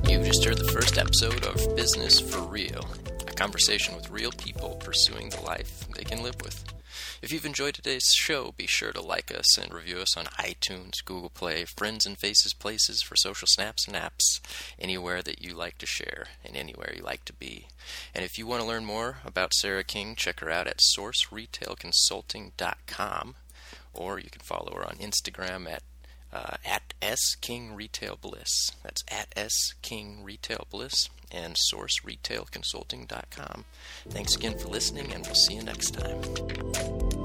You've 0.09 0.25
just 0.25 0.45
heard 0.45 0.59
the 0.59 0.71
first 0.73 0.97
episode 0.99 1.45
of 1.45 1.77
Business 1.77 2.21
for 2.21 2.41
Real, 2.43 2.87
conversation 3.37 3.95
with 3.95 4.11
real 4.11 4.33
people 4.33 4.77
pursuing 4.77 5.29
the 5.29 5.43
life 5.43 5.87
they 5.95 6.05
can 6.05 6.23
live 6.23 6.41
with. 6.43 6.65
If 7.21 7.31
you've 7.33 7.47
enjoyed 7.47 7.75
today's 7.75 8.07
show, 8.15 8.55
be 8.57 8.67
sure 8.67 8.93
to 8.93 9.03
like 9.03 9.31
us 9.31 9.59
and 9.59 9.73
review 9.73 9.99
us 9.99 10.17
on 10.17 10.25
iTunes, 10.27 11.05
Google 11.05 11.29
Play, 11.29 11.65
Friends 11.65 12.07
and 12.07 12.19
Faces 12.19 12.55
places 12.55 13.03
for 13.03 13.17
social 13.17 13.47
snaps 13.49 13.87
and 13.87 13.97
apps, 13.97 14.41
anywhere 14.79 15.23
that 15.23 15.43
you 15.43 15.55
like 15.55 15.77
to 15.79 15.87
share 15.87 16.27
and 16.45 16.57
anywhere 16.57 16.93
you 16.97 17.03
like 17.03 17.25
to 17.27 17.35
be. 17.35 17.69
And 18.15 18.25
if 18.25 18.39
you 18.39 18.47
want 18.47 18.63
to 18.63 18.69
learn 18.69 18.85
more 18.85 19.19
about 19.25 19.55
Sarah 19.55 19.85
King, 19.85 20.15
check 20.17 20.41
her 20.41 20.51
out 20.51 20.67
at 20.67 20.81
sourceretailconsulting.com 20.97 23.35
or 23.93 24.19
you 24.19 24.31
can 24.31 24.43
follow 24.43 24.75
her 24.75 24.85
on 24.85 24.97
Instagram 24.97 25.71
at 25.71 25.83
uh, 26.33 26.57
at 26.65 26.93
S 27.01 27.37
King 27.37 27.75
Retail 27.75 28.19
Bliss. 28.21 28.73
That's 28.83 29.05
at 29.11 29.29
S 29.37 29.73
King 29.81 30.23
Retail 30.23 30.67
Bliss 30.71 31.09
and 31.33 31.57
sourceretailconsulting.com. 31.73 33.65
Thanks 34.09 34.37
again 34.37 34.59
for 34.59 34.69
listening, 34.69 35.13
and 35.13 35.25
we'll 35.25 35.35
see 35.35 35.55
you 35.55 35.63
next 35.63 35.91
time. 35.93 37.16